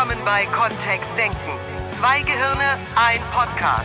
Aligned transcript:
Willkommen 0.00 0.24
bei 0.24 0.46
Kontext 0.46 1.10
Denken. 1.18 1.36
Zwei 1.98 2.22
Gehirne, 2.22 2.78
ein 2.96 3.20
Podcast. 3.34 3.84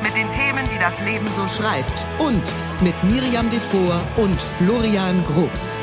Mit 0.00 0.16
den 0.16 0.30
Themen, 0.30 0.68
die 0.68 0.78
das 0.78 1.00
Leben 1.00 1.26
so 1.32 1.48
schreibt. 1.48 2.06
Und 2.20 2.54
mit 2.80 2.94
Miriam 3.02 3.50
Devor 3.50 4.00
und 4.16 4.40
Florian 4.40 5.24
Groß. 5.24 5.80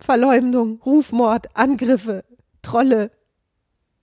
Verleumdung, 0.00 0.80
Rufmord, 0.84 1.46
Angriffe, 1.54 2.24
Trolle, 2.60 3.12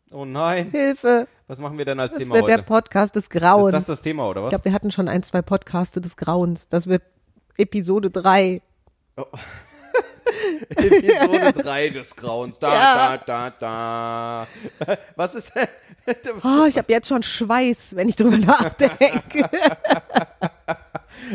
Oh 0.09 0.23
nein. 0.23 0.71
Hilfe. 0.71 1.27
Was 1.47 1.59
machen 1.59 1.77
wir 1.77 1.83
denn 1.83 1.99
als 1.99 2.11
Das 2.13 2.19
Thema 2.19 2.35
wird 2.35 2.43
heute? 2.45 2.55
der 2.55 2.61
Podcast 2.63 3.17
des 3.17 3.29
Grauens. 3.29 3.73
Ist 3.73 3.79
das 3.89 3.97
das 3.97 4.01
Thema 4.01 4.29
oder 4.29 4.39
ich 4.39 4.45
was? 4.45 4.49
glaube, 4.51 4.63
wir 4.63 4.71
hatten 4.71 4.91
schon 4.91 5.09
ein, 5.09 5.23
zwei 5.23 5.41
Podcaste 5.41 5.99
des 5.99 6.15
Grauens. 6.15 6.69
Das 6.69 6.87
wird 6.87 7.03
Episode 7.57 8.09
3. 8.09 8.61
Episode 10.75 11.53
3 11.63 11.89
des 11.89 12.15
Grauens. 12.15 12.57
Da, 12.59 12.73
Ja. 12.73 13.17
da, 13.17 13.49
da, 13.49 14.47
da. 14.85 14.95
Was 15.15 15.35
ist 15.35 15.51
Oh, 16.43 16.65
ich 16.67 16.77
habe 16.77 16.91
jetzt 16.91 17.07
schon 17.07 17.21
Schweiß, 17.21 17.95
wenn 17.95 18.09
ich 18.09 18.15
drüber 18.15 18.37
nachdenke. 18.37 19.47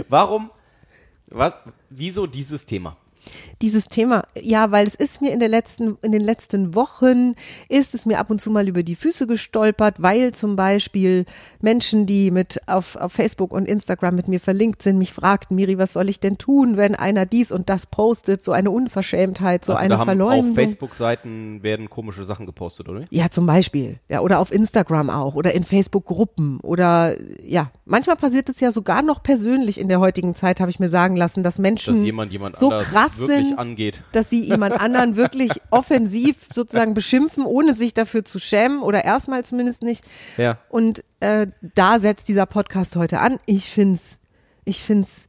Warum? 0.09 0.51
Was? 1.29 1.55
Wieso 1.91 2.27
dieses 2.27 2.67
Thema? 2.67 2.97
Dieses 3.63 3.89
Thema, 3.89 4.25
ja, 4.41 4.71
weil 4.71 4.87
es 4.87 4.95
ist 4.95 5.23
mir 5.23 5.33
in 5.33 5.41
der 5.41 5.49
letzten, 5.49 5.97
in 6.03 6.13
den 6.13 6.21
letzten 6.21 6.75
Wochen 6.75 7.35
ist 7.69 7.95
es 7.95 8.07
mir 8.07 8.19
ab 8.19 8.31
und 8.31 8.41
zu 8.41 8.51
mal 8.51 8.69
über 8.69 8.83
die 8.83 8.97
Füße 8.97 9.27
gestolpert, 9.27 9.97
weil 9.99 10.33
zum 10.33 10.57
Beispiel 10.57 11.25
Menschen, 11.61 12.07
die 12.07 12.31
mit 12.31 12.61
auf, 12.67 12.97
auf 12.97 13.13
Facebook 13.13 13.53
und 13.53 13.67
Instagram 13.67 14.17
mit 14.17 14.29
mir 14.29 14.41
verlinkt 14.41 14.83
sind, 14.83 14.99
mich 14.99 15.13
fragten, 15.13 15.57
Miri, 15.57 15.79
was 15.79 15.93
soll 15.93 16.09
ich 16.09 16.21
denn 16.21 16.39
tun, 16.39 16.77
wenn 16.77 16.95
einer 16.95 17.27
dies 17.27 17.53
und 17.53 17.69
das 17.69 17.87
postet? 17.87 18.45
So 18.45 18.53
eine 18.53 18.71
Unverschämtheit, 18.71 19.65
so 19.65 19.73
also 19.73 19.83
eine 19.83 19.95
da 19.95 19.99
haben 20.01 20.07
Verleumdung. 20.07 20.51
auf 20.51 20.55
Facebook-Seiten 20.55 21.63
werden 21.63 21.89
komische 21.89 22.25
Sachen 22.25 22.47
gepostet, 22.47 22.89
oder? 22.89 23.05
Ja, 23.11 23.31
zum 23.31 23.47
Beispiel. 23.47 23.99
Ja, 24.09 24.21
oder 24.21 24.41
auf 24.41 24.53
Instagram 24.53 25.11
auch 25.11 25.35
oder 25.35 25.55
in 25.55 25.65
Facebook-Gruppen 25.65 26.61
oder 26.61 27.17
ja, 27.45 27.71
manchmal 27.85 28.17
passiert 28.17 28.49
es 28.49 28.61
ja 28.61 28.73
sogar 28.73 29.03
noch 29.03 29.23
persönlich 29.23 29.79
in 29.79 29.89
der 29.89 30.01
heutigen 30.01 30.35
Zeit, 30.35 30.61
habe 30.61 30.71
ich 30.71 30.81
mir 30.81 30.91
sagen 30.91 31.17
lassen, 31.17 31.43
dass 31.43 31.59
Menschen 31.59 31.97
Dass 31.97 32.05
jemand 32.05 32.33
jemand 32.33 32.57
so 32.57 32.69
krass 32.69 33.19
wirklich 33.19 33.44
sind, 33.49 33.59
angeht. 33.59 34.03
dass 34.13 34.31
sie 34.31 34.45
jemand 34.45 34.81
anderen 34.81 35.17
wirklich 35.17 35.51
offensiv 35.71 36.37
sozusagen 36.53 36.95
beschimpfen, 36.95 37.45
ohne 37.45 37.75
sich 37.75 37.95
dafür 37.95 38.25
zu 38.25 38.39
schämen 38.39 38.81
oder 38.81 39.05
erstmal 39.05 39.45
zumindest 39.45 39.83
nicht. 39.83 40.05
Ja. 40.37 40.59
Und 40.69 41.03
äh, 41.21 41.47
da 41.75 41.99
setzt 42.01 42.29
dieser 42.29 42.47
Podcast 42.47 42.97
heute 42.97 43.21
an. 43.21 43.39
Ich 43.47 43.71
find's, 43.71 44.19
ich 44.65 44.83
find's, 44.83 45.29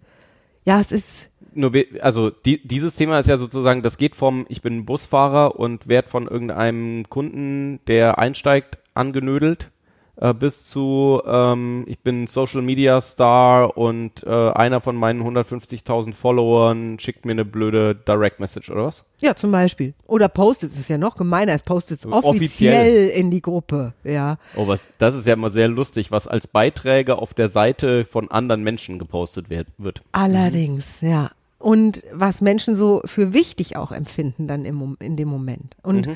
ja, 0.65 0.79
es 0.79 0.91
ist 0.91 1.29
Nur 1.53 1.71
also 2.01 2.29
die, 2.29 2.65
dieses 2.67 2.95
Thema 2.95 3.19
ist 3.19 3.27
ja 3.27 3.37
sozusagen, 3.37 3.81
das 3.81 3.97
geht 3.97 4.15
vom 4.15 4.45
ich 4.49 4.61
bin 4.61 4.85
Busfahrer 4.85 5.59
und 5.59 5.87
werd 5.87 6.09
von 6.09 6.27
irgendeinem 6.27 7.09
Kunden, 7.09 7.79
der 7.87 8.19
einsteigt, 8.19 8.79
angenödelt, 8.93 9.71
äh, 10.17 10.33
bis 10.33 10.65
zu 10.65 11.21
ähm, 11.25 11.83
ich 11.87 11.99
bin 11.99 12.27
Social 12.27 12.61
Media 12.61 13.01
Star 13.01 13.77
und 13.77 14.23
äh, 14.23 14.51
einer 14.51 14.81
von 14.81 14.95
meinen 14.95 15.21
150.000 15.21 16.13
Followern 16.13 16.99
schickt 16.99 17.25
mir 17.25 17.31
eine 17.31 17.45
blöde 17.45 17.95
Direct 17.95 18.39
Message 18.39 18.69
oder 18.69 18.85
was? 18.85 19.05
Ja, 19.19 19.35
zum 19.35 19.51
Beispiel. 19.51 19.93
Oder 20.07 20.29
postet 20.29 20.71
es 20.71 20.87
ja 20.87 20.97
noch 20.97 21.15
gemeiner, 21.15 21.53
es 21.53 21.63
postet 21.63 21.99
es 21.99 22.05
offiziell, 22.05 22.25
Offiziell. 22.25 23.07
in 23.09 23.31
die 23.31 23.41
Gruppe, 23.41 23.93
ja. 24.03 24.37
Oh, 24.55 24.67
was, 24.67 24.79
das 24.97 25.15
ist 25.15 25.27
ja 25.27 25.33
immer 25.33 25.51
sehr 25.51 25.67
lustig, 25.67 26.11
was 26.11 26.27
als 26.27 26.47
Beiträge 26.47 27.17
auf 27.17 27.33
der 27.33 27.49
Seite 27.49 28.05
von 28.05 28.29
anderen 28.31 28.63
Menschen 28.63 28.99
gepostet 28.99 29.49
wird. 29.49 29.67
wird. 29.77 30.01
Allerdings, 30.11 31.01
ja. 31.01 31.31
Und 31.57 32.03
was 32.13 32.41
Menschen 32.41 32.75
so 32.75 33.01
für 33.05 33.33
wichtig 33.33 33.75
auch 33.75 33.91
empfinden 33.91 34.47
dann 34.47 34.65
im, 34.65 34.97
in 34.99 35.15
dem 35.15 35.27
Moment. 35.27 35.75
Und 35.81 36.07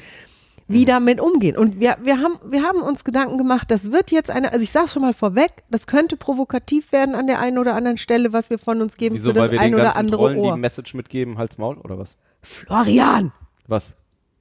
wie 0.69 0.85
damit 0.85 1.19
umgehen. 1.19 1.57
Und 1.57 1.79
wir, 1.79 1.97
wir, 2.01 2.19
haben, 2.19 2.35
wir 2.49 2.63
haben 2.63 2.81
uns 2.81 3.03
Gedanken 3.03 3.37
gemacht, 3.37 3.69
das 3.71 3.91
wird 3.91 4.11
jetzt 4.11 4.29
eine, 4.29 4.51
also 4.53 4.63
ich 4.63 4.71
sage 4.71 4.87
schon 4.87 5.01
mal 5.01 5.13
vorweg, 5.13 5.51
das 5.69 5.87
könnte 5.87 6.15
provokativ 6.15 6.91
werden 6.91 7.15
an 7.15 7.27
der 7.27 7.39
einen 7.39 7.57
oder 7.57 7.75
anderen 7.75 7.97
Stelle, 7.97 8.31
was 8.33 8.49
wir 8.49 8.59
von 8.59 8.81
uns 8.81 8.95
geben 8.95 9.15
Wieso, 9.15 9.29
für 9.29 9.33
das 9.33 9.43
weil 9.43 9.51
wir 9.51 9.59
ein 9.61 9.71
den 9.71 9.79
oder 9.81 9.95
andere 9.95 10.17
Trollen 10.17 10.37
Ohr. 10.37 10.53
die 10.53 10.59
Message 10.61 10.93
mitgeben, 10.93 11.37
Hals 11.37 11.57
Maul 11.57 11.77
oder 11.79 11.97
was? 11.97 12.15
Florian, 12.41 13.31
Was? 13.67 13.93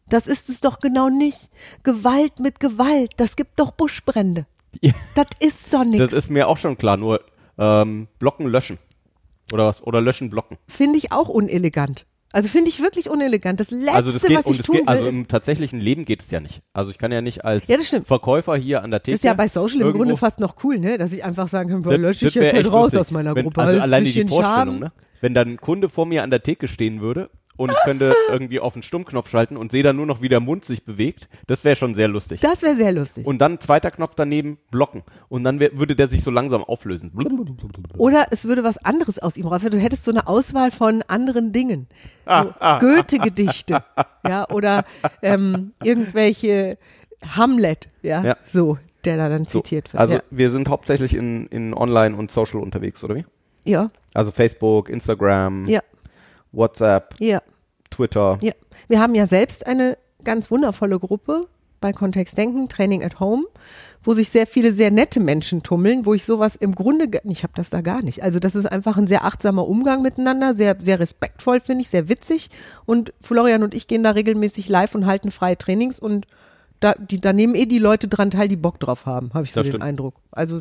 das 0.08 0.26
ist 0.26 0.48
es 0.48 0.60
doch 0.60 0.80
genau 0.80 1.08
nicht. 1.08 1.50
Gewalt 1.82 2.38
mit 2.41 2.60
Gewalt, 2.60 3.12
das 3.16 3.34
gibt 3.36 3.58
doch 3.58 3.72
Buschbrände. 3.72 4.47
Ja. 4.81 4.92
Das 5.14 5.26
ist 5.41 5.72
doch 5.72 5.81
Das 5.81 5.88
nichts. 5.88 6.12
ist 6.12 6.31
mir 6.31 6.47
auch 6.48 6.58
schon 6.58 6.76
klar, 6.76 6.97
nur 6.98 7.20
ähm, 7.58 8.06
blocken, 8.19 8.47
löschen. 8.47 8.78
Oder 9.52 9.66
was? 9.66 9.82
Oder 9.82 10.00
löschen, 10.02 10.28
blocken. 10.28 10.58
Finde 10.69 10.98
ich 10.98 11.10
auch 11.10 11.28
unelegant. 11.28 12.04
Also 12.30 12.48
finde 12.50 12.68
ich 12.68 12.80
wirklich 12.82 13.08
unelegant. 13.08 13.58
Das 13.58 13.70
Letzte, 13.70 13.92
Also 13.92 14.12
das 14.12 14.22
geht, 14.22 14.36
was 14.44 14.50
ich 14.50 14.62
tun 14.62 14.76
geht, 14.76 14.82
will, 14.82 14.88
also 14.88 15.04
ist, 15.04 15.08
im 15.10 15.28
tatsächlichen 15.28 15.80
Leben 15.80 16.04
geht 16.04 16.20
es 16.20 16.30
ja 16.30 16.40
nicht. 16.40 16.60
Also 16.74 16.90
ich 16.90 16.98
kann 16.98 17.10
ja 17.10 17.22
nicht 17.22 17.44
als 17.44 17.66
Ja. 17.68 17.78
Verkäufer 18.04 18.54
hier 18.56 18.82
an 18.82 18.90
der 18.90 19.02
Theke. 19.02 19.14
Das 19.14 19.20
ist 19.20 19.24
ja 19.24 19.34
bei 19.34 19.48
Social 19.48 19.80
im 19.80 19.92
Grunde 19.92 20.16
fast 20.16 20.38
noch 20.38 20.56
cool, 20.62 20.78
ne? 20.78 20.98
Dass 20.98 21.12
ich 21.12 21.24
einfach 21.24 21.48
sagen 21.48 21.70
kann, 21.70 21.82
Das- 21.82 21.96
lösche 21.98 22.28
ich 22.28 22.34
jetzt 22.34 22.52
halt 22.54 22.66
raus 22.66 22.84
lustig. 22.84 23.00
aus 23.00 23.10
meiner 23.10 23.34
Wenn, 23.34 23.44
Gruppe. 23.44 23.62
Also 23.62 23.80
alleine 23.80 24.08
die 24.08 24.28
Vorstellung, 24.28 24.78
ne? 24.78 24.92
Wenn 25.20 25.34
dann 25.34 25.48
ein 25.48 25.56
Kunde 25.56 25.88
vor 25.88 26.06
mir 26.06 26.22
an 26.22 26.30
der 26.30 26.42
Theke 26.42 26.68
stehen 26.68 27.00
würde 27.00 27.30
und 27.58 27.70
ich 27.70 27.76
könnte 27.84 28.14
irgendwie 28.30 28.58
auf 28.60 28.72
den 28.72 28.82
Stummknopf 28.82 29.28
schalten 29.28 29.58
und 29.58 29.70
sehe 29.70 29.82
dann 29.82 29.96
nur 29.96 30.06
noch, 30.06 30.22
wie 30.22 30.30
der 30.30 30.41
Mund 30.41 30.64
sich 30.64 30.84
bewegt, 30.84 31.28
das 31.46 31.62
wäre 31.64 31.76
schon 31.76 31.94
sehr 31.94 32.08
lustig. 32.08 32.41
Das 32.41 32.62
wäre 32.62 32.76
sehr 32.76 32.92
lustig. 32.92 33.26
und 33.26 33.38
dann 33.38 33.60
zweiter 33.60 33.91
Knopf 33.91 34.14
daneben, 34.16 34.56
blocken. 34.70 35.02
Und 35.28 35.44
dann 35.44 35.60
wär, 35.60 35.76
würde 35.78 35.94
der 35.94 36.08
sich 36.08 36.22
so 36.22 36.30
langsam 36.30 36.64
auflösen. 36.64 37.12
Oder 37.98 38.28
es 38.30 38.44
würde 38.46 38.64
was 38.64 38.78
anderes 38.78 39.19
aus 39.19 39.36
ihm 39.36 39.46
raus. 39.46 39.62
Du 39.70 39.78
hättest 39.78 40.04
so 40.04 40.10
eine 40.10 40.26
Auswahl 40.26 40.70
von 40.70 41.02
anderen 41.08 41.52
Dingen. 41.52 41.86
Ah, 42.24 42.78
So 42.80 42.86
Goethe-Gedichte. 42.86 43.82
ja, 44.26 44.48
oder 44.50 44.84
ähm, 45.22 45.72
irgendwelche 45.82 46.78
Hamlet, 47.36 47.88
ja, 48.02 48.22
Ja. 48.25 48.36
so, 48.46 48.78
der 49.04 49.16
da 49.16 49.28
dann 49.28 49.44
So, 49.46 49.60
zitiert 49.60 49.92
wird. 49.92 50.00
also 50.00 50.14
ja. 50.14 50.22
wir 50.30 50.50
sind 50.50 50.69
hauptsächlich 50.69 51.14
in, 51.14 51.46
in 51.48 51.75
Online 51.75 52.16
und 52.16 52.30
Social 52.30 52.60
unterwegs, 52.60 53.02
oder 53.02 53.16
wie? 53.16 53.25
ja, 53.64 53.90
Also 54.14 54.30
Facebook, 54.30 54.88
Instagram, 54.88 55.66
ja, 55.66 55.80
WhatsApp, 56.53 57.14
ja, 57.20 57.42
Twitter. 57.91 58.38
ja. 58.42 58.53
Wir 58.88 59.00
haben 59.00 59.14
ja 59.14 59.26
selbst 59.26 59.66
eine 59.66 59.98
ganz 60.25 60.50
wundervolle 60.50 60.98
Gruppe 60.98 61.48
bei 61.81 61.92
Kontext 61.92 62.36
Denken, 62.36 62.69
Training 62.69 63.04
at 63.04 63.20
Home, 63.20 63.44
wo 64.03 64.14
sich 64.14 64.31
sehr 64.31 64.47
viele 64.47 64.72
sehr 64.72 64.91
nette 64.91 65.20
Menschen 65.20 65.62
tummeln, 65.62 66.06
wo 66.06 66.14
ich 66.14 66.25
sowas 66.25 66.56
im 66.56 66.75
Grunde, 66.75 67.08
ich 67.25 67.42
habe 67.42 67.53
das 67.54 67.70
da 67.70 67.81
gar 67.81 68.03
nicht. 68.03 68.22
Also 68.22 68.38
das 68.38 68.54
ist 68.54 68.66
einfach 68.66 68.97
ein 68.97 69.06
sehr 69.06 69.25
achtsamer 69.25 69.66
Umgang 69.66 70.03
miteinander, 70.03 70.54
sehr, 70.54 70.76
sehr 70.81 70.98
respektvoll, 70.98 71.60
finde 71.60 71.82
ich, 71.82 71.88
sehr 71.88 72.08
witzig. 72.08 72.50
Und 72.84 73.12
Florian 73.20 73.62
und 73.62 73.75
ich 73.75 73.87
gehen 73.87 74.03
da 74.03 74.10
regelmäßig 74.10 74.69
live 74.69 74.94
und 74.94 75.06
halten 75.06 75.31
freie 75.31 75.58
Trainings 75.58 75.98
und 75.98 76.26
da, 76.81 76.94
die, 76.94 77.20
da 77.20 77.32
nehmen 77.32 77.54
eh 77.54 77.66
die 77.66 77.81
Leute 77.81 78.08
dran 78.08 78.31
teil, 78.31 78.48
die 78.48 78.56
Bock 78.56 78.78
drauf 78.78 79.06
haben, 79.06 79.31
habe 79.34 79.44
ich 79.44 79.53
so 79.53 79.60
Das 79.60 79.66
den 79.66 79.72
stimmt. 79.72 79.84
Eindruck. 79.84 80.14
Also 80.31 80.60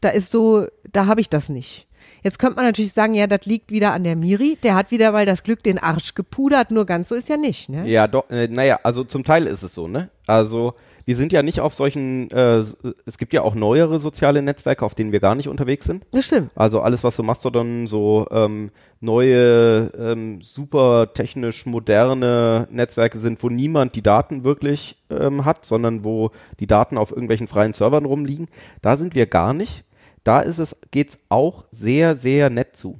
da 0.00 0.10
ist 0.10 0.30
so, 0.30 0.66
da 0.92 1.06
habe 1.06 1.20
ich 1.20 1.28
das 1.28 1.48
nicht. 1.48 1.88
Jetzt 2.24 2.38
könnte 2.38 2.56
man 2.56 2.64
natürlich 2.64 2.94
sagen, 2.94 3.12
ja, 3.12 3.26
das 3.26 3.44
liegt 3.44 3.70
wieder 3.70 3.92
an 3.92 4.02
der 4.02 4.16
Miri, 4.16 4.56
der 4.62 4.74
hat 4.74 4.90
wieder 4.90 5.12
mal 5.12 5.26
das 5.26 5.42
Glück 5.42 5.62
den 5.62 5.78
Arsch 5.78 6.14
gepudert, 6.14 6.70
nur 6.70 6.86
ganz 6.86 7.10
so 7.10 7.14
ist 7.14 7.28
ja 7.28 7.36
nicht, 7.36 7.68
ne? 7.68 7.86
Ja, 7.86 8.08
doch, 8.08 8.30
äh, 8.30 8.48
naja, 8.48 8.80
also 8.82 9.04
zum 9.04 9.24
Teil 9.24 9.44
ist 9.46 9.62
es 9.62 9.74
so, 9.74 9.88
ne? 9.88 10.08
Also 10.26 10.72
wir 11.04 11.16
sind 11.16 11.32
ja 11.32 11.42
nicht 11.42 11.60
auf 11.60 11.74
solchen, 11.74 12.30
äh, 12.30 12.64
es 13.04 13.18
gibt 13.18 13.34
ja 13.34 13.42
auch 13.42 13.54
neuere 13.54 13.98
soziale 14.00 14.40
Netzwerke, 14.40 14.86
auf 14.86 14.94
denen 14.94 15.12
wir 15.12 15.20
gar 15.20 15.34
nicht 15.34 15.48
unterwegs 15.48 15.84
sind. 15.84 16.06
Das 16.12 16.24
stimmt. 16.24 16.50
Also 16.54 16.80
alles, 16.80 17.04
was 17.04 17.16
so 17.16 17.22
Mastodon, 17.22 17.86
so 17.86 18.26
ähm, 18.30 18.70
neue, 19.00 19.92
ähm, 19.98 20.40
super 20.40 21.12
technisch 21.12 21.66
moderne 21.66 22.66
Netzwerke 22.70 23.18
sind, 23.18 23.42
wo 23.42 23.50
niemand 23.50 23.96
die 23.96 24.02
Daten 24.02 24.44
wirklich 24.44 24.96
ähm, 25.10 25.44
hat, 25.44 25.66
sondern 25.66 26.04
wo 26.04 26.30
die 26.58 26.66
Daten 26.66 26.96
auf 26.96 27.10
irgendwelchen 27.10 27.48
freien 27.48 27.74
Servern 27.74 28.06
rumliegen. 28.06 28.48
Da 28.80 28.96
sind 28.96 29.14
wir 29.14 29.26
gar 29.26 29.52
nicht. 29.52 29.84
Da 30.24 30.40
ist 30.40 30.58
es, 30.58 30.76
geht's 30.90 31.18
auch 31.28 31.64
sehr, 31.70 32.16
sehr 32.16 32.50
nett 32.50 32.76
zu. 32.76 32.98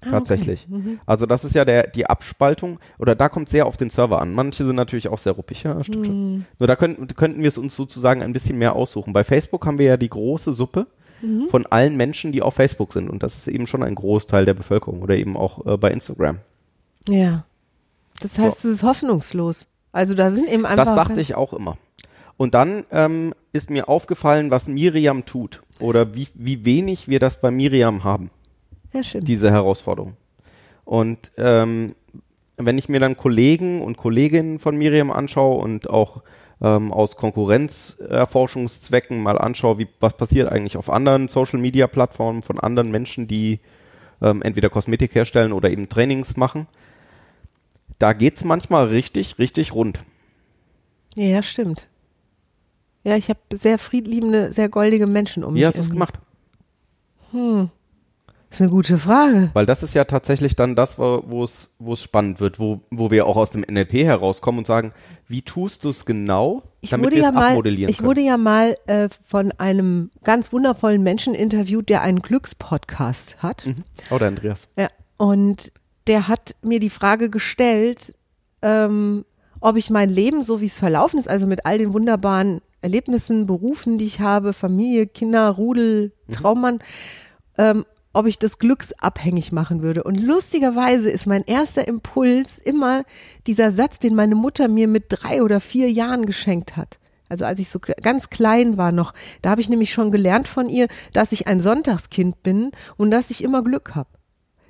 Tatsächlich. 0.00 0.68
Also 1.06 1.24
das 1.24 1.44
ist 1.44 1.54
ja 1.54 1.64
der, 1.64 1.86
die 1.86 2.06
Abspaltung, 2.06 2.78
oder 2.98 3.14
da 3.14 3.28
kommt 3.28 3.48
sehr 3.48 3.66
auf 3.66 3.76
den 3.76 3.88
Server 3.88 4.20
an. 4.20 4.34
Manche 4.34 4.64
sind 4.64 4.76
natürlich 4.76 5.08
auch 5.08 5.18
sehr 5.18 5.32
ruppig, 5.32 5.62
ja, 5.62 5.82
stimmt 5.82 6.06
schon. 6.06 6.46
Nur 6.58 6.66
da 6.66 6.76
könnten, 6.76 7.06
könnten 7.08 7.40
wir 7.40 7.48
es 7.48 7.56
uns 7.56 7.74
sozusagen 7.74 8.22
ein 8.22 8.34
bisschen 8.34 8.58
mehr 8.58 8.74
aussuchen. 8.74 9.14
Bei 9.14 9.24
Facebook 9.24 9.64
haben 9.66 9.78
wir 9.78 9.86
ja 9.86 9.96
die 9.96 10.10
große 10.10 10.52
Suppe 10.52 10.86
von 11.48 11.66
allen 11.66 11.96
Menschen, 11.96 12.32
die 12.32 12.42
auf 12.42 12.54
Facebook 12.54 12.92
sind. 12.92 13.08
Und 13.08 13.22
das 13.22 13.36
ist 13.36 13.48
eben 13.48 13.66
schon 13.66 13.82
ein 13.82 13.94
Großteil 13.94 14.44
der 14.44 14.54
Bevölkerung 14.54 15.02
oder 15.02 15.16
eben 15.16 15.36
auch 15.36 15.64
äh, 15.66 15.76
bei 15.76 15.90
Instagram. 15.90 16.38
Ja. 17.08 17.44
Das 18.20 18.38
heißt, 18.38 18.58
es 18.58 18.72
ist 18.72 18.82
hoffnungslos. 18.82 19.66
Also 19.92 20.14
da 20.14 20.30
sind 20.30 20.48
eben 20.48 20.66
einfach. 20.66 20.84
Das 20.84 20.94
dachte 20.94 21.20
ich 21.20 21.34
auch 21.34 21.52
immer. 21.52 21.78
Und 22.36 22.54
dann 22.54 22.84
ähm, 22.90 23.32
ist 23.54 23.70
mir 23.70 23.88
aufgefallen, 23.88 24.50
was 24.50 24.66
Miriam 24.66 25.24
tut 25.24 25.62
oder 25.80 26.14
wie, 26.14 26.28
wie 26.34 26.64
wenig 26.64 27.08
wir 27.08 27.20
das 27.20 27.40
bei 27.40 27.50
Miriam 27.50 28.04
haben. 28.04 28.30
Ja, 28.92 29.02
stimmt. 29.02 29.28
diese 29.28 29.50
Herausforderung. 29.50 30.16
Und 30.84 31.30
ähm, 31.36 31.94
wenn 32.56 32.78
ich 32.78 32.88
mir 32.88 33.00
dann 33.00 33.16
Kollegen 33.16 33.80
und 33.80 33.96
Kolleginnen 33.96 34.58
von 34.58 34.76
Miriam 34.76 35.10
anschaue 35.10 35.62
und 35.62 35.88
auch 35.88 36.22
ähm, 36.60 36.92
aus 36.92 37.16
Konkurrenzerforschungszwecken 37.16 39.22
mal 39.22 39.38
anschaue, 39.38 39.78
wie, 39.78 39.88
was 40.00 40.16
passiert 40.16 40.50
eigentlich 40.50 40.76
auf 40.76 40.90
anderen 40.90 41.28
Social-Media-Plattformen 41.28 42.42
von 42.42 42.58
anderen 42.60 42.90
Menschen, 42.90 43.28
die 43.28 43.60
ähm, 44.20 44.42
entweder 44.42 44.68
Kosmetik 44.68 45.14
herstellen 45.14 45.52
oder 45.52 45.70
eben 45.70 45.88
Trainings 45.88 46.36
machen, 46.36 46.66
da 47.98 48.12
geht's 48.12 48.44
manchmal 48.44 48.88
richtig, 48.88 49.38
richtig 49.38 49.74
rund. 49.74 50.02
Ja, 51.14 51.42
stimmt. 51.42 51.88
Ja, 53.04 53.16
ich 53.16 53.28
habe 53.28 53.40
sehr 53.52 53.78
friedliebende, 53.78 54.52
sehr 54.52 54.68
goldige 54.68 55.06
Menschen 55.06 55.44
um 55.44 55.54
Wie 55.54 55.58
mich. 55.58 55.66
hast 55.66 55.76
du 55.76 55.82
es 55.82 55.90
gemacht? 55.90 56.14
Das 57.32 58.60
ist 58.60 58.60
eine 58.60 58.70
gute 58.70 58.98
Frage. 58.98 59.50
Weil 59.52 59.66
das 59.66 59.82
ist 59.82 59.94
ja 59.94 60.04
tatsächlich 60.04 60.54
dann 60.54 60.76
das, 60.76 60.96
wo 60.98 61.42
es 61.42 61.70
wo 61.80 61.94
es 61.94 62.02
spannend 62.02 62.38
wird, 62.40 62.60
wo, 62.60 62.80
wo 62.90 63.10
wir 63.10 63.26
auch 63.26 63.36
aus 63.36 63.50
dem 63.50 63.62
NLP 63.68 63.94
herauskommen 64.04 64.58
und 64.58 64.66
sagen, 64.66 64.92
wie 65.26 65.42
tust 65.42 65.82
du 65.84 65.90
es 65.90 66.04
genau, 66.04 66.62
Ich 66.80 66.90
damit 66.90 67.10
wir 67.10 67.20
ja 67.20 67.28
es 67.30 67.34
mal, 67.34 67.48
abmodellieren 67.48 67.90
ich 67.90 67.98
können. 67.98 68.08
wurde 68.08 68.20
ja 68.20 68.36
mal 68.36 68.76
äh, 68.86 69.08
von 69.26 69.52
einem 69.58 70.10
ganz 70.22 70.52
wundervollen 70.52 71.02
Menschen 71.02 71.34
interviewt, 71.34 71.88
der 71.88 72.02
einen 72.02 72.22
Glückspodcast 72.22 73.42
hat. 73.42 73.66
mhm. 73.66 73.82
Oh, 74.10 74.18
der 74.18 74.28
Andreas. 74.28 74.68
Ja, 74.78 74.88
und 75.16 75.72
der 76.06 76.28
hat 76.28 76.54
mir 76.62 76.78
die 76.78 76.90
Frage 76.90 77.30
gestellt, 77.30 78.14
ähm, 78.62 79.24
ob 79.60 79.76
ich 79.76 79.90
mein 79.90 80.10
Leben, 80.10 80.42
so 80.44 80.60
wie 80.60 80.66
es 80.66 80.78
verlaufen 80.78 81.18
ist, 81.18 81.28
also 81.28 81.46
mit 81.46 81.66
all 81.66 81.78
den 81.78 81.92
wunderbaren 81.92 82.60
Erlebnissen, 82.84 83.46
Berufen, 83.46 83.96
die 83.96 84.04
ich 84.04 84.20
habe, 84.20 84.52
Familie, 84.52 85.06
Kinder, 85.06 85.48
Rudel, 85.48 86.12
Traummann, 86.30 86.80
ähm, 87.56 87.86
ob 88.12 88.26
ich 88.26 88.38
das 88.38 88.58
glücksabhängig 88.58 89.52
machen 89.52 89.80
würde. 89.80 90.04
Und 90.04 90.20
lustigerweise 90.20 91.10
ist 91.10 91.26
mein 91.26 91.44
erster 91.44 91.88
Impuls 91.88 92.58
immer 92.58 93.04
dieser 93.46 93.70
Satz, 93.70 93.98
den 93.98 94.14
meine 94.14 94.34
Mutter 94.34 94.68
mir 94.68 94.86
mit 94.86 95.06
drei 95.08 95.42
oder 95.42 95.60
vier 95.60 95.90
Jahren 95.90 96.26
geschenkt 96.26 96.76
hat. 96.76 96.98
Also 97.30 97.46
als 97.46 97.58
ich 97.58 97.70
so 97.70 97.80
ganz 97.80 98.28
klein 98.28 98.76
war 98.76 98.92
noch, 98.92 99.14
da 99.40 99.50
habe 99.50 99.62
ich 99.62 99.70
nämlich 99.70 99.90
schon 99.90 100.12
gelernt 100.12 100.46
von 100.46 100.68
ihr, 100.68 100.86
dass 101.14 101.32
ich 101.32 101.48
ein 101.48 101.62
Sonntagskind 101.62 102.42
bin 102.42 102.70
und 102.98 103.10
dass 103.10 103.30
ich 103.30 103.42
immer 103.42 103.64
Glück 103.64 103.94
habe. 103.94 104.10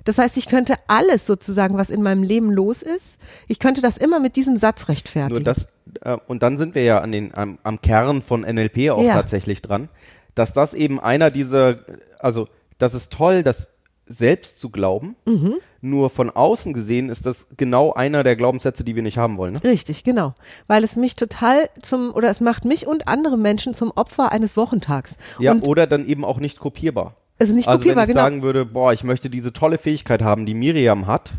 Das 0.05 0.17
heißt, 0.17 0.37
ich 0.37 0.47
könnte 0.47 0.75
alles 0.87 1.25
sozusagen, 1.25 1.77
was 1.77 1.89
in 1.89 2.01
meinem 2.01 2.23
Leben 2.23 2.51
los 2.51 2.81
ist, 2.81 3.17
ich 3.47 3.59
könnte 3.59 3.81
das 3.81 3.97
immer 3.97 4.19
mit 4.19 4.35
diesem 4.35 4.55
Satz 4.57 4.87
rechtfertigen. 4.87 5.33
Nur 5.33 5.43
das, 5.43 5.67
äh, 6.01 6.17
und 6.27 6.41
dann 6.43 6.57
sind 6.57 6.73
wir 6.75 6.83
ja 6.83 6.99
an 7.01 7.11
den, 7.11 7.33
am, 7.35 7.59
am 7.63 7.81
Kern 7.81 8.21
von 8.21 8.41
NLP 8.41 8.91
auch 8.91 9.03
Ja. 9.03 9.13
tatsächlich 9.13 9.61
dran, 9.61 9.89
dass 10.35 10.53
das 10.53 10.73
eben 10.73 10.99
einer 10.99 11.31
dieser, 11.31 11.79
also 12.19 12.47
das 12.77 12.93
ist 12.93 13.11
toll, 13.11 13.43
das 13.43 13.67
selbst 14.07 14.59
zu 14.59 14.69
glauben, 14.69 15.15
Mhm. 15.25 15.55
nur 15.81 16.11
von 16.11 16.29
außen 16.29 16.73
gesehen 16.73 17.09
ist 17.09 17.25
das 17.25 17.47
genau 17.57 17.91
einer 17.93 18.23
der 18.23 18.35
Glaubenssätze, 18.35 18.83
die 18.83 18.95
wir 18.95 19.01
nicht 19.01 19.17
haben 19.17 19.37
wollen. 19.37 19.53
Ne? 19.53 19.63
Richtig, 19.63 20.03
genau. 20.03 20.35
Weil 20.67 20.83
es 20.83 20.95
mich 20.95 21.15
total 21.15 21.69
zum, 21.81 22.13
oder 22.13 22.29
es 22.29 22.39
macht 22.41 22.65
mich 22.65 22.85
und 22.85 23.07
andere 23.07 23.35
Menschen 23.37 23.73
zum 23.73 23.91
Opfer 23.95 24.31
eines 24.31 24.55
Wochentags. 24.57 25.17
Ja, 25.39 25.53
und 25.53 25.67
oder 25.67 25.87
dann 25.87 26.05
eben 26.07 26.23
auch 26.23 26.37
nicht 26.37 26.59
kopierbar. 26.59 27.15
Es 27.37 27.49
ist 27.49 27.55
nicht 27.55 27.67
also 27.67 27.79
kopierbar, 27.79 28.03
wenn 28.03 28.09
ich 28.09 28.15
genau. 28.15 28.25
sagen 28.25 28.43
würde, 28.43 28.65
boah, 28.65 28.93
ich 28.93 29.03
möchte 29.03 29.29
diese 29.29 29.53
tolle 29.53 29.77
Fähigkeit 29.77 30.21
haben, 30.21 30.45
die 30.45 30.53
Miriam 30.53 31.07
hat, 31.07 31.33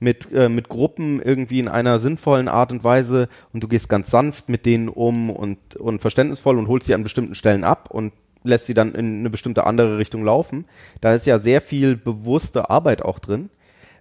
mit, 0.00 0.32
äh, 0.32 0.48
mit 0.48 0.68
Gruppen 0.68 1.20
irgendwie 1.22 1.60
in 1.60 1.68
einer 1.68 2.00
sinnvollen 2.00 2.48
Art 2.48 2.72
und 2.72 2.82
Weise 2.82 3.28
und 3.52 3.62
du 3.62 3.68
gehst 3.68 3.88
ganz 3.88 4.10
sanft 4.10 4.48
mit 4.48 4.66
denen 4.66 4.88
um 4.88 5.30
und, 5.30 5.76
und 5.76 6.00
verständnisvoll 6.00 6.58
und 6.58 6.68
holst 6.68 6.88
sie 6.88 6.94
an 6.94 7.04
bestimmten 7.04 7.34
Stellen 7.34 7.64
ab 7.64 7.88
und 7.90 8.12
lässt 8.42 8.66
sie 8.66 8.74
dann 8.74 8.94
in 8.94 9.20
eine 9.20 9.30
bestimmte 9.30 9.64
andere 9.64 9.98
Richtung 9.98 10.24
laufen. 10.24 10.64
Da 11.00 11.14
ist 11.14 11.26
ja 11.26 11.38
sehr 11.38 11.60
viel 11.60 11.96
bewusste 11.96 12.68
Arbeit 12.70 13.02
auch 13.02 13.20
drin. 13.20 13.50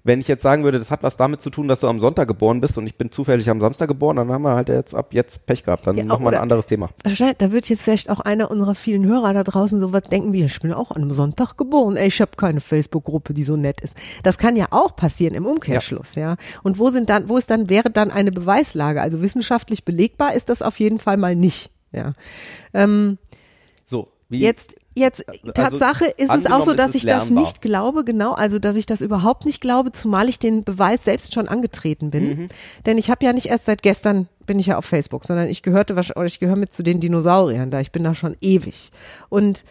Wenn 0.03 0.19
ich 0.19 0.27
jetzt 0.27 0.41
sagen 0.41 0.63
würde, 0.63 0.79
das 0.79 0.89
hat 0.89 1.03
was 1.03 1.15
damit 1.15 1.41
zu 1.41 1.49
tun, 1.49 1.67
dass 1.67 1.81
du 1.81 1.87
am 1.87 1.99
Sonntag 1.99 2.27
geboren 2.27 2.59
bist 2.59 2.77
und 2.77 2.87
ich 2.87 2.97
bin 2.97 3.11
zufällig 3.11 3.49
am 3.49 3.61
Samstag 3.61 3.87
geboren, 3.87 4.15
dann 4.17 4.31
haben 4.31 4.41
wir 4.41 4.55
halt 4.55 4.69
jetzt 4.69 4.95
ab 4.95 5.13
jetzt 5.13 5.45
Pech 5.45 5.63
gehabt. 5.63 5.85
Dann 5.85 5.97
Ja, 5.97 6.05
wir 6.19 6.29
ein 6.29 6.35
anderes 6.35 6.65
Thema. 6.65 6.89
Da 7.37 7.51
wird 7.51 7.69
jetzt 7.69 7.83
vielleicht 7.83 8.09
auch 8.09 8.19
einer 8.19 8.49
unserer 8.49 8.73
vielen 8.73 9.05
Hörer 9.05 9.33
da 9.33 9.43
draußen 9.43 9.79
so 9.79 9.93
was 9.93 10.03
denken 10.03 10.33
wie, 10.33 10.43
ich 10.43 10.59
bin 10.59 10.73
auch 10.73 10.91
an 10.91 11.03
einem 11.03 11.11
Sonntag 11.13 11.57
geboren, 11.57 11.97
ey, 11.97 12.07
ich 12.07 12.19
habe 12.19 12.31
keine 12.35 12.61
Facebook-Gruppe, 12.61 13.33
die 13.33 13.43
so 13.43 13.55
nett 13.55 13.81
ist. 13.81 13.95
Das 14.23 14.37
kann 14.37 14.55
ja 14.55 14.67
auch 14.71 14.95
passieren 14.95 15.35
im 15.35 15.45
Umkehrschluss, 15.45 16.15
ja. 16.15 16.35
Und 16.63 16.79
wo 16.79 16.89
sind 16.89 17.09
dann, 17.09 17.29
wo 17.29 17.37
ist 17.37 17.49
dann, 17.49 17.69
wäre 17.69 17.91
dann 17.91 18.09
eine 18.09 18.31
Beweislage? 18.31 19.01
Also 19.01 19.21
wissenschaftlich 19.21 19.85
belegbar 19.85 20.33
ist 20.33 20.49
das 20.49 20.61
auf 20.61 20.79
jeden 20.79 20.99
Fall 20.99 21.17
mal 21.17 21.35
nicht, 21.35 21.71
ja. 21.91 22.13
Ähm, 22.73 23.17
So, 23.85 24.07
wie, 24.29 24.39
Jetzt, 24.39 24.75
jetzt, 24.95 25.27
Also, 25.27 25.51
Tatsache 25.51 26.05
ist 26.05 26.33
es 26.33 26.45
auch 26.45 26.61
so, 26.63 26.73
dass 26.73 26.95
ich 26.95 27.03
das 27.03 27.25
lernbar. 27.25 27.43
nicht 27.43 27.61
glaube, 27.61 28.03
genau, 28.03 28.33
also 28.33 28.59
dass 28.59 28.75
ich 28.75 28.85
das 28.85 29.01
überhaupt 29.01 29.45
nicht 29.45 29.61
glaube, 29.61 29.91
zumal 29.91 30.29
ich 30.29 30.39
den 30.39 30.63
Beweis 30.63 31.03
selbst 31.03 31.33
schon 31.33 31.47
angetreten 31.47 32.11
bin. 32.11 32.27
Mhm. 32.29 32.47
Denn 32.85 32.97
ich 32.97 33.09
habe 33.09 33.25
ja 33.25 33.33
nicht 33.33 33.47
erst 33.47 33.65
seit 33.65 33.81
gestern 33.81 34.27
bin 34.45 34.59
ich 34.59 34.67
ja 34.67 34.77
auf 34.77 34.85
Facebook, 34.85 35.23
sondern 35.23 35.47
ich 35.47 35.63
gehörte 35.63 35.95
wahrscheinlich, 35.95 36.33
ich 36.33 36.39
gehöre 36.39 36.55
mit 36.57 36.73
zu 36.73 36.83
den 36.83 36.99
Dinosauriern 36.99 37.71
da. 37.71 37.79
Ich 37.79 37.91
bin 37.91 38.03
da 38.03 38.13
schon 38.13 38.35
ewig. 38.41 38.91
Und 39.29 39.63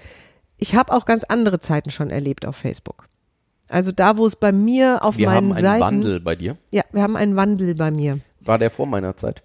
ich 0.56 0.75
habe 0.75 0.93
auch 0.93 1.05
ganz 1.05 1.25
andere 1.25 1.61
Zeiten 1.61 1.90
schon 1.90 2.11
erlebt 2.11 2.46
auf 2.46 2.56
Facebook. 2.56 3.06
Also 3.69 3.93
da, 3.93 4.17
wo 4.17 4.26
es 4.26 4.37
bei 4.37 4.52
mir 4.52 5.05
auf 5.05 5.17
wir 5.17 5.26
meinen 5.28 5.37
haben 5.37 5.52
einen 5.52 5.64
Seiten. 5.64 5.81
Wandel 5.81 6.20
bei 6.20 6.34
dir. 6.34 6.56
Ja, 6.72 6.82
wir 6.93 7.02
haben 7.02 7.17
einen 7.17 7.37
Wandel 7.37 7.75
bei 7.75 7.90
mir. 7.90 8.20
War 8.40 8.58
der 8.58 8.70
vor 8.70 8.87
meiner 8.87 9.17
Zeit? 9.17 9.43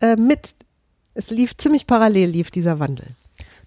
Äh, 0.00 0.16
mit. 0.16 0.54
Es 1.14 1.30
lief 1.30 1.56
ziemlich 1.56 1.86
parallel, 1.86 2.30
lief 2.30 2.50
dieser 2.50 2.78
Wandel. 2.78 3.06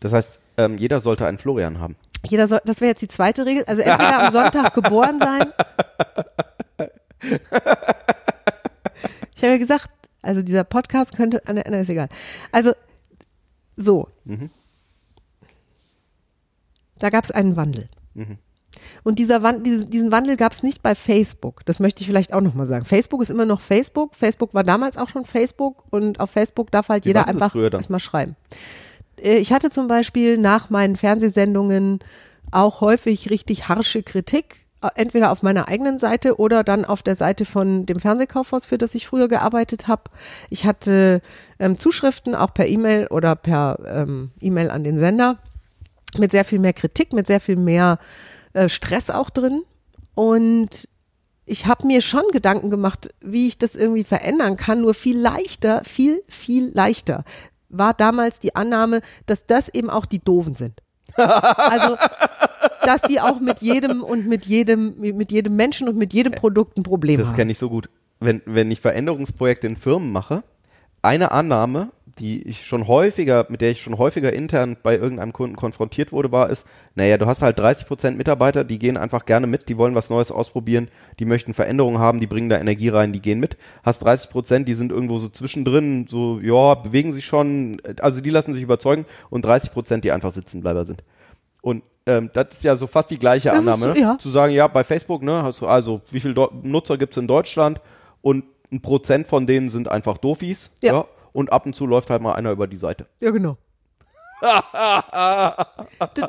Das 0.02 0.14
heißt, 0.14 0.41
ähm, 0.58 0.78
jeder 0.78 1.02
sollte 1.02 1.26
einen 1.26 1.38
Florian 1.38 1.80
haben. 1.80 1.96
Jeder 2.28 2.48
soll, 2.48 2.60
das 2.66 2.82
wäre 2.82 2.90
jetzt 2.90 3.02
die 3.02 3.08
zweite 3.08 3.46
Regel. 3.46 3.64
Also 3.66 3.82
entweder 3.82 4.24
am 4.24 4.32
Sonntag 4.32 4.74
geboren 4.76 5.20
sein. 5.20 5.54
Ich 9.36 9.44
habe 9.44 9.54
ja 9.54 9.58
gesagt, 9.58 9.90
also 10.22 10.42
dieser 10.42 10.64
Podcast 10.64 11.16
könnte, 11.16 11.42
ah, 11.46 11.54
ne, 11.54 11.64
ne, 11.68 11.82
ist 11.82 11.90
egal. 11.90 12.10
Also 12.52 12.74
so. 13.76 14.08
Da 17.00 17.10
gab 17.10 17.24
es 17.24 17.32
einen 17.32 17.56
Wandel. 17.56 17.90
Und 19.04 19.18
dieser 19.18 19.42
Wand, 19.42 19.66
diese, 19.66 19.88
diesen 19.88 20.12
Wandel 20.12 20.38
gab 20.38 20.52
es 20.52 20.62
nicht 20.62 20.84
bei 20.84 20.94
Facebook. 20.94 21.66
Das 21.66 21.80
möchte 21.80 22.02
ich 22.02 22.08
vielleicht 22.08 22.34
auch 22.34 22.42
nochmal 22.42 22.68
sagen. 22.68 22.86
Facebook 22.86 23.22
ist 23.22 23.32
immer 23.32 23.46
noch 23.46 23.62
Facebook. 23.62 24.16
Facebook 24.16 24.54
war 24.54 24.64
damals 24.64 24.98
auch 24.98 25.10
schon 25.10 25.26
Facebook 25.26 25.84
und 25.90 26.20
auf 26.20 26.30
Facebook 26.30 26.70
darf 26.72 26.90
halt 26.90 27.06
Wie 27.06 27.10
jeder 27.10 27.28
einfach 27.28 27.56
erstmal 27.56 28.00
schreiben. 28.00 28.36
Äh, 29.22 29.38
Ich 29.38 29.54
hatte 29.54 29.70
zum 29.70 29.88
Beispiel 29.88 30.38
nach 30.38 30.70
meinen 30.70 30.96
Fernsehsendungen 30.96 32.00
auch 32.52 32.82
häufig 32.82 33.30
richtig 33.30 33.70
harsche 33.70 34.04
Kritik, 34.04 34.66
äh, 34.82 34.90
entweder 34.96 35.32
auf 35.32 35.44
meiner 35.44 35.68
eigenen 35.68 36.00
Seite 36.00 36.40
oder 36.40 36.64
dann 36.64 36.86
auf 36.86 37.04
der 37.04 37.16
Seite 37.16 37.46
von 37.46 37.86
dem 37.86 38.00
Fernsehkaufhaus, 38.00 38.66
für 38.66 38.78
das 38.78 38.96
ich 38.96 39.08
früher 39.08 39.28
gearbeitet 39.28 39.88
habe. 39.88 40.04
Ich 40.50 40.66
hatte 40.66 41.22
ähm, 41.60 41.78
Zuschriften 41.78 42.36
auch 42.36 42.54
per 42.54 42.68
E-Mail 42.68 43.08
oder 43.08 43.36
per 43.36 43.80
ähm, 43.86 44.32
E-Mail 44.42 44.70
an 44.70 44.84
den 44.84 45.00
Sender 45.00 45.38
mit 46.18 46.32
sehr 46.32 46.44
viel 46.44 46.60
mehr 46.60 46.74
Kritik, 46.74 47.14
mit 47.14 47.28
sehr 47.28 47.40
viel 47.40 47.56
mehr 47.56 48.00
äh, 48.54 48.68
Stress 48.68 49.10
auch 49.10 49.30
drin. 49.30 49.64
Und 50.14 50.90
ich 51.46 51.66
habe 51.66 51.88
mir 51.88 52.02
schon 52.02 52.24
Gedanken 52.32 52.70
gemacht, 52.70 53.10
wie 53.22 53.48
ich 53.48 53.58
das 53.58 53.76
irgendwie 53.76 54.04
verändern 54.04 54.58
kann, 54.58 54.82
nur 54.82 54.94
viel 54.94 55.18
leichter, 55.18 55.84
viel, 55.86 56.22
viel 56.28 56.72
leichter 56.74 57.24
war 57.72 57.94
damals 57.94 58.40
die 58.40 58.56
Annahme, 58.56 59.02
dass 59.26 59.46
das 59.46 59.70
eben 59.70 59.90
auch 59.90 60.06
die 60.06 60.20
Doofen 60.20 60.56
sind. 60.56 60.82
Also, 61.16 61.98
dass 62.84 63.02
die 63.04 63.20
auch 63.20 63.40
mit 63.40 63.60
jedem 63.62 64.04
und 64.04 64.28
mit 64.28 64.46
jedem, 64.46 64.96
mit 65.00 65.32
jedem 65.32 65.56
Menschen 65.56 65.88
und 65.90 65.98
mit 65.98 66.14
jedem 66.14 66.34
Produkt 66.34 66.78
ein 66.78 66.84
Problem 66.84 67.18
Das 67.20 67.28
haben. 67.30 67.36
kenne 67.36 67.52
ich 67.52 67.58
so 67.58 67.70
gut. 67.70 67.90
Wenn, 68.20 68.42
wenn 68.46 68.70
ich 68.72 68.80
Veränderungsprojekte 68.82 69.68
in 69.68 69.76
Firmen 69.78 70.12
mache, 70.12 70.44
eine 71.02 71.32
Annahme, 71.32 71.90
die 72.22 72.42
ich 72.48 72.66
schon 72.66 72.88
häufiger, 72.88 73.46
mit 73.50 73.60
der 73.62 73.72
ich 73.72 73.82
schon 73.82 73.98
häufiger 73.98 74.32
intern 74.32 74.78
bei 74.82 74.96
irgendeinem 74.96 75.34
Kunden 75.34 75.56
konfrontiert 75.58 76.12
wurde, 76.12 76.32
war, 76.32 76.50
ist, 76.50 76.66
naja, 76.96 77.18
du 77.18 77.26
hast 77.26 77.42
halt 77.42 77.60
30 77.60 77.88
Prozent 77.88 78.18
Mitarbeiter, 78.18 78.64
die 78.64 78.80
gehen 78.80 78.96
einfach 78.96 79.26
gerne 79.26 79.48
mit, 79.48 79.68
die 79.68 79.78
wollen 79.78 79.96
was 79.96 80.10
Neues 80.10 80.32
ausprobieren, 80.32 80.88
die 81.20 81.26
möchten 81.26 81.54
Veränderungen 81.54 81.98
haben, 82.00 82.20
die 82.22 82.28
bringen 82.28 82.48
da 82.50 82.60
Energie 82.60 82.90
rein, 82.90 83.12
die 83.12 83.22
gehen 83.22 83.40
mit. 83.40 83.58
Hast 83.84 84.04
30 84.04 84.30
Prozent, 84.30 84.68
die 84.70 84.76
sind 84.76 84.92
irgendwo 84.92 85.20
so 85.20 85.28
zwischendrin, 85.28 86.06
so, 86.08 86.40
ja, 86.42 86.76
bewegen 86.76 87.12
sich 87.12 87.26
schon, 87.26 87.82
also 88.00 88.22
die 88.22 88.30
lassen 88.30 88.54
sich 88.54 88.64
überzeugen 88.64 89.06
und 89.30 89.44
30 89.44 89.74
Prozent, 89.74 90.04
die 90.04 90.12
einfach 90.12 90.32
Sitzenbleiber 90.32 90.86
sind. 90.86 91.04
Und 91.62 91.84
ähm, 92.06 92.30
das 92.34 92.48
ist 92.54 92.64
ja 92.64 92.76
so 92.76 92.88
fast 92.88 93.12
die 93.12 93.20
gleiche 93.20 93.50
Das 93.50 93.60
ist 93.64 93.68
Annahme. 93.68 93.94
so, 93.96 94.00
ja. 94.00 94.18
Zu 94.20 94.30
sagen, 94.32 94.54
ja, 94.54 94.68
bei 94.68 94.84
Facebook, 94.84 95.24
ne, 95.24 95.44
hast 95.44 95.62
du 95.62 95.68
also, 95.68 96.02
wie 96.12 96.20
viele 96.20 96.34
Deu- 96.34 96.52
Nutzer 96.64 96.98
gibt's 96.98 97.18
in 97.18 97.28
Deutschland 97.28 97.82
und 98.22 98.46
ein 98.72 98.82
Prozent 98.82 99.28
von 99.28 99.48
denen 99.48 99.70
sind 99.70 99.90
einfach 99.90 100.18
Dofis. 100.18 100.72
Ja. 100.82 101.06
Und 101.34 101.52
ab 101.52 101.66
und 101.66 101.76
zu 101.76 101.86
läuft 101.86 102.10
halt 102.10 102.22
mal 102.22 102.34
einer 102.34 102.52
über 102.52 102.68
die 102.68 102.78
Seite. 102.78 103.08
Ja, 103.20 103.32
genau. 103.32 103.58
das 104.42 104.64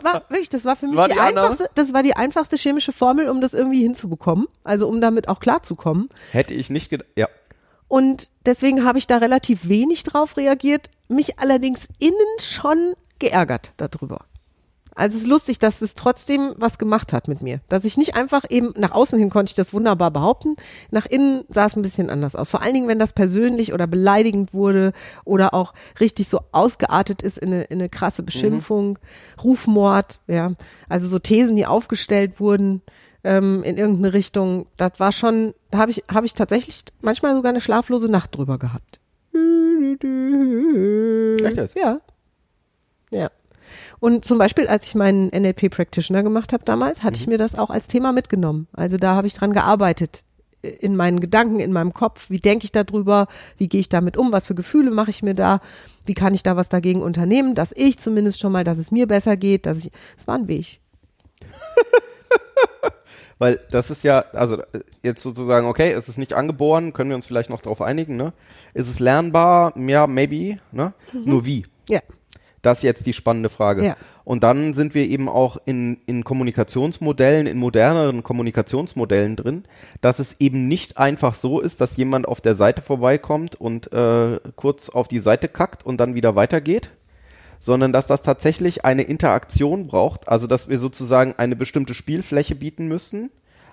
war 0.04 0.23
wirklich, 0.28 0.50
das 0.50 0.66
war 0.66 0.76
für 0.76 0.87
mich 0.87 0.97
War 0.97 1.09
die, 1.09 1.14
die 1.14 1.21
einfachste, 1.21 1.71
das 1.75 1.94
war 1.94 2.02
die 2.02 2.14
einfachste 2.14 2.56
chemische 2.56 2.92
Formel, 2.92 3.30
um 3.30 3.40
das 3.40 3.54
irgendwie 3.54 3.82
hinzubekommen. 3.82 4.49
Also 4.64 4.87
um 4.87 5.00
damit 5.00 5.28
auch 5.28 5.40
klarzukommen. 5.40 6.09
Hätte 6.30 6.52
ich 6.52 6.68
nicht 6.68 6.90
gedacht, 6.90 7.09
ja. 7.16 7.28
Und 7.88 8.30
deswegen 8.44 8.85
habe 8.85 8.99
ich 8.99 9.06
da 9.06 9.18
relativ 9.18 9.68
wenig 9.68 10.02
drauf 10.02 10.37
reagiert, 10.37 10.90
mich 11.09 11.38
allerdings 11.38 11.88
innen 11.99 12.38
schon 12.38 12.94
geärgert 13.18 13.73
darüber. 13.78 14.26
Also 14.94 15.16
es 15.16 15.22
ist 15.22 15.28
lustig, 15.28 15.58
dass 15.58 15.80
es 15.80 15.94
trotzdem 15.94 16.54
was 16.56 16.78
gemacht 16.78 17.12
hat 17.12 17.28
mit 17.28 17.40
mir. 17.40 17.61
Dass 17.68 17.84
ich 17.84 17.96
nicht 17.96 18.14
einfach 18.14 18.44
eben, 18.49 18.75
nach 18.76 18.92
außen 18.92 19.18
hin 19.18 19.30
konnte 19.30 19.50
ich 19.50 19.54
das 19.54 19.72
wunderbar 19.72 20.11
behaupten, 20.11 20.56
nach 20.90 21.06
innen 21.06 21.44
sah 21.49 21.66
es 21.66 21.76
ein 21.76 21.82
bisschen 21.82 22.11
anders 22.11 22.37
aus. 22.37 22.50
Vor 22.50 22.62
allen 22.62 22.75
Dingen, 22.75 22.88
wenn 22.88 22.99
das 22.99 23.12
persönlich 23.12 23.72
oder 23.72 23.87
beleidigend 23.87 24.52
wurde 24.52 24.92
oder 25.25 25.54
auch 25.54 25.72
richtig 26.00 26.28
so 26.28 26.40
ausgeartet 26.52 27.22
ist 27.22 27.38
in 27.38 27.52
eine, 27.52 27.62
in 27.64 27.78
eine 27.80 27.88
krasse 27.88 28.22
Beschimpfung, 28.22 28.99
Rufmord, 29.42 30.20
ja. 30.26 30.52
Also 30.88 31.08
so 31.08 31.18
Thesen, 31.18 31.56
die 31.56 31.66
aufgestellt 31.66 32.38
wurden, 32.38 32.82
ähm, 33.25 33.62
in 33.62 33.76
irgendeine 33.76 34.12
Richtung. 34.12 34.66
Das 34.76 34.99
war 34.99 35.12
schon, 35.12 35.54
da 35.70 35.78
habe 35.78 35.90
ich, 35.90 36.04
habe 36.12 36.26
ich 36.26 36.34
tatsächlich 36.34 36.82
manchmal 37.00 37.34
sogar 37.34 37.50
eine 37.50 37.61
schlaflose 37.61 38.08
Nacht 38.08 38.37
drüber 38.37 38.58
gehabt. 38.58 39.00
Echt 41.44 41.56
jetzt? 41.56 41.76
Ja. 41.76 42.00
Ja. 43.11 43.30
Und 44.02 44.25
zum 44.25 44.37
Beispiel, 44.37 44.66
als 44.66 44.88
ich 44.88 44.97
meinen 44.97 45.28
NLP 45.28 45.71
Practitioner 45.71 46.25
gemacht 46.25 46.52
habe 46.52 46.64
damals, 46.64 47.04
hatte 47.04 47.21
ich 47.21 47.28
mir 47.28 47.38
das 47.38 47.56
auch 47.56 47.71
als 47.71 47.87
Thema 47.87 48.11
mitgenommen. 48.11 48.66
Also 48.73 48.97
da 48.97 49.14
habe 49.14 49.28
ich 49.28 49.35
dran 49.35 49.52
gearbeitet 49.52 50.25
äh, 50.62 50.71
in 50.71 50.97
meinen 50.97 51.21
Gedanken, 51.21 51.61
in 51.61 51.73
meinem 51.73 51.94
Kopf. 51.94 52.28
Wie 52.28 52.40
denke 52.40 52.64
ich 52.64 52.73
darüber? 52.73 53.28
Wie 53.59 53.68
gehe 53.68 53.80
ich 53.80 53.88
damit 53.88 54.16
um? 54.16 54.32
Was 54.32 54.49
für 54.49 54.56
Gefühle 54.56 54.90
mache 54.90 55.11
ich 55.11 55.23
mir 55.23 55.35
da? 55.35 55.61
Wie 56.04 56.14
kann 56.14 56.35
ich 56.35 56.42
da 56.42 56.56
was 56.56 56.68
dagegen 56.68 57.00
unternehmen, 57.00 57.54
dass 57.54 57.71
ich 57.76 57.97
zumindest 58.00 58.40
schon 58.40 58.50
mal, 58.50 58.64
dass 58.64 58.78
es 58.78 58.90
mir 58.90 59.06
besser 59.06 59.37
geht, 59.37 59.66
dass 59.66 59.78
ich, 59.78 59.92
es 60.18 60.26
war 60.26 60.35
ein 60.35 60.49
Weg. 60.49 60.80
Weil 63.38 63.61
das 63.71 63.88
ist 63.90 64.02
ja, 64.02 64.25
also 64.32 64.56
äh, 64.56 64.80
jetzt 65.04 65.23
sozusagen, 65.23 65.68
okay, 65.68 65.92
es 65.92 66.09
ist 66.09 66.18
nicht 66.18 66.32
angeboren, 66.32 66.92
können 66.92 67.11
wir 67.11 67.14
uns 67.14 67.26
vielleicht 67.26 67.50
noch 67.50 67.62
darauf 67.62 67.80
einigen, 67.80 68.16
ne? 68.16 68.32
Ist 68.75 68.88
es 68.88 68.99
lernbar? 68.99 69.75
Ja, 69.78 70.09
maybe, 70.09 70.56
ne? 70.73 70.92
Nur 71.12 71.44
wie? 71.44 71.66
Ja. 71.88 72.00
Das 72.62 72.78
ist 72.78 72.85
jetzt 72.85 73.07
die 73.07 73.12
spannende 73.12 73.49
Frage. 73.49 73.85
Ja. 73.85 73.97
Und 74.25 74.45
dann 74.45 74.73
sind 74.73 74.95
wir 74.95 75.04
eben 75.04 75.28
auch 75.28 75.59
in, 75.64 75.99
in 76.07 76.23
Kommunikationsmodellen, 76.23 77.49
in 77.49 77.59
moderneren 77.59 78.23
Kommunikationsmodellen 78.23 79.35
drin, 79.35 79.64
dass 80.00 80.21
es 80.21 80.37
eben 80.40 80.69
nicht 80.69 80.97
einfach 80.97 81.35
so 81.35 81.61
ist, 81.61 81.81
dass 81.81 81.97
jemand 81.97 82.26
auf 82.26 82.40
der 82.40 82.54
Seite 82.54 82.81
vorbeikommt 82.81 83.57
und 83.57 83.92
äh, 83.92 84.38
kurz 84.54 84.88
auf 84.88 85.09
die 85.09 85.19
Seite 85.19 85.49
kackt 85.49 85.85
und 85.85 85.99
dann 85.99 86.14
wieder 86.14 86.37
weitergeht, 86.37 86.90
sondern 87.59 87.92
dass 87.92 88.07
das 88.07 88.23
tatsächlich 88.23 88.85
eine 88.85 89.02
Interaktion 89.02 89.88
braucht, 89.88 90.28
also 90.28 90.47
dass 90.47 90.69
wir 90.69 90.78
sozusagen 90.78 91.35
eine 91.37 91.57
bestimmte 91.57 91.95
Spielfläche 91.95 92.54
bieten 92.54 92.87
müssen 92.87 93.31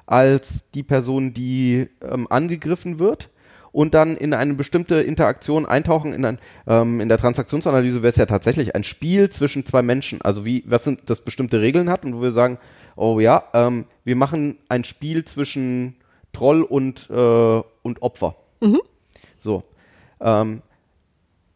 als 0.07 0.71
die 0.71 0.83
Person, 0.83 1.35
die 1.35 1.89
ähm, 2.01 2.25
angegriffen 2.31 2.97
wird 2.97 3.29
und 3.71 3.93
dann 3.93 4.17
in 4.17 4.33
eine 4.33 4.53
bestimmte 4.53 5.01
Interaktion 5.01 5.65
eintauchen. 5.65 6.13
In, 6.13 6.25
ein, 6.25 6.39
ähm, 6.67 6.99
in 6.99 7.09
der 7.09 7.17
Transaktionsanalyse 7.17 8.01
wäre 8.01 8.11
es 8.11 8.17
ja 8.17 8.25
tatsächlich 8.25 8.75
ein 8.75 8.83
Spiel 8.83 9.29
zwischen 9.29 9.65
zwei 9.65 9.81
Menschen. 9.81 10.21
Also 10.21 10.45
wie, 10.45 10.63
was 10.65 10.83
sind 10.83 11.09
das 11.09 11.21
bestimmte 11.21 11.61
Regeln 11.61 11.89
hat 11.89 12.05
und 12.05 12.15
wo 12.15 12.21
wir 12.21 12.31
sagen, 12.31 12.57
oh 12.95 13.19
ja, 13.19 13.43
ähm, 13.53 13.85
wir 14.03 14.15
machen 14.15 14.57
ein 14.69 14.83
Spiel 14.83 15.25
zwischen 15.25 15.95
Troll 16.33 16.63
und, 16.63 17.09
äh, 17.09 17.61
und 17.83 18.01
Opfer. 18.01 18.35
So. 19.39 19.63
Ähm, 20.19 20.61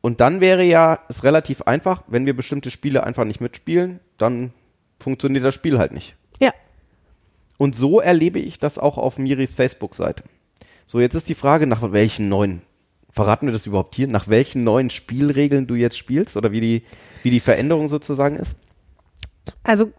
und 0.01 0.19
dann 0.19 0.41
wäre 0.41 0.63
ja 0.63 0.99
es 1.07 1.23
relativ 1.23 1.61
einfach, 1.61 2.03
wenn 2.07 2.25
wir 2.25 2.35
bestimmte 2.35 2.71
Spiele 2.71 3.03
einfach 3.03 3.23
nicht 3.23 3.39
mitspielen, 3.39 3.99
dann 4.17 4.51
funktioniert 4.99 5.43
das 5.45 5.55
Spiel 5.55 5.77
halt 5.79 5.93
nicht. 5.93 6.15
Ja. 6.39 6.51
Und 7.57 7.75
so 7.75 8.01
erlebe 8.01 8.39
ich 8.39 8.59
das 8.59 8.77
auch 8.77 8.97
auf 8.97 9.17
Miris 9.17 9.53
Facebook-Seite. 9.53 10.23
So, 10.85 10.99
jetzt 10.99 11.15
ist 11.15 11.29
die 11.29 11.35
Frage, 11.35 11.67
nach 11.67 11.91
welchen 11.91 12.29
neuen, 12.29 12.61
verraten 13.09 13.47
wir 13.47 13.53
das 13.53 13.65
überhaupt 13.65 13.95
hier, 13.95 14.07
nach 14.07 14.27
welchen 14.27 14.63
neuen 14.63 14.89
Spielregeln 14.89 15.67
du 15.67 15.75
jetzt 15.75 15.97
spielst 15.97 16.37
oder 16.37 16.51
wie 16.51 16.61
die, 16.61 16.83
wie 17.23 17.31
die 17.31 17.39
Veränderung 17.39 17.89
sozusagen 17.89 18.35
ist? 18.35 18.55
Also 19.63 19.91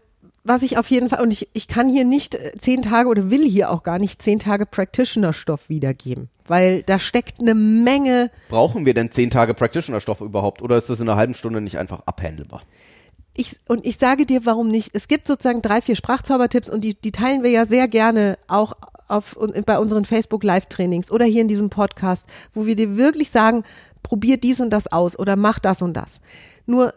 was 0.43 0.61
ich 0.61 0.77
auf 0.77 0.91
jeden 0.91 1.09
Fall, 1.09 1.21
und 1.21 1.31
ich, 1.31 1.49
ich 1.53 1.67
kann 1.67 1.89
hier 1.89 2.05
nicht 2.05 2.35
äh, 2.35 2.51
zehn 2.57 2.83
Tage 2.83 3.09
oder 3.09 3.31
will 3.31 3.43
hier 3.49 3.71
auch 3.71 3.81
gar 3.81 3.97
nicht 3.97 4.21
zehn 4.21 4.37
Tage 4.37 4.67
Practitioner-Stoff 4.67 5.69
wiedergeben, 5.69 6.29
weil 6.47 6.83
da 6.83 6.99
steckt 6.99 7.39
eine 7.39 7.55
Menge, 7.55 8.29
Brauchen 8.49 8.85
wir 8.85 8.93
denn 8.93 9.11
zehn 9.11 9.31
Tage 9.31 9.55
Practitioner-Stoff 9.55 10.21
überhaupt 10.21 10.61
oder 10.61 10.77
ist 10.77 10.89
das 10.89 10.99
in 10.99 11.09
einer 11.09 11.17
halben 11.17 11.33
Stunde 11.33 11.61
nicht 11.61 11.79
einfach 11.79 12.01
abhandelbar? 12.05 12.61
ich, 13.37 13.57
und 13.67 13.85
ich 13.85 13.97
sage 13.97 14.25
dir, 14.25 14.45
warum 14.45 14.69
nicht. 14.69 14.91
Es 14.93 15.07
gibt 15.07 15.27
sozusagen 15.27 15.61
drei, 15.61 15.81
vier 15.81 15.95
Sprachzaubertipps 15.95 16.69
und 16.69 16.81
die, 16.81 16.95
die 16.95 17.11
teilen 17.11 17.43
wir 17.43 17.49
ja 17.49 17.65
sehr 17.65 17.87
gerne 17.87 18.37
auch 18.47 18.73
auf, 19.07 19.37
bei 19.65 19.77
unseren 19.79 20.05
Facebook 20.05 20.43
Live-Trainings 20.43 21.11
oder 21.11 21.25
hier 21.25 21.41
in 21.41 21.47
diesem 21.47 21.69
Podcast, 21.69 22.27
wo 22.53 22.65
wir 22.65 22.75
dir 22.75 22.97
wirklich 22.97 23.29
sagen, 23.29 23.63
probier 24.03 24.37
dies 24.37 24.59
und 24.61 24.69
das 24.71 24.87
aus 24.91 25.17
oder 25.17 25.35
mach 25.35 25.59
das 25.59 25.81
und 25.81 25.93
das. 25.93 26.21
Nur, 26.65 26.93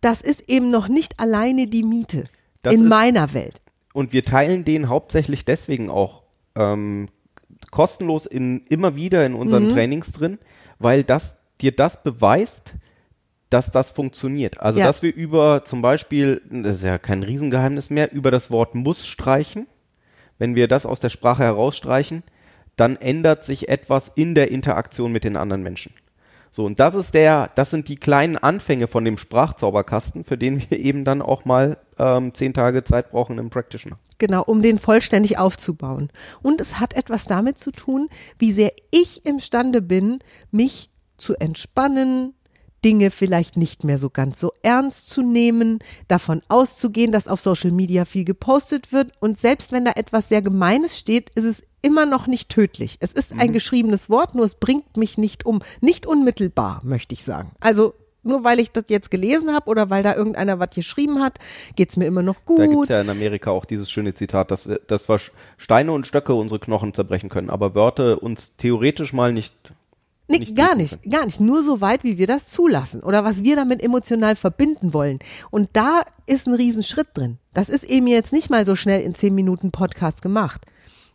das 0.00 0.22
ist 0.22 0.48
eben 0.48 0.70
noch 0.70 0.88
nicht 0.88 1.18
alleine 1.20 1.66
die 1.66 1.82
Miete 1.84 2.24
Das 2.62 2.74
in 2.74 2.82
ist- 2.82 2.88
meiner 2.88 3.34
Welt. 3.34 3.60
Und 3.94 4.12
wir 4.12 4.24
teilen 4.24 4.64
den 4.64 4.88
hauptsächlich 4.88 5.44
deswegen 5.44 5.90
auch 5.90 6.22
ähm, 6.56 7.08
kostenlos 7.70 8.26
in, 8.26 8.64
immer 8.68 8.96
wieder 8.96 9.24
in 9.26 9.34
unseren 9.34 9.68
Mhm. 9.68 9.72
Trainings 9.74 10.12
drin, 10.12 10.38
weil 10.78 11.04
das 11.04 11.36
dir 11.60 11.72
das 11.72 12.02
beweist, 12.02 12.74
dass 13.50 13.70
das 13.70 13.90
funktioniert. 13.90 14.60
Also 14.60 14.78
Ja. 14.80 14.86
dass 14.86 15.02
wir 15.02 15.14
über 15.14 15.64
zum 15.64 15.82
Beispiel, 15.82 16.40
das 16.50 16.78
ist 16.78 16.84
ja 16.84 16.98
kein 16.98 17.22
Riesengeheimnis 17.22 17.90
mehr, 17.90 18.12
über 18.12 18.30
das 18.30 18.50
Wort 18.50 18.74
muss 18.74 19.06
streichen, 19.06 19.66
wenn 20.42 20.56
wir 20.56 20.66
das 20.66 20.86
aus 20.86 20.98
der 20.98 21.08
Sprache 21.08 21.44
herausstreichen, 21.44 22.24
dann 22.74 22.96
ändert 22.96 23.44
sich 23.44 23.68
etwas 23.68 24.10
in 24.16 24.34
der 24.34 24.50
Interaktion 24.50 25.12
mit 25.12 25.22
den 25.22 25.36
anderen 25.36 25.62
Menschen. 25.62 25.94
So, 26.50 26.64
und 26.64 26.80
das 26.80 26.96
ist 26.96 27.14
der, 27.14 27.50
das 27.54 27.70
sind 27.70 27.86
die 27.86 27.94
kleinen 27.94 28.36
Anfänge 28.38 28.88
von 28.88 29.04
dem 29.04 29.18
Sprachzauberkasten, 29.18 30.24
für 30.24 30.36
den 30.36 30.60
wir 30.68 30.80
eben 30.80 31.04
dann 31.04 31.22
auch 31.22 31.44
mal 31.44 31.78
ähm, 31.96 32.34
zehn 32.34 32.54
Tage 32.54 32.82
Zeit 32.82 33.12
brauchen 33.12 33.38
im 33.38 33.50
Practitioner. 33.50 33.98
Genau, 34.18 34.42
um 34.42 34.62
den 34.62 34.80
vollständig 34.80 35.38
aufzubauen. 35.38 36.10
Und 36.42 36.60
es 36.60 36.80
hat 36.80 36.94
etwas 36.94 37.26
damit 37.26 37.56
zu 37.56 37.70
tun, 37.70 38.08
wie 38.40 38.50
sehr 38.50 38.72
ich 38.90 39.24
imstande 39.24 39.80
bin, 39.80 40.18
mich 40.50 40.90
zu 41.18 41.36
entspannen, 41.36 42.34
Dinge 42.84 43.10
vielleicht 43.10 43.56
nicht 43.56 43.84
mehr 43.84 43.98
so 43.98 44.10
ganz 44.10 44.40
so 44.40 44.52
ernst 44.62 45.08
zu 45.10 45.22
nehmen, 45.22 45.78
davon 46.08 46.40
auszugehen, 46.48 47.12
dass 47.12 47.28
auf 47.28 47.40
Social 47.40 47.70
Media 47.70 48.04
viel 48.04 48.24
gepostet 48.24 48.92
wird. 48.92 49.12
Und 49.20 49.38
selbst 49.38 49.72
wenn 49.72 49.84
da 49.84 49.92
etwas 49.96 50.28
sehr 50.28 50.42
Gemeines 50.42 50.98
steht, 50.98 51.30
ist 51.34 51.44
es 51.44 51.62
immer 51.80 52.06
noch 52.06 52.26
nicht 52.26 52.48
tödlich. 52.48 52.96
Es 53.00 53.12
ist 53.12 53.32
ein 53.32 53.52
geschriebenes 53.52 54.08
Wort, 54.10 54.34
nur 54.34 54.44
es 54.44 54.54
bringt 54.54 54.96
mich 54.96 55.18
nicht 55.18 55.46
um. 55.46 55.60
Nicht 55.80 56.06
unmittelbar, 56.06 56.80
möchte 56.84 57.14
ich 57.14 57.24
sagen. 57.24 57.50
Also 57.60 57.94
nur 58.24 58.44
weil 58.44 58.60
ich 58.60 58.70
das 58.70 58.84
jetzt 58.88 59.10
gelesen 59.10 59.52
habe 59.52 59.68
oder 59.68 59.90
weil 59.90 60.04
da 60.04 60.14
irgendeiner 60.14 60.60
was 60.60 60.70
geschrieben 60.76 61.20
hat, 61.20 61.38
geht's 61.74 61.96
mir 61.96 62.06
immer 62.06 62.22
noch 62.22 62.44
gut. 62.44 62.60
Da 62.60 62.66
gibt's 62.68 62.88
ja 62.88 63.00
in 63.00 63.10
Amerika 63.10 63.50
auch 63.50 63.64
dieses 63.64 63.90
schöne 63.90 64.14
Zitat, 64.14 64.52
dass, 64.52 64.68
wir- 64.68 64.80
dass 64.86 65.08
wir 65.08 65.18
Steine 65.56 65.90
und 65.92 66.06
Stöcke 66.06 66.32
unsere 66.34 66.60
Knochen 66.60 66.94
zerbrechen 66.94 67.28
können, 67.28 67.50
aber 67.50 67.74
Wörter 67.74 68.22
uns 68.22 68.56
theoretisch 68.56 69.12
mal 69.12 69.32
nicht. 69.32 69.54
Nee, 70.32 70.38
nicht 70.40 70.56
gar 70.56 70.74
nicht, 70.74 71.10
gar 71.10 71.24
nicht. 71.24 71.40
Nur 71.40 71.62
so 71.62 71.80
weit, 71.80 72.04
wie 72.04 72.18
wir 72.18 72.26
das 72.26 72.46
zulassen 72.46 73.02
oder 73.02 73.24
was 73.24 73.42
wir 73.42 73.56
damit 73.56 73.82
emotional 73.82 74.36
verbinden 74.36 74.92
wollen. 74.92 75.18
Und 75.50 75.70
da 75.72 76.02
ist 76.26 76.46
ein 76.46 76.54
Riesenschritt 76.54 77.08
drin. 77.14 77.38
Das 77.54 77.68
ist 77.68 77.84
eben 77.84 78.06
jetzt 78.06 78.32
nicht 78.32 78.50
mal 78.50 78.66
so 78.66 78.74
schnell 78.74 79.02
in 79.02 79.14
zehn 79.14 79.34
Minuten 79.34 79.70
Podcast 79.70 80.22
gemacht. 80.22 80.62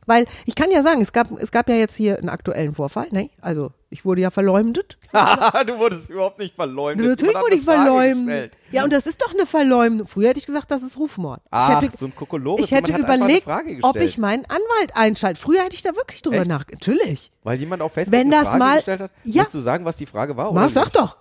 Weil 0.07 0.25
ich 0.45 0.55
kann 0.55 0.71
ja 0.71 0.81
sagen, 0.81 1.01
es 1.01 1.13
gab, 1.13 1.29
es 1.39 1.51
gab 1.51 1.69
ja 1.69 1.75
jetzt 1.75 1.95
hier 1.95 2.17
einen 2.17 2.29
aktuellen 2.29 2.73
Vorfall. 2.73 3.07
Ne? 3.11 3.29
Also 3.41 3.71
ich 3.89 4.03
wurde 4.03 4.21
ja 4.21 4.31
verleumdet. 4.31 4.97
du 5.11 5.77
wurdest 5.77 6.09
überhaupt 6.09 6.39
nicht 6.39 6.55
verleumdet. 6.55 7.05
Natürlich 7.05 7.35
wurde 7.35 7.55
ich 7.55 7.63
verleumdet. 7.63 8.57
Ja, 8.71 8.83
und 8.83 8.91
das 8.91 9.05
ist 9.05 9.21
doch 9.21 9.33
eine 9.33 9.45
Verleumdung. 9.45 10.07
Früher 10.07 10.29
hätte 10.29 10.39
ich 10.39 10.45
gesagt, 10.45 10.71
das 10.71 10.81
ist 10.81 10.97
Rufmord. 10.97 11.41
Ach, 11.51 11.81
ich 11.81 11.89
hätte, 11.89 11.97
so 11.97 12.05
ein 12.05 12.15
Kokolores, 12.15 12.65
ich 12.65 12.71
hätte 12.71 12.97
überlegt, 12.97 13.47
ob 13.83 13.95
ich 13.97 14.17
meinen 14.17 14.45
Anwalt 14.45 14.95
einschalte. 14.95 15.39
Früher 15.39 15.61
hätte 15.61 15.75
ich 15.75 15.83
da 15.83 15.95
wirklich 15.95 16.21
drüber 16.23 16.37
Echt? 16.37 16.47
nachgedacht. 16.47 16.87
Natürlich. 16.87 17.31
Weil 17.43 17.59
jemand 17.59 17.81
auf 17.83 17.93
Facebook 17.93 18.19
Wenn 18.19 18.27
eine 18.33 18.37
das 18.43 18.47
Frage 18.49 18.59
mal- 18.59 18.75
gestellt 18.77 19.01
hat. 19.01 19.11
Ja. 19.23 19.43
Willst 19.43 19.53
du 19.53 19.59
sagen, 19.59 19.85
was 19.85 19.97
die 19.97 20.05
Frage 20.05 20.35
war? 20.35 20.51
Mach, 20.51 20.63
oder 20.63 20.69
sag 20.69 20.85
nicht? 20.85 20.95
doch. 20.95 21.17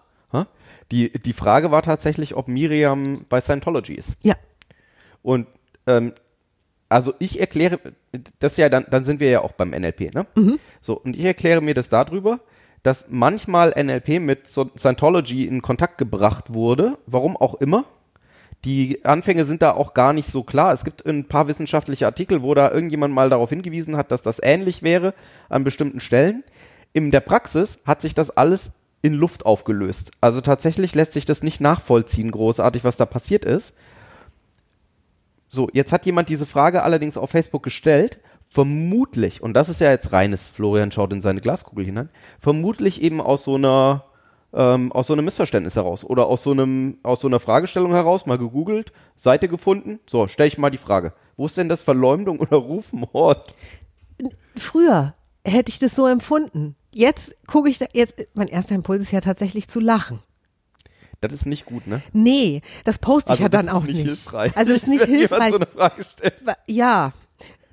Die, 0.93 1.13
die 1.13 1.33
Frage 1.33 1.71
war 1.71 1.83
tatsächlich, 1.83 2.37
ob 2.37 2.47
Miriam 2.49 3.25
bei 3.29 3.41
Scientology 3.41 3.95
ist. 3.95 4.11
Ja. 4.23 4.35
Und 5.23 5.49
ähm, 5.87 6.13
also 6.89 7.15
ich 7.19 7.41
erkläre, 7.41 7.79
das 8.39 8.57
ja 8.57 8.69
dann, 8.69 8.87
dann 8.91 9.05
sind 9.05 9.21
wir 9.21 9.31
ja 9.31 9.41
auch 9.41 9.53
beim 9.53 9.71
NLP, 9.71 10.15
ne? 10.15 10.27
So, 10.81 10.99
und 10.99 11.17
ich 11.17 11.25
erkläre 11.25 11.61
mir 11.61 11.75
das 11.75 11.89
darüber, 11.89 12.41
dass 12.83 13.07
manchmal 13.09 13.71
NLP 13.77 14.21
mit 14.21 14.47
Scientology 14.47 15.47
in 15.47 15.63
Kontakt 15.63 15.99
gebracht 15.99 16.53
wurde, 16.53 16.99
warum 17.07 17.37
auch 17.37 17.55
immer. 17.55 17.85
Die 18.65 19.05
Anfänge 19.05 19.45
sind 19.45 19.63
da 19.63 19.73
auch 19.73 19.95
gar 19.95 20.13
nicht 20.13 20.31
so 20.31 20.43
klar. 20.43 20.73
Es 20.73 20.85
gibt 20.85 21.05
ein 21.07 21.27
paar 21.27 21.49
wissenschaftliche 21.49 22.07
Artikel, 22.07 22.43
wo 22.43 22.55
da 22.55 22.71
irgendjemand 22.71 23.13
mal 23.13 23.29
darauf 23.29 23.51
hingewiesen 23.51 23.97
hat, 23.97 24.11
dass 24.11 24.23
das 24.23 24.41
ähnlich 24.43 24.83
wäre 24.83 25.15
an 25.49 25.65
bestimmten 25.65 26.01
Stellen. 26.01 26.45
In 26.93 27.11
der 27.11 27.21
Praxis 27.21 27.79
hat 27.85 28.01
sich 28.01 28.15
das 28.15 28.31
alles 28.31 28.71
in 29.03 29.15
Luft 29.15 29.47
aufgelöst. 29.47 30.11
Also 30.21 30.41
tatsächlich 30.41 30.95
lässt 30.95 31.13
sich 31.13 31.25
das 31.25 31.43
nicht 31.43 31.61
nachvollziehen, 31.61 32.31
großartig, 32.31 32.83
was 32.83 32.97
da 32.97 33.07
passiert 33.07 33.45
ist. 33.45 33.75
So, 35.49 35.69
jetzt 35.73 35.93
hat 35.93 36.07
jemand 36.07 36.29
diese 36.29 36.47
Frage 36.47 36.83
allerdings 36.83 37.17
auf 37.17 37.31
Facebook 37.31 37.63
gestellt, 37.63 38.19
vermutlich, 38.43 39.43
und 39.43 39.55
das 39.55 39.69
ist 39.69 39.81
ja 39.81 39.91
jetzt 39.91 40.13
reines, 40.13 40.47
Florian 40.47 40.91
schaut 40.91 41.13
in 41.13 41.21
seine 41.21 41.41
Glaskugel 41.41 41.85
hinein, 41.85 42.11
vermutlich 42.41 43.03
eben 43.03 43.21
aus 43.21 43.45
so 43.45 43.55
einer, 43.55 44.05
ähm, 44.53 44.93
aus 44.93 45.09
so 45.09 45.13
einem 45.13 45.25
Missverständnis 45.25 45.77
heraus 45.77 46.05
oder 46.05 46.27
aus 46.27 46.43
so 46.43 46.53
einem, 46.53 46.99
aus 47.03 47.21
so 47.21 47.29
einer 47.29 47.41
Fragestellung 47.41 47.93
heraus, 47.93 48.27
mal 48.27 48.39
gegoogelt, 48.39 48.93
Seite 49.17 49.49
gefunden, 49.49 50.01
so, 50.07 50.29
stelle 50.29 50.49
ich 50.49 50.59
mal 50.59 50.71
die 50.71 50.79
Frage, 50.79 51.13
wo 51.37 51.47
ist 51.47 51.57
denn 51.57 51.69
das 51.69 51.83
Verleumdung 51.83 52.39
oder 52.41 52.57
Rufmord? 52.57 53.55
früher 54.57 55.15
hätte 55.45 55.71
ich 55.71 55.79
das 55.79 55.95
so 55.95 56.07
empfunden. 56.07 56.77
Jetzt 56.93 57.37
gucke 57.47 57.69
ich 57.69 57.79
da, 57.79 57.87
jetzt, 57.93 58.15
mein 58.35 58.49
erster 58.49 58.75
Impuls 58.75 59.03
ist 59.03 59.13
ja 59.13 59.21
tatsächlich 59.21 59.69
zu 59.69 59.81
lachen. 59.81 60.21
Das 61.21 61.33
ist 61.33 61.47
nicht 61.47 61.65
gut, 61.67 61.87
ne? 61.87 62.03
Nee, 62.13 62.63
das 62.85 62.99
poste 62.99 63.33
ich 63.33 63.41
ja 63.41 63.49
das 63.49 63.61
dann 63.61 63.69
ist 63.69 63.75
auch 63.75 63.85
nicht 63.85 63.97
nicht. 63.97 64.07
hilfreich. 64.07 64.57
Also 64.57 64.73
ist 64.73 64.87
nicht 64.87 65.05
hilfreich. 65.07 65.51
so 65.51 65.57
eine 65.57 65.67
Frage 65.67 66.05
stellt. 66.05 66.35
Ja, 66.67 67.13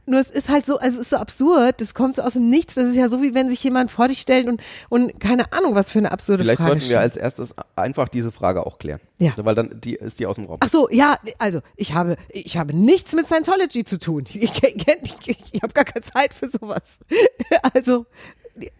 nur 0.06 0.20
es 0.20 0.30
ist 0.30 0.50
halt 0.50 0.66
so, 0.66 0.78
also 0.80 0.96
es 1.00 1.06
ist 1.06 1.10
so 1.12 1.18
absurd, 1.18 1.80
das 1.80 1.94
kommt 1.94 2.18
so 2.18 2.24
aus 2.24 2.34
dem 2.34 2.50
Nichts. 2.50 2.76
Das 2.76 2.90
ist 2.90 2.96
ja 2.96 3.08
so, 3.08 3.22
wie 3.22 3.34
wenn 3.34 3.50
sich 3.50 3.64
jemand 3.64 3.90
vor 3.90 4.08
dich 4.10 4.20
stellt 4.20 4.48
und, 4.48 4.62
und 4.90 5.18
keine 5.20 5.54
Ahnung, 5.54 5.76
was 5.76 5.92
für 5.92 6.00
eine 6.00 6.12
absurde 6.12 6.44
Vielleicht 6.44 6.58
Frage 6.58 6.72
sollten 6.72 6.90
wir 6.90 7.00
als 7.00 7.16
erstes 7.16 7.56
einfach 7.76 8.10
diese 8.10 8.32
Frage 8.32 8.66
auch 8.66 8.80
klären. 8.80 9.00
Ja. 9.20 9.32
Weil 9.38 9.56
dann 9.56 9.80
die, 9.80 9.96
ist 9.96 10.20
die 10.20 10.26
aus 10.26 10.36
dem 10.36 10.46
Raum. 10.46 10.58
Ach 10.60 10.70
so, 10.70 10.90
ja, 10.90 11.18
also 11.40 11.62
ich 11.78 11.94
habe, 11.94 12.18
ich 12.30 12.58
habe 12.58 12.76
nichts 12.76 13.14
mit 13.14 13.28
Scientology 13.28 13.86
zu 13.86 13.98
tun. 13.98 14.26
Ich, 14.28 14.36
ich, 14.62 14.88
ich, 15.26 15.44
ich 15.54 15.64
habe 15.64 15.74
gar 15.74 15.86
keine 15.86 16.04
Zeit 16.04 16.34
für 16.34 16.48
sowas. 16.48 17.00
Also, 17.74 18.06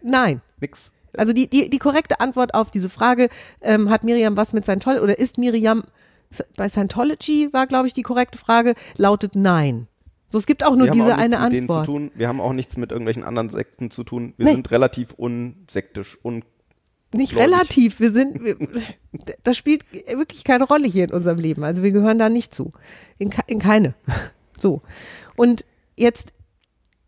nein. 0.02 0.42
Nix. 0.60 0.92
Also 1.18 1.32
die, 1.32 1.48
die, 1.48 1.70
die 1.70 1.78
korrekte 1.78 2.20
Antwort 2.20 2.54
auf 2.54 2.70
diese 2.70 2.88
Frage, 2.88 3.28
ähm, 3.60 3.90
hat 3.90 4.04
Miriam 4.04 4.36
was 4.36 4.52
mit 4.52 4.64
Scientology 4.64 5.02
oder 5.02 5.18
ist 5.18 5.38
Miriam 5.38 5.84
bei 6.56 6.68
Scientology 6.68 7.52
war, 7.52 7.66
glaube 7.66 7.86
ich, 7.86 7.94
die 7.94 8.02
korrekte 8.02 8.38
Frage, 8.38 8.74
lautet 8.96 9.36
nein. 9.36 9.86
So, 10.28 10.38
es 10.38 10.46
gibt 10.46 10.64
auch 10.64 10.74
nur 10.74 10.86
wir 10.86 10.90
haben 10.90 10.98
diese 10.98 11.14
auch 11.14 11.18
eine 11.18 11.38
mit 11.38 11.52
denen 11.52 11.62
Antwort. 11.70 11.84
Zu 11.86 11.92
tun. 11.92 12.10
Wir 12.16 12.26
haben 12.26 12.40
auch 12.40 12.52
nichts 12.52 12.76
mit 12.76 12.90
irgendwelchen 12.90 13.22
anderen 13.22 13.50
Sekten 13.50 13.90
zu 13.92 14.02
tun. 14.02 14.34
Wir 14.36 14.46
Nee. 14.46 14.52
sind 14.54 14.70
relativ 14.72 15.12
unsektisch. 15.12 16.18
Un 16.24 16.42
Nicht 17.12 17.36
relativ, 17.36 18.00
wir 18.00 18.10
sind, 18.10 18.42
wir, 18.42 18.56
das 19.44 19.56
spielt 19.56 19.84
wirklich 19.92 20.42
keine 20.42 20.64
Rolle 20.64 20.88
hier 20.88 21.04
in 21.04 21.12
unserem 21.12 21.38
Leben. 21.38 21.62
Also 21.62 21.84
wir 21.84 21.92
gehören 21.92 22.18
da 22.18 22.28
nicht 22.28 22.52
zu. 22.52 22.72
In, 23.18 23.32
in 23.46 23.60
keine. 23.60 23.94
So. 24.58 24.82
Und 25.36 25.64
jetzt, 25.96 26.33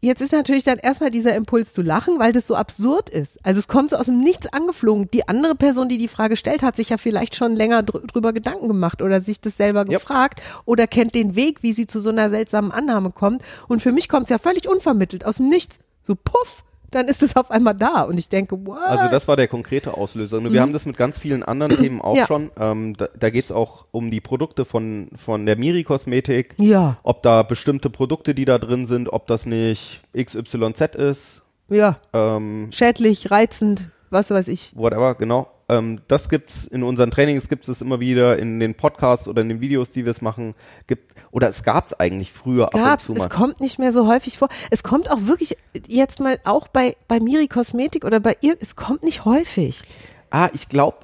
jetzt 0.07 0.21
ist 0.23 0.33
natürlich 0.33 0.63
dann 0.63 0.79
erstmal 0.79 1.11
dieser 1.11 1.35
Impuls 1.35 1.73
zu 1.73 1.83
lachen, 1.83 2.19
weil 2.19 2.33
das 2.33 2.47
so 2.47 2.55
absurd 2.55 3.11
ist. 3.11 3.39
Also 3.45 3.59
es 3.59 3.69
kommt 3.69 3.91
so 3.91 3.97
aus 3.97 4.07
dem 4.07 4.21
Nichts 4.21 4.47
angeflogen. 4.53 5.11
Die 5.13 5.29
andere 5.29 5.55
Person, 5.55 5.89
die 5.89 5.99
die 5.99 6.09
Frage 6.09 6.37
stellt, 6.37 6.63
hat 6.63 6.77
sich 6.77 6.89
ja 6.91 6.97
vielleicht 6.97 7.35
schon 7.35 7.55
länger 7.55 7.83
dr 7.83 8.01
drüber 8.07 8.33
Gedanken 8.33 8.69
gemacht 8.69 9.03
oder 9.03 9.21
sich 9.21 9.41
das 9.41 9.57
selber 9.57 9.81
Ja. 9.89 9.99
gefragt 9.99 10.41
oder 10.65 10.87
kennt 10.87 11.15
den 11.15 11.35
Weg, 11.37 11.63
wie 11.63 11.73
sie 11.73 11.87
zu 11.87 12.01
so 12.01 12.11
einer 12.11 12.31
seltsamen 12.31 12.73
Annahme 12.73 13.11
kommt. 13.11 13.43
Und 13.69 13.83
für 13.83 13.93
mich 13.93 14.09
kommt 14.09 14.25
es 14.25 14.31
ja 14.31 14.39
völlig 14.39 14.69
unvermittelt 14.69 15.25
aus 15.25 15.37
dem 15.37 15.49
Nichts. 15.49 15.79
So 16.03 16.15
puff, 16.15 16.63
dann 16.91 17.09
ist 17.09 17.23
es 17.23 17.37
auf 17.37 17.51
einmal 17.51 17.75
da. 17.75 18.03
Und 18.03 18.19
ich 18.19 18.29
denke, 18.29 18.57
what? 18.67 18.79
Also 18.81 19.09
das 19.11 19.27
war 19.29 19.37
der 19.37 19.49
konkrete 19.49 19.95
Auslöser. 19.97 20.39
Und 20.39 20.53
Wir 20.53 20.61
haben 20.63 20.73
das 20.73 20.87
mit 20.87 20.97
ganz 20.97 21.19
vielen 21.19 21.43
anderen 21.43 21.77
Themen 21.77 22.01
auch 22.01 22.13
Mhm. 22.15 22.19
Ja. 22.19 22.27
schon. 22.27 22.51
Ähm, 22.59 22.97
da 22.97 23.09
da 23.19 23.31
geht 23.31 23.47
es 23.47 23.53
auch 23.53 23.87
um 23.91 24.11
die 24.11 24.21
Produkte 24.21 24.65
von, 24.65 25.09
von 25.17 25.47
der 25.47 25.57
Miri-Kosmetik. 25.57 26.55
Ja. 26.61 26.97
Ob 27.03 27.23
da 27.23 27.43
bestimmte 27.43 27.91
Produkte, 27.91 28.35
die 28.35 28.45
da 28.45 28.59
drin 28.59 28.87
sind, 28.87 29.13
ob 29.13 29.27
das 29.27 29.47
nicht 29.47 30.01
XYZ 30.17 30.95
ist, 30.97 31.43
ja, 31.69 31.99
ähm, 32.13 32.69
schädlich, 32.73 33.31
reizend, 33.33 33.91
was 34.11 34.31
weiß 34.31 34.49
ich. 34.49 34.73
whatever, 34.75 35.15
genau. 35.15 35.51
Ähm, 35.69 36.01
das 36.07 36.29
gibt's 36.29 36.65
in 36.65 36.83
unseren 36.83 37.11
Trainings, 37.11 37.49
gibt 37.49 37.69
es 37.69 37.81
immer 37.81 37.99
wieder 37.99 38.39
in 38.39 38.61
den 38.61 38.75
Podcasts 38.75 39.27
oder 39.27 39.43
in 39.43 39.49
den 39.49 39.61
Videos, 39.61 39.91
die 39.91 40.05
wir 40.05 40.13
es 40.13 40.23
machen. 40.23 40.55
Gibt, 40.87 41.15
oder 41.33 41.49
es 41.49 41.63
gab's 41.65 41.93
eigentlich 41.93 42.33
früher 42.33 42.69
Gab's, 42.73 42.77
ab 42.77 42.93
und 42.93 43.01
zu 43.01 43.13
mal. 43.15 43.25
es 43.25 43.31
kommt 43.31 43.61
nicht 43.61 43.79
mehr 43.79 43.93
so 43.93 44.07
häufig 44.07 44.39
vor. 44.39 44.49
Es 44.71 44.83
kommt 44.83 45.11
auch 45.11 45.23
wirklich 45.23 45.57
jetzt 45.89 46.21
mal 46.21 46.39
auch 46.45 46.69
bei, 46.69 46.97
bei 47.09 47.19
Miri 47.19 47.49
Kosmetik 47.49 48.05
oder 48.05 48.21
bei 48.21 48.37
ihr, 48.41 48.57
es 48.61 48.77
kommt 48.77 49.03
nicht 49.03 49.25
häufig. 49.25 49.83
Ah, 50.31 50.51
ich 50.53 50.69
glaube, 50.69 50.99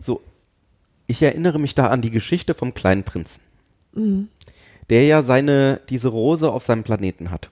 so, 0.00 0.22
ich 1.06 1.22
erinnere 1.22 1.58
mich 1.58 1.74
da 1.74 1.88
an 1.88 2.00
die 2.00 2.10
Geschichte 2.10 2.54
vom 2.54 2.72
kleinen 2.74 3.04
Prinzen. 3.04 3.42
Der 4.90 5.04
ja 5.04 5.22
seine, 5.22 5.80
diese 5.88 6.08
Rose 6.08 6.50
auf 6.50 6.64
seinem 6.64 6.84
Planeten 6.84 7.30
hat. 7.30 7.50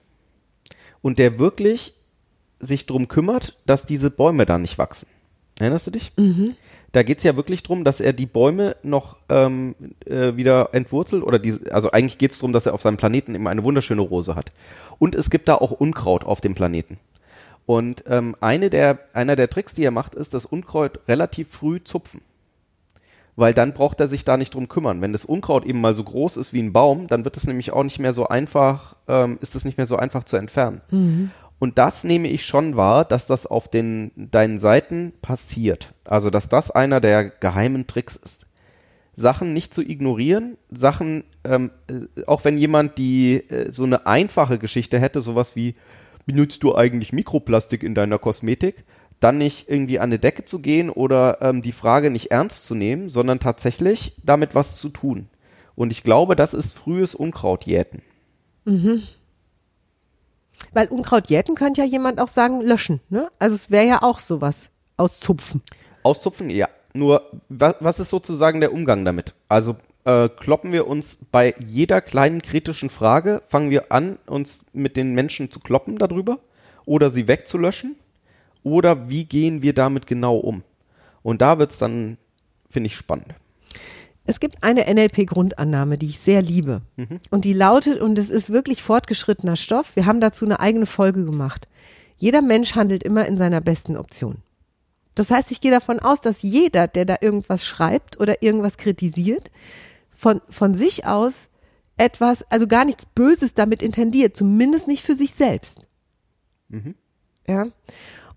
Und 1.01 1.17
der 1.17 1.39
wirklich 1.39 1.93
sich 2.59 2.85
drum 2.85 3.07
kümmert, 3.07 3.57
dass 3.65 3.85
diese 3.85 4.09
Bäume 4.09 4.45
da 4.45 4.57
nicht 4.57 4.77
wachsen. 4.77 5.07
Erinnerst 5.59 5.87
du 5.87 5.91
dich? 5.91 6.11
Da 6.91 7.03
geht's 7.03 7.23
ja 7.23 7.35
wirklich 7.35 7.63
drum, 7.63 7.83
dass 7.83 7.99
er 7.99 8.13
die 8.13 8.25
Bäume 8.25 8.75
noch 8.83 9.17
ähm, 9.29 9.75
äh, 10.05 10.35
wieder 10.35 10.69
entwurzelt 10.73 11.23
oder 11.23 11.39
die, 11.39 11.59
also 11.71 11.91
eigentlich 11.91 12.17
geht's 12.17 12.39
drum, 12.39 12.53
dass 12.53 12.65
er 12.65 12.73
auf 12.73 12.81
seinem 12.81 12.97
Planeten 12.97 13.35
immer 13.35 13.49
eine 13.49 13.63
wunderschöne 13.63 14.01
Rose 14.01 14.35
hat. 14.35 14.51
Und 14.97 15.15
es 15.15 15.29
gibt 15.29 15.47
da 15.47 15.55
auch 15.55 15.71
Unkraut 15.71 16.23
auf 16.23 16.41
dem 16.41 16.55
Planeten. 16.55 16.97
Und 17.65 18.03
ähm, 18.07 18.35
eine 18.41 18.69
der, 18.69 18.99
einer 19.13 19.35
der 19.35 19.49
Tricks, 19.49 19.73
die 19.73 19.83
er 19.83 19.91
macht, 19.91 20.15
ist 20.15 20.33
das 20.33 20.45
Unkraut 20.45 20.99
relativ 21.07 21.49
früh 21.49 21.83
zupfen. 21.83 22.21
Weil 23.35 23.53
dann 23.53 23.73
braucht 23.73 23.99
er 23.99 24.07
sich 24.07 24.23
da 24.23 24.37
nicht 24.37 24.53
drum 24.53 24.69
kümmern. 24.69 25.01
Wenn 25.01 25.11
das 25.11 25.25
Unkraut 25.25 25.65
eben 25.65 25.81
mal 25.81 25.95
so 25.95 26.03
groß 26.03 26.37
ist 26.37 26.53
wie 26.53 26.61
ein 26.61 26.71
Baum, 26.71 27.07
dann 27.07 27.25
wird 27.25 27.35
es 27.35 27.45
nämlich 27.45 27.71
auch 27.71 27.83
nicht 27.83 27.99
mehr 27.99 28.13
so 28.13 28.27
einfach, 28.27 28.95
ähm, 29.09 29.37
ist 29.41 29.55
es 29.55 29.65
nicht 29.65 29.77
mehr 29.77 29.87
so 29.87 29.97
einfach 29.97 30.23
zu 30.23 30.37
entfernen. 30.37 30.81
Und 31.59 31.77
das 31.77 32.03
nehme 32.03 32.27
ich 32.27 32.45
schon 32.45 32.75
wahr, 32.75 33.05
dass 33.05 33.27
das 33.27 33.45
auf 33.45 33.69
den, 33.69 34.11
deinen 34.15 34.57
Seiten 34.57 35.13
passiert. 35.21 35.93
Also, 36.03 36.29
dass 36.29 36.49
das 36.49 36.71
einer 36.71 36.99
der 36.99 37.29
geheimen 37.29 37.87
Tricks 37.87 38.15
ist. 38.15 38.45
Sachen 39.15 39.53
nicht 39.53 39.73
zu 39.73 39.81
ignorieren, 39.81 40.57
Sachen, 40.69 41.23
ähm, 41.45 41.71
äh, 41.87 42.23
auch 42.25 42.43
wenn 42.43 42.57
jemand 42.57 42.97
die 42.97 43.49
äh, 43.49 43.71
so 43.71 43.83
eine 43.83 44.05
einfache 44.07 44.59
Geschichte 44.59 44.99
hätte, 44.99 45.21
sowas 45.21 45.55
wie, 45.55 45.75
benutzt 46.25 46.63
du 46.63 46.75
eigentlich 46.75 47.13
Mikroplastik 47.13 47.83
in 47.83 47.95
deiner 47.95 48.19
Kosmetik, 48.19 48.83
dann 49.19 49.37
nicht 49.37 49.69
irgendwie 49.69 49.99
an 49.99 50.09
eine 50.09 50.19
Decke 50.19 50.43
zu 50.43 50.59
gehen 50.59 50.89
oder 50.89 51.41
ähm, 51.41 51.61
die 51.61 51.71
Frage 51.71 52.09
nicht 52.09 52.31
ernst 52.31 52.65
zu 52.65 52.75
nehmen, 52.75 53.09
sondern 53.09 53.39
tatsächlich 53.39 54.15
damit 54.23 54.55
was 54.55 54.75
zu 54.75 54.89
tun. 54.89 55.29
Und 55.75 55.91
ich 55.91 56.03
glaube, 56.03 56.35
das 56.35 56.53
ist 56.53 56.73
frühes 56.73 57.15
Unkrautjäten. 57.15 58.01
Weil 60.73 60.87
Unkraut 60.87 61.27
jäten 61.27 61.55
könnte 61.55 61.81
ja 61.81 61.87
jemand 61.87 62.19
auch 62.19 62.27
sagen, 62.27 62.61
löschen. 62.61 63.01
Ne? 63.09 63.29
Also 63.39 63.55
es 63.55 63.71
wäre 63.71 63.85
ja 63.85 64.01
auch 64.01 64.19
sowas. 64.19 64.69
Auszupfen. 64.97 65.61
Auszupfen, 66.03 66.49
ja. 66.49 66.67
Nur, 66.93 67.29
was, 67.49 67.75
was 67.79 67.99
ist 67.99 68.09
sozusagen 68.09 68.61
der 68.61 68.71
Umgang 68.71 69.03
damit? 69.03 69.33
Also 69.49 69.75
äh, 70.05 70.29
kloppen 70.29 70.71
wir 70.71 70.87
uns 70.87 71.17
bei 71.31 71.53
jeder 71.65 71.99
kleinen 71.99 72.41
kritischen 72.41 72.89
Frage, 72.89 73.41
fangen 73.47 73.69
wir 73.69 73.91
an, 73.91 74.17
uns 74.27 74.65
mit 74.71 74.95
den 74.95 75.13
Menschen 75.13 75.51
zu 75.51 75.59
kloppen 75.59 75.97
darüber 75.97 76.39
oder 76.85 77.11
sie 77.11 77.27
wegzulöschen? 77.27 77.95
Oder 78.63 79.09
wie 79.09 79.25
gehen 79.25 79.61
wir 79.61 79.73
damit 79.73 80.07
genau 80.07 80.37
um? 80.37 80.63
Und 81.21 81.41
da 81.41 81.59
wird's 81.59 81.77
dann, 81.77 82.17
finde 82.69 82.87
ich, 82.87 82.95
spannend. 82.95 83.35
Es 84.25 84.39
gibt 84.39 84.63
eine 84.63 84.91
NLP-Grundannahme, 84.91 85.97
die 85.97 86.07
ich 86.07 86.19
sehr 86.19 86.41
liebe. 86.41 86.81
Und 87.29 87.45
die 87.45 87.53
lautet, 87.53 88.01
und 88.01 88.17
es 88.17 88.29
ist 88.29 88.49
wirklich 88.49 88.81
fortgeschrittener 88.81 89.55
Stoff, 89.55 89.95
wir 89.95 90.05
haben 90.05 90.19
dazu 90.19 90.45
eine 90.45 90.59
eigene 90.59 90.87
Folge 90.87 91.23
gemacht. 91.23 91.67
Jeder 92.17 92.41
Mensch 92.41 92.75
handelt 92.75 93.03
immer 93.03 93.25
in 93.27 93.37
seiner 93.37 93.61
besten 93.61 93.97
Option. 93.97 94.37
Das 95.13 95.31
heißt, 95.31 95.51
ich 95.51 95.61
gehe 95.61 95.71
davon 95.71 95.99
aus, 95.99 96.21
dass 96.21 96.41
jeder, 96.41 96.87
der 96.87 97.05
da 97.05 97.17
irgendwas 97.21 97.65
schreibt 97.65 98.19
oder 98.19 98.41
irgendwas 98.41 98.77
kritisiert, 98.77 99.51
von, 100.11 100.41
von 100.49 100.75
sich 100.75 101.05
aus 101.05 101.49
etwas, 101.97 102.43
also 102.51 102.67
gar 102.67 102.83
nichts 102.83 103.05
Böses 103.05 103.53
damit 103.53 103.81
intendiert, 103.81 104.35
zumindest 104.35 104.87
nicht 104.87 105.03
für 105.03 105.15
sich 105.15 105.33
selbst. 105.33 105.87
Ja. 107.47 107.67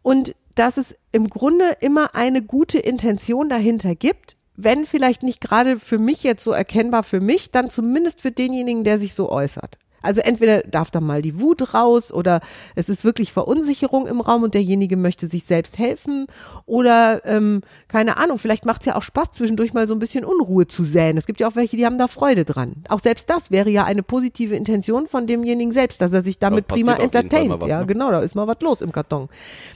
Und 0.02 0.34
dass 0.54 0.76
es 0.76 0.94
im 1.12 1.30
Grunde 1.30 1.76
immer 1.80 2.14
eine 2.14 2.42
gute 2.42 2.78
Intention 2.78 3.48
dahinter 3.48 3.94
gibt, 3.94 4.36
wenn 4.58 4.86
vielleicht 4.86 5.22
nicht 5.22 5.40
gerade 5.40 5.78
für 5.78 5.98
mich 5.98 6.24
jetzt 6.24 6.42
so 6.42 6.50
erkennbar 6.50 7.04
für 7.04 7.20
mich, 7.20 7.52
dann 7.52 7.70
zumindest 7.70 8.20
für 8.20 8.32
denjenigen, 8.32 8.82
der 8.82 8.98
sich 8.98 9.14
so 9.14 9.30
äußert. 9.30 9.78
Also 10.02 10.20
entweder 10.20 10.62
darf 10.62 10.90
da 10.90 11.00
mal 11.00 11.22
die 11.22 11.40
Wut 11.40 11.74
raus 11.74 12.12
oder 12.12 12.40
es 12.74 12.88
ist 12.88 13.04
wirklich 13.04 13.32
Verunsicherung 13.32 14.06
im 14.06 14.20
Raum 14.20 14.44
und 14.44 14.54
derjenige 14.54 14.96
möchte 14.96 15.26
sich 15.26 15.44
selbst 15.44 15.78
helfen 15.78 16.26
oder 16.66 17.24
ähm, 17.24 17.62
keine 17.88 18.16
Ahnung, 18.16 18.38
vielleicht 18.38 18.64
macht 18.64 18.82
es 18.82 18.86
ja 18.86 18.96
auch 18.96 19.02
Spaß, 19.02 19.32
zwischendurch 19.32 19.74
mal 19.74 19.88
so 19.88 19.94
ein 19.94 19.98
bisschen 19.98 20.24
Unruhe 20.24 20.66
zu 20.66 20.84
säen. 20.84 21.16
Es 21.16 21.26
gibt 21.26 21.40
ja 21.40 21.48
auch 21.48 21.56
welche, 21.56 21.76
die 21.76 21.84
haben 21.84 21.98
da 21.98 22.06
Freude 22.06 22.44
dran. 22.44 22.84
Auch 22.88 23.00
selbst 23.00 23.28
das 23.30 23.50
wäre 23.50 23.70
ja 23.70 23.84
eine 23.84 24.02
positive 24.02 24.54
Intention 24.54 25.06
von 25.08 25.26
demjenigen 25.26 25.72
selbst, 25.72 26.00
dass 26.00 26.12
er 26.12 26.22
sich 26.22 26.38
damit 26.38 26.66
Da 26.68 26.74
prima 26.74 26.94
entertaint. 26.94 27.60
was, 27.60 27.68
ja, 27.68 27.80
ne? 27.80 27.86
genau, 27.86 28.10
da 28.10 28.20
ist 28.20 28.34
mal 28.34 28.46
was 28.46 28.60
los 28.60 28.80
im 28.80 28.92
Karton. 28.92 29.28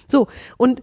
So, 0.09 0.29
und 0.57 0.83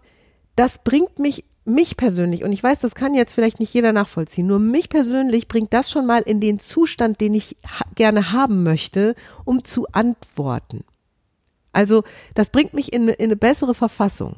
das 0.56 0.80
bringt 0.80 1.20
mich, 1.20 1.46
mich 1.70 1.96
persönlich, 1.98 2.44
und 2.44 2.52
ich 2.52 2.62
weiß, 2.64 2.80
das 2.80 2.96
kann 2.96 3.14
jetzt 3.14 3.34
vielleicht 3.34 3.60
nicht 3.60 3.74
jeder 3.74 3.94
nachvollziehen, 3.94 4.48
nur 4.48 4.60
mich 4.60 4.90
persönlich 4.90 5.48
bringt 5.48 5.74
das 5.74 5.90
schon 5.90 6.06
mal 6.06 6.22
in 6.22 6.40
den 6.40 6.60
Zustand, 6.60 7.22
den 7.22 7.34
ich 7.36 7.58
ha 7.66 7.86
gerne 7.96 8.32
haben 8.32 8.64
möchte, 8.64 9.16
um 9.46 9.64
zu 9.64 9.88
antworten. 9.92 10.84
Also, 11.72 12.04
das 12.34 12.50
bringt 12.50 12.74
mich 12.74 12.92
in, 12.94 13.08
in 13.08 13.26
eine 13.26 13.36
bessere 13.36 13.76
Verfassung. 13.76 14.38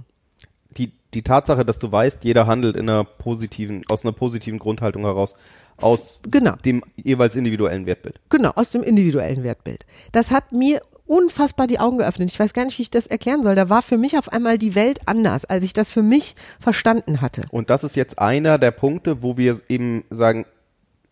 Die, 0.77 0.91
die 1.13 1.21
Tatsache, 1.23 1.65
dass 1.65 1.79
du 1.79 1.91
weißt, 1.91 2.23
jeder 2.23 2.45
handelt 2.47 2.75
in 2.75 2.89
einer 2.89 3.03
positiven, 3.03 3.83
aus 3.89 4.03
einer 4.05 4.11
positiven 4.13 4.59
Grundhaltung 4.59 5.03
heraus, 5.03 5.35
aus 5.77 6.21
Genau. 6.29 6.55
dem 6.65 6.83
jeweils 6.95 7.35
individuellen 7.35 7.85
Wertbild. 7.85 8.19
Genau, 8.29 8.51
aus 8.55 8.71
dem 8.71 8.83
individuellen 8.83 9.43
Wertbild. 9.43 9.85
Das 10.11 10.29
hat 10.31 10.51
mir 10.51 10.81
unfassbar 11.11 11.67
die 11.67 11.77
Augen 11.77 11.97
geöffnet. 11.97 12.31
Ich 12.31 12.39
weiß 12.39 12.53
gar 12.53 12.63
nicht, 12.63 12.77
wie 12.77 12.83
ich 12.83 12.89
das 12.89 13.05
erklären 13.05 13.43
soll. 13.43 13.55
Da 13.55 13.69
war 13.69 13.81
für 13.81 13.97
mich 13.97 14.17
auf 14.17 14.31
einmal 14.31 14.57
die 14.57 14.75
Welt 14.75 14.99
anders, 15.07 15.43
als 15.43 15.65
ich 15.65 15.73
das 15.73 15.91
für 15.91 16.03
mich 16.03 16.35
verstanden 16.61 17.19
hatte. 17.19 17.43
Und 17.51 17.69
das 17.69 17.83
ist 17.83 17.97
jetzt 17.97 18.17
einer 18.17 18.57
der 18.57 18.71
Punkte, 18.71 19.21
wo 19.21 19.35
wir 19.35 19.59
eben 19.67 20.05
sagen, 20.09 20.45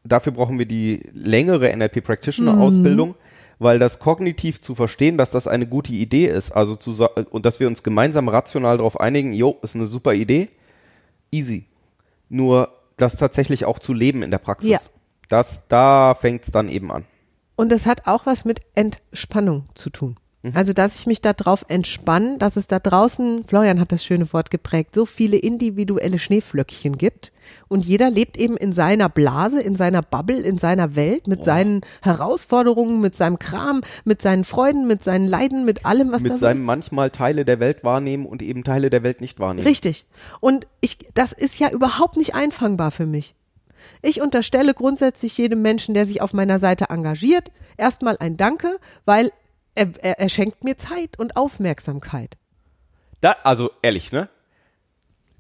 dafür 0.06 0.32
brauchen 0.32 0.58
wir 0.58 0.66
die 0.66 1.04
längere 1.14 1.76
NLP 1.76 2.02
Practitioner 2.02 2.62
Ausbildung, 2.62 3.16
weil 3.60 3.78
das 3.78 4.00
kognitiv 4.00 4.62
zu 4.62 4.74
verstehen, 4.74 5.18
dass 5.18 5.32
das 5.32 5.48
eine 5.48 5.68
gute 5.68 5.92
Idee 5.92 6.28
ist, 6.28 6.52
also 6.52 6.78
zu 6.78 7.06
und 7.30 7.46
dass 7.46 7.60
wir 7.60 7.68
uns 7.68 7.84
gemeinsam 7.84 8.30
rational 8.30 8.78
darauf 8.78 9.02
einigen, 9.02 9.34
jo, 9.34 9.58
ist 9.64 9.76
eine 9.76 9.86
super 9.86 10.14
Idee, 10.14 10.48
easy. 11.30 11.66
Nur 12.30 12.70
das 12.96 13.18
tatsächlich 13.18 13.66
auch 13.66 13.80
zu 13.80 13.94
leben 13.94 14.24
in 14.24 14.32
der 14.32 14.38
Praxis. 14.38 14.70
Ja. 14.70 14.80
Das, 15.28 15.64
da 15.68 16.16
fängt's 16.16 16.52
dann 16.52 16.70
eben 16.70 16.90
an. 16.90 17.04
Und 17.60 17.74
das 17.74 17.86
hat 17.86 18.08
auch 18.08 18.26
was 18.26 18.46
mit 18.46 18.62
Entspannung 18.74 19.66
zu 19.76 19.90
tun. 19.90 20.16
Also, 20.54 20.72
dass 20.72 20.98
ich 20.98 21.08
mich 21.08 21.20
darauf 21.20 21.66
entspanne, 21.68 22.38
dass 22.38 22.56
es 22.56 22.68
da 22.68 22.80
draußen, 22.80 23.44
Florian 23.46 23.82
hat 23.82 23.92
das 23.92 24.06
schöne 24.06 24.32
Wort 24.32 24.50
geprägt, 24.50 24.96
so 24.96 25.06
viele 25.06 25.36
individuelle 25.36 26.20
Schneeflöckchen 26.20 26.98
gibt. 26.98 27.34
Und 27.68 27.84
jeder 27.84 28.10
lebt 28.10 28.38
eben 28.38 28.56
in 28.56 28.72
seiner 28.72 29.10
Blase, 29.10 29.62
in 29.62 29.76
seiner 29.76 30.02
Bubble, 30.02 30.40
in 30.40 30.58
seiner 30.58 30.96
Welt, 30.96 31.28
mit 31.28 31.44
seinen 31.44 31.82
Herausforderungen, 32.02 33.02
mit 33.02 33.18
seinem 33.18 33.38
Kram, 33.40 33.82
mit 34.06 34.22
seinen 34.22 34.46
Freuden, 34.46 34.88
mit 34.88 35.04
seinen 35.04 35.28
Leiden, 35.28 35.66
mit 35.66 35.86
allem, 35.86 36.14
was 36.14 36.24
da 36.24 36.30
Mit 36.30 36.38
so 36.38 36.46
seinem 36.46 36.62
ist. 36.62 36.66
manchmal 36.66 37.10
Teile 37.10 37.44
der 37.44 37.60
Welt 37.60 37.84
wahrnehmen 37.84 38.26
und 38.26 38.42
eben 38.42 38.64
Teile 38.64 38.90
der 38.90 39.04
Welt 39.04 39.20
nicht 39.20 39.42
wahrnehmen. 39.42 39.68
Richtig. 39.68 40.06
Und 40.40 40.66
ich, 40.80 41.10
das 41.14 41.34
ist 41.34 41.60
ja 41.60 41.70
überhaupt 41.70 42.16
nicht 42.16 42.34
einfangbar 42.34 42.92
für 42.92 43.06
mich. 43.06 43.36
Ich 44.02 44.22
unterstelle 44.22 44.74
grundsätzlich 44.74 45.38
jedem 45.38 45.62
Menschen, 45.62 45.94
der 45.94 46.06
sich 46.06 46.22
auf 46.22 46.34
meiner 46.34 46.60
Seite 46.60 46.86
engagiert, 46.90 47.52
erstmal 47.78 48.18
ein 48.20 48.38
Danke, 48.38 48.80
weil 49.06 49.32
er, 49.76 49.90
er, 50.02 50.20
er 50.20 50.30
schenkt 50.30 50.64
mir 50.64 50.78
Zeit 50.78 51.18
und 51.18 51.36
Aufmerksamkeit. 51.36 52.38
Da, 53.22 53.36
also 53.44 53.72
ehrlich, 53.82 54.12
ne? 54.12 54.30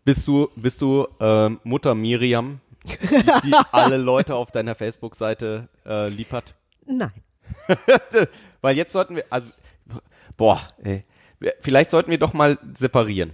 Bist 0.03 0.27
du, 0.27 0.49
bist 0.55 0.81
du 0.81 1.07
ähm, 1.19 1.59
Mutter 1.63 1.95
Miriam, 1.95 2.61
die, 2.83 2.97
die 3.43 3.53
alle 3.71 3.97
Leute 3.97 4.35
auf 4.35 4.51
deiner 4.51 4.75
Facebook-Seite 4.75 5.69
äh, 5.85 6.09
lieb 6.09 6.31
hat? 6.31 6.55
Nein. 6.85 7.11
Weil 8.61 8.75
jetzt 8.75 8.91
sollten 8.91 9.15
wir, 9.15 9.25
also, 9.29 9.47
boah, 10.37 10.61
ey, 10.83 11.03
vielleicht 11.61 11.91
sollten 11.91 12.11
wir 12.11 12.19
doch 12.19 12.33
mal 12.33 12.57
separieren. 12.73 13.33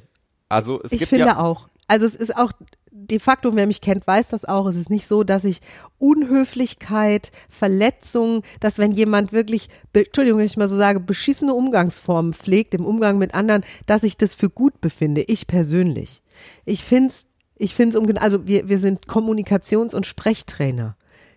Also 0.50 0.82
es 0.84 0.92
Ich 0.92 1.00
gibt 1.00 1.10
finde 1.10 1.26
ja, 1.26 1.38
auch. 1.40 1.70
Also 1.88 2.06
es 2.06 2.16
ist 2.16 2.36
auch 2.36 2.52
de 2.92 3.20
facto, 3.20 3.56
wer 3.56 3.68
mich 3.68 3.82
kennt, 3.82 4.08
weiß 4.08 4.30
das 4.30 4.46
auch. 4.46 4.66
Es 4.68 4.78
ist 4.78 4.90
nicht 4.90 5.08
so, 5.08 5.24
dass 5.24 5.44
ich 5.44 5.60
Unhöflichkeit, 6.00 7.32
Verletzung, 7.50 8.44
dass 8.62 8.80
wenn 8.80 8.92
jemand 8.92 9.34
wirklich, 9.34 9.70
Entschuldigung, 9.94 10.40
wenn 10.40 10.46
ich 10.46 10.58
mal 10.58 10.68
so 10.68 10.76
sage, 10.76 11.00
beschissene 11.00 11.54
Umgangsformen 11.54 12.34
pflegt 12.34 12.74
im 12.74 12.86
Umgang 12.86 13.18
mit 13.18 13.34
anderen, 13.34 13.64
dass 13.86 14.04
ich 14.04 14.18
das 14.18 14.34
für 14.34 14.50
gut 14.50 14.80
befinde. 14.82 15.24
Ich 15.24 15.46
persönlich. 15.46 16.24
Ich 16.64 16.84
finde 16.84 17.10
es, 17.10 17.28
ich 17.58 17.76
finde 17.76 18.00
es, 18.00 18.18
also 18.18 18.48
wir, 18.48 18.70
wir 18.70 18.80
sind 18.80 19.08
Kommunikations- 19.08 19.96
und 19.96 20.06
Sprechtrainer. 20.06 20.96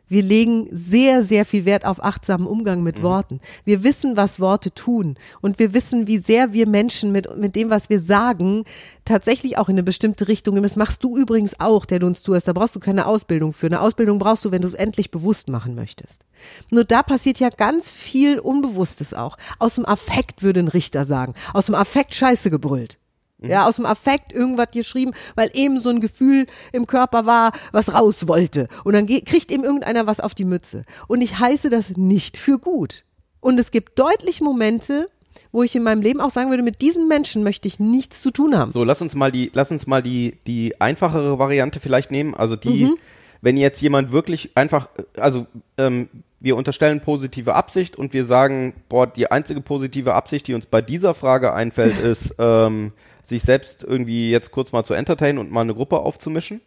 Wir 0.08 0.22
legen 0.22 0.68
sehr, 0.70 1.22
sehr 1.22 1.44
viel 1.44 1.64
Wert 1.64 1.84
auf 1.84 2.02
achtsamen 2.02 2.46
Umgang 2.46 2.82
mit 2.82 3.02
Worten. 3.02 3.40
Wir 3.64 3.84
wissen, 3.84 4.16
was 4.16 4.40
Worte 4.40 4.72
tun. 4.72 5.16
Und 5.40 5.58
wir 5.58 5.74
wissen, 5.74 6.06
wie 6.06 6.18
sehr 6.18 6.52
wir 6.52 6.66
Menschen 6.66 7.12
mit, 7.12 7.36
mit 7.36 7.56
dem, 7.56 7.70
was 7.70 7.90
wir 7.90 8.00
sagen, 8.00 8.64
tatsächlich 9.04 9.58
auch 9.58 9.68
in 9.68 9.74
eine 9.74 9.82
bestimmte 9.82 10.28
Richtung 10.28 10.54
gehen. 10.54 10.62
Das 10.62 10.76
machst 10.76 11.04
du 11.04 11.16
übrigens 11.16 11.60
auch, 11.60 11.84
der 11.84 11.98
du 11.98 12.06
uns 12.06 12.22
zuhörst. 12.22 12.48
Da 12.48 12.52
brauchst 12.52 12.74
du 12.74 12.80
keine 12.80 13.06
Ausbildung 13.06 13.52
für. 13.52 13.66
Eine 13.66 13.80
Ausbildung 13.80 14.18
brauchst 14.18 14.44
du, 14.44 14.50
wenn 14.50 14.62
du 14.62 14.68
es 14.68 14.74
endlich 14.74 15.10
bewusst 15.10 15.48
machen 15.48 15.74
möchtest. 15.74 16.24
Nur 16.70 16.84
da 16.84 17.02
passiert 17.02 17.40
ja 17.40 17.50
ganz 17.50 17.90
viel 17.90 18.38
Unbewusstes 18.38 19.14
auch. 19.14 19.36
Aus 19.58 19.74
dem 19.74 19.86
Affekt 19.86 20.42
würde 20.42 20.60
ein 20.60 20.68
Richter 20.68 21.04
sagen. 21.04 21.34
Aus 21.52 21.66
dem 21.66 21.74
Affekt 21.74 22.14
Scheiße 22.14 22.50
gebrüllt. 22.50 22.98
Ja, 23.40 23.66
aus 23.68 23.76
dem 23.76 23.86
Affekt 23.86 24.32
irgendwas 24.32 24.72
geschrieben, 24.72 25.12
weil 25.36 25.50
eben 25.54 25.78
so 25.80 25.90
ein 25.90 26.00
Gefühl 26.00 26.46
im 26.72 26.86
Körper 26.88 27.24
war, 27.24 27.52
was 27.70 27.94
raus 27.94 28.26
wollte. 28.26 28.68
Und 28.82 28.94
dann 28.94 29.06
kriegt 29.06 29.52
eben 29.52 29.62
irgendeiner 29.62 30.06
was 30.08 30.18
auf 30.18 30.34
die 30.34 30.44
Mütze. 30.44 30.84
Und 31.06 31.22
ich 31.22 31.38
heiße 31.38 31.70
das 31.70 31.96
nicht 31.96 32.36
für 32.36 32.58
gut. 32.58 33.04
Und 33.40 33.60
es 33.60 33.70
gibt 33.70 33.96
deutlich 33.98 34.40
Momente, 34.40 35.08
wo 35.52 35.62
ich 35.62 35.76
in 35.76 35.84
meinem 35.84 36.02
Leben 36.02 36.20
auch 36.20 36.30
sagen 36.30 36.50
würde, 36.50 36.64
mit 36.64 36.80
diesen 36.82 37.06
Menschen 37.06 37.44
möchte 37.44 37.68
ich 37.68 37.78
nichts 37.78 38.20
zu 38.22 38.32
tun 38.32 38.58
haben. 38.58 38.72
so 38.72 38.82
lass 38.82 39.00
uns 39.00 39.14
mal 39.14 39.30
die, 39.30 39.50
lass 39.54 39.70
uns 39.70 39.86
mal 39.86 40.02
die, 40.02 40.38
die 40.48 40.80
einfachere 40.80 41.38
Variante 41.38 41.78
vielleicht 41.78 42.10
nehmen. 42.10 42.34
Also 42.34 42.56
die, 42.56 42.86
Mhm. 42.86 42.96
wenn 43.40 43.56
jetzt 43.56 43.80
jemand 43.80 44.10
wirklich 44.10 44.50
einfach, 44.56 44.88
also 45.16 45.46
ähm, 45.78 46.08
wir 46.40 46.56
unterstellen 46.56 47.00
positive 47.00 47.54
Absicht 47.54 47.96
und 47.96 48.12
wir 48.12 48.26
sagen, 48.26 48.74
boah, 48.88 49.06
die 49.06 49.30
einzige 49.30 49.60
positive 49.60 50.14
Absicht, 50.14 50.48
die 50.48 50.54
uns 50.54 50.66
bei 50.66 50.82
dieser 50.82 51.14
Frage 51.14 51.52
einfällt, 51.54 51.98
ist, 52.00 52.34
ähm, 52.38 52.92
sich 53.28 53.42
selbst 53.42 53.84
irgendwie 53.84 54.30
jetzt 54.30 54.50
kurz 54.50 54.72
mal 54.72 54.84
zu 54.84 54.94
entertainen 54.94 55.38
und 55.38 55.50
mal 55.50 55.62
eine 55.62 55.74
Gruppe 55.74 56.00
aufzumischen. 56.00 56.60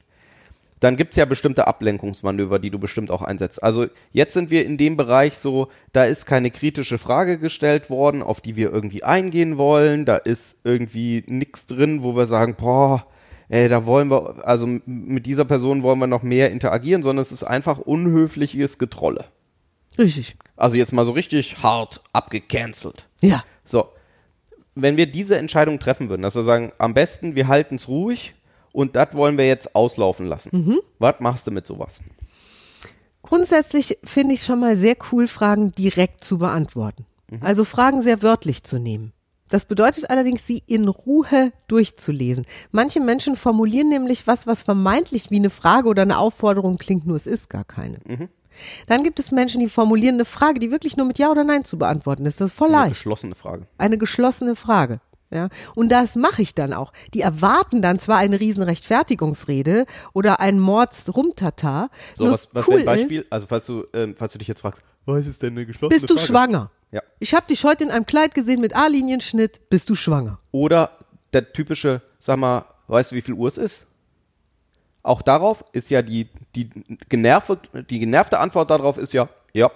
Dann 0.80 0.97
gibt's 0.97 1.15
ja 1.15 1.26
bestimmte 1.26 1.67
Ablenkungsmanöver, 1.67 2.58
die 2.58 2.71
du 2.71 2.80
bestimmt 2.80 3.12
auch 3.12 3.21
einsetzt. 3.21 3.62
Also 3.62 3.86
jetzt 4.12 4.34
sind 4.34 4.50
wir 4.50 4.65
in 4.65 4.78
dem 4.78 4.97
Bereich 4.97 5.38
so, 5.38 5.67
da 5.93 6.06
ist 6.06 6.26
keine 6.26 6.50
kritische 6.50 6.97
Frage 6.97 7.38
gestellt 7.38 7.91
worden, 7.91 8.24
auf 8.24 8.41
die 8.41 8.56
wir 8.56 8.71
irgendwie 8.71 9.04
eingehen 9.04 9.60
wollen. 9.60 10.06
Da 10.06 10.17
ist 10.17 10.58
irgendwie 10.63 11.24
nix 11.28 11.67
drin, 11.67 12.02
wo 12.02 12.15
wir 12.15 12.26
sagen, 12.26 12.56
boah, 12.56 13.06
ey, 13.50 13.69
da 13.69 13.86
wollen 13.86 14.10
wir, 14.10 14.47
also 14.47 14.65
mit 14.65 15.28
dieser 15.28 15.45
Person 15.45 15.84
wollen 15.84 16.00
wir 16.00 16.08
noch 16.08 16.24
mehr 16.24 16.52
interagieren, 16.52 17.04
sondern 17.04 17.21
es 17.21 17.32
ist 17.32 17.43
einfach 17.43 17.78
unhöfliches 17.78 18.80
Getrolle. 18.80 19.26
Richtig. 20.00 20.36
Also 20.56 20.78
jetzt 20.78 20.93
mal 20.93 21.06
so 21.06 21.12
richtig 21.12 21.62
hart 21.62 22.02
abgecancelt. 22.12 23.06
Ja. 23.21 23.43
So, 23.65 23.89
wenn 24.75 24.97
wir 24.97 25.05
diese 25.05 25.38
Entscheidung 25.38 25.79
treffen 25.79 26.10
würden, 26.10 26.21
dass 26.21 26.36
wir 26.36 26.43
sagen, 26.43 26.71
am 26.77 26.93
besten, 26.93 27.36
wir 27.36 27.47
halten 27.47 27.75
es 27.75 27.88
ruhig 27.88 28.34
und 28.71 28.95
das 28.95 29.13
wollen 29.13 29.38
wir 29.38 29.47
jetzt 29.47 29.75
auslaufen 29.75 30.27
lassen. 30.27 30.49
Was 30.99 31.19
machst 31.19 31.47
du 31.47 31.51
mit 31.51 31.67
sowas? 31.67 31.99
Grundsätzlich 33.21 33.97
finde 34.03 34.34
ich 34.36 34.43
schon 34.43 34.60
mal 34.60 34.75
sehr 34.75 34.95
cool, 35.12 35.27
Fragen 35.27 35.71
direkt 35.71 36.23
zu 36.23 36.38
beantworten. 36.38 37.05
Also 37.41 37.63
Fragen 37.63 38.01
sehr 38.01 38.21
wörtlich 38.21 38.63
zu 38.63 38.77
nehmen. 38.79 39.13
Das 39.47 39.65
bedeutet 39.65 40.10
allerdings, 40.10 40.47
sie 40.47 40.63
in 40.65 40.88
Ruhe 40.88 41.51
durchzulesen. 41.67 42.45
Manche 42.71 43.01
Menschen 43.01 43.36
formulieren 43.36 43.89
nämlich 43.89 44.25
was, 44.25 44.47
was 44.47 44.62
vermeintlich 44.62 45.29
wie 45.29 45.38
eine 45.38 45.49
Frage 45.49 45.89
oder 45.89 46.03
eine 46.03 46.17
Aufforderung 46.17 46.77
klingt, 46.77 47.05
nur 47.05 47.17
es 47.17 47.27
ist 47.27 47.49
gar 47.49 47.65
keine. 47.65 47.99
Dann 48.87 49.03
gibt 49.03 49.19
es 49.19 49.31
Menschen, 49.31 49.59
die 49.61 49.69
formulieren 49.69 50.15
eine 50.15 50.25
Frage, 50.25 50.59
die 50.59 50.71
wirklich 50.71 50.97
nur 50.97 51.05
mit 51.05 51.19
Ja 51.19 51.29
oder 51.31 51.43
Nein 51.43 51.65
zu 51.65 51.77
beantworten 51.77 52.25
ist. 52.25 52.41
Das 52.41 52.51
ist 52.51 52.57
voll 52.57 52.69
Eine 52.69 52.77
leicht 52.77 52.93
geschlossene 52.93 53.35
Frage. 53.35 53.67
eine 53.77 53.97
geschlossene 53.97 54.55
Frage. 54.55 54.99
Ja, 55.33 55.47
und 55.75 55.89
das 55.89 56.17
mache 56.17 56.41
ich 56.41 56.55
dann 56.55 56.73
auch. 56.73 56.91
Die 57.13 57.21
erwarten 57.21 57.81
dann 57.81 57.99
zwar 57.99 58.17
eine 58.17 58.41
riesen 58.41 58.63
Rechtfertigungsrede 58.63 59.85
oder 60.11 60.41
einen 60.41 60.59
Mords-Rumtata. 60.59 61.89
So, 62.15 62.29
was, 62.31 62.49
was 62.51 62.67
cool 62.67 62.79
wäre 62.79 62.79
ein 62.81 62.85
Beispiel? 62.85 63.25
Also, 63.29 63.47
falls 63.47 63.65
du, 63.65 63.85
ähm, 63.93 64.15
falls 64.17 64.33
du 64.33 64.39
dich 64.39 64.47
jetzt 64.49 64.61
fragst, 64.61 64.81
was 65.05 65.25
ist 65.27 65.41
denn 65.41 65.53
eine 65.53 65.61
Ist, 65.61 65.67
geschlossene 65.67 65.99
bist 65.99 66.09
du 66.09 66.15
Frage? 66.15 66.27
schwanger? 66.27 66.71
Ja. 66.91 67.01
Ich 67.19 67.33
habe 67.33 67.47
dich 67.47 67.63
heute 67.63 67.85
in 67.85 67.91
einem 67.91 68.05
Kleid 68.05 68.35
gesehen 68.35 68.59
mit 68.59 68.75
A-Linienschnitt. 68.75 69.69
Bist 69.69 69.89
du 69.89 69.95
schwanger? 69.95 70.39
Oder 70.51 70.91
der 71.31 71.53
typische, 71.53 72.01
sag 72.19 72.37
mal, 72.37 72.65
weißt 72.87 73.11
du, 73.11 73.15
wie 73.15 73.21
viel 73.21 73.33
Uhr 73.33 73.47
es 73.47 73.57
ist? 73.57 73.87
Auch 75.03 75.21
darauf 75.21 75.63
ist 75.71 75.89
ja 75.89 76.01
die, 76.01 76.29
die, 76.55 76.69
genervte, 77.09 77.59
die 77.89 77.99
genervte 77.99 78.39
Antwort 78.39 78.69
darauf 78.69 78.97
ist 78.97 79.13
ja, 79.13 79.29
ja. 79.53 79.71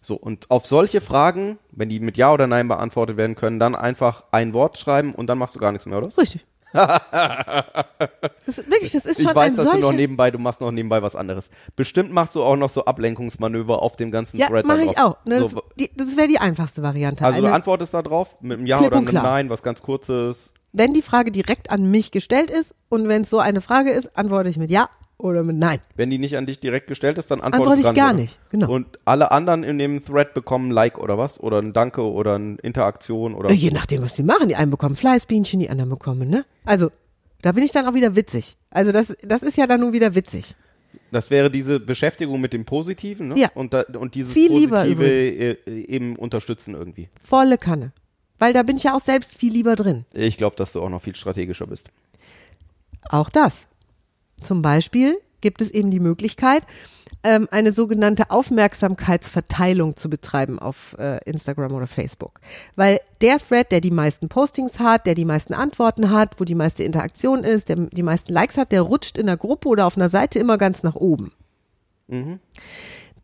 So, 0.00 0.14
und 0.14 0.50
auf 0.52 0.66
solche 0.66 1.00
Fragen, 1.00 1.58
wenn 1.72 1.88
die 1.88 1.98
mit 1.98 2.16
Ja 2.16 2.32
oder 2.32 2.46
Nein 2.46 2.68
beantwortet 2.68 3.16
werden 3.16 3.34
können, 3.34 3.58
dann 3.58 3.74
einfach 3.74 4.22
ein 4.30 4.52
Wort 4.54 4.78
schreiben 4.78 5.14
und 5.14 5.26
dann 5.26 5.38
machst 5.38 5.56
du 5.56 5.58
gar 5.60 5.72
nichts 5.72 5.84
mehr, 5.86 5.98
oder? 5.98 6.06
Das 6.06 6.14
ist 6.16 6.22
richtig. 6.22 6.46
das 6.72 8.58
ist 8.58 8.70
wirklich, 8.70 8.92
das 8.92 9.06
ist 9.06 9.18
Ich 9.18 9.26
schon 9.26 9.34
weiß, 9.34 9.50
ein 9.52 9.56
dass 9.56 9.70
du 9.70 9.78
noch 9.78 9.92
nebenbei, 9.92 10.30
du 10.30 10.38
machst 10.38 10.60
noch 10.60 10.70
nebenbei 10.70 11.00
was 11.02 11.16
anderes. 11.16 11.48
Bestimmt 11.74 12.12
machst 12.12 12.34
du 12.34 12.42
auch 12.44 12.56
noch 12.56 12.70
so 12.70 12.84
Ablenkungsmanöver 12.84 13.82
auf 13.82 13.96
dem 13.96 14.10
ganzen 14.10 14.36
Ja, 14.36 14.48
Thread. 14.48 14.64
da 14.64 14.68
mache 14.68 14.82
ich 14.84 14.98
auch. 14.98 15.16
Ne, 15.24 15.40
das 15.40 15.52
so, 15.52 15.62
das 15.96 16.16
wäre 16.16 16.28
die 16.28 16.38
einfachste 16.38 16.82
Variante. 16.82 17.24
also 17.24 17.40
du 17.40 17.46
Eine- 17.46 17.54
antwortest 17.54 17.94
da 17.94 18.02
drauf 18.02 18.36
mit 18.40 18.58
einem 18.58 18.66
Ja 18.66 18.78
Klipp 18.78 18.88
oder 18.92 18.98
einem. 18.98 19.12
Nein, 19.14 19.50
was 19.50 19.62
ganz 19.62 19.80
kurzes. 19.80 20.52
Wenn 20.76 20.92
die 20.92 21.02
Frage 21.02 21.30
direkt 21.32 21.70
an 21.70 21.90
mich 21.90 22.10
gestellt 22.10 22.50
ist 22.50 22.74
und 22.88 23.08
wenn 23.08 23.22
es 23.22 23.30
so 23.30 23.38
eine 23.38 23.60
Frage 23.60 23.90
ist, 23.90 24.16
antworte 24.16 24.50
ich 24.50 24.58
mit 24.58 24.70
Ja 24.70 24.90
oder 25.16 25.42
mit 25.42 25.56
Nein. 25.56 25.80
Wenn 25.94 26.10
die 26.10 26.18
nicht 26.18 26.36
an 26.36 26.44
dich 26.44 26.60
direkt 26.60 26.86
gestellt 26.86 27.16
ist, 27.16 27.30
dann 27.30 27.40
Antworte 27.40 27.80
du 27.82 27.88
ich 27.88 27.94
gar 27.94 28.10
wieder. 28.10 28.12
nicht, 28.12 28.38
genau. 28.50 28.70
Und 28.70 28.98
alle 29.06 29.30
anderen 29.30 29.64
in 29.64 29.78
dem 29.78 30.04
Thread 30.04 30.34
bekommen 30.34 30.68
ein 30.68 30.72
Like 30.72 30.98
oder 30.98 31.16
was? 31.16 31.40
Oder 31.40 31.62
ein 31.62 31.72
Danke 31.72 32.02
oder 32.02 32.34
eine 32.34 32.56
Interaktion 32.62 33.34
oder 33.34 33.48
Äh, 33.50 33.54
Je 33.54 33.70
nachdem, 33.70 34.02
was 34.02 34.14
die 34.14 34.22
machen. 34.22 34.48
Die 34.48 34.56
einen 34.56 34.70
bekommen 34.70 34.96
Fleißbienchen, 34.96 35.60
die 35.60 35.70
anderen 35.70 35.88
bekommen, 35.88 36.28
ne? 36.28 36.44
Also, 36.66 36.90
da 37.40 37.52
bin 37.52 37.64
ich 37.64 37.72
dann 37.72 37.86
auch 37.86 37.94
wieder 37.94 38.14
witzig. 38.14 38.58
Also, 38.68 38.92
das, 38.92 39.16
das 39.22 39.42
ist 39.42 39.56
ja 39.56 39.66
dann 39.66 39.80
nun 39.80 39.94
wieder 39.94 40.14
witzig. 40.14 40.54
Das 41.10 41.30
wäre 41.30 41.50
diese 41.50 41.80
Beschäftigung 41.80 42.40
mit 42.40 42.52
dem 42.52 42.66
Positiven 42.66 43.28
ne? 43.28 43.38
Ja. 43.38 43.50
und, 43.54 43.72
da, 43.72 43.84
und 43.98 44.14
dieses 44.14 44.32
Viel 44.34 44.48
Positive 44.68 45.06
äh, 45.06 45.56
eben 45.66 46.16
unterstützen 46.16 46.74
irgendwie. 46.74 47.08
Volle 47.22 47.56
Kanne. 47.56 47.92
Weil 48.38 48.52
da 48.52 48.62
bin 48.62 48.76
ich 48.76 48.84
ja 48.84 48.94
auch 48.94 49.04
selbst 49.04 49.38
viel 49.38 49.52
lieber 49.52 49.76
drin. 49.76 50.04
Ich 50.12 50.36
glaube, 50.36 50.56
dass 50.56 50.72
du 50.72 50.82
auch 50.82 50.90
noch 50.90 51.02
viel 51.02 51.16
strategischer 51.16 51.66
bist. 51.66 51.88
Auch 53.08 53.30
das. 53.30 53.66
Zum 54.42 54.62
Beispiel 54.62 55.18
gibt 55.40 55.62
es 55.62 55.70
eben 55.70 55.90
die 55.90 56.00
Möglichkeit, 56.00 56.62
ähm, 57.22 57.48
eine 57.50 57.72
sogenannte 57.72 58.30
Aufmerksamkeitsverteilung 58.30 59.96
zu 59.96 60.10
betreiben 60.10 60.58
auf 60.58 60.96
äh, 60.98 61.18
Instagram 61.24 61.72
oder 61.72 61.86
Facebook. 61.86 62.40
Weil 62.74 63.00
der 63.20 63.38
Thread, 63.38 63.72
der 63.72 63.80
die 63.80 63.90
meisten 63.90 64.28
Postings 64.28 64.78
hat, 64.78 65.06
der 65.06 65.14
die 65.14 65.24
meisten 65.24 65.54
Antworten 65.54 66.10
hat, 66.10 66.38
wo 66.38 66.44
die 66.44 66.54
meiste 66.54 66.84
Interaktion 66.84 67.44
ist, 67.44 67.68
der 67.68 67.76
die 67.76 68.02
meisten 68.02 68.32
Likes 68.32 68.56
hat, 68.56 68.72
der 68.72 68.82
rutscht 68.82 69.18
in 69.18 69.26
der 69.26 69.36
Gruppe 69.36 69.68
oder 69.68 69.86
auf 69.86 69.96
einer 69.96 70.08
Seite 70.08 70.38
immer 70.38 70.58
ganz 70.58 70.82
nach 70.82 70.94
oben. 70.94 71.32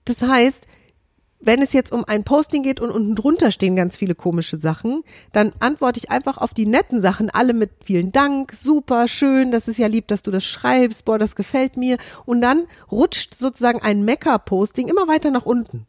Das 0.05 0.23
heißt, 0.23 0.67
wenn 1.43 1.61
es 1.61 1.73
jetzt 1.73 1.93
um 1.93 2.05
ein 2.05 2.25
Posting 2.25 2.63
geht 2.63 2.81
und 2.81 2.91
unten 2.91 3.15
drunter 3.15 3.51
stehen 3.51 3.77
ganz 3.77 3.97
viele 3.97 4.15
komische 4.15 4.59
Sachen, 4.61 5.03
dann 5.33 5.53
antworte 5.59 5.99
ich 5.99 6.11
einfach 6.11 6.39
auf 6.39 6.55
die 6.55 6.67
netten 6.67 7.01
Sachen, 7.03 7.31
alle 7.31 7.53
mit 7.53 7.71
vielen 7.85 8.13
Dank, 8.13 8.55
super, 8.55 9.09
schön, 9.09 9.51
das 9.51 9.69
ist 9.69 9.79
ja 9.79 9.89
lieb, 9.89 10.09
dass 10.09 10.23
du 10.23 10.31
das 10.31 10.45
schreibst, 10.45 11.05
boah, 11.05 11.19
das 11.19 11.37
gefällt 11.37 11.77
mir. 11.77 11.99
Und 12.25 12.41
dann 12.41 12.65
rutscht 12.91 13.37
sozusagen 13.37 13.83
ein 13.83 14.05
Mecker-Posting 14.05 14.89
immer 14.89 15.09
weiter 15.09 15.31
nach 15.31 15.47
unten. 15.47 15.87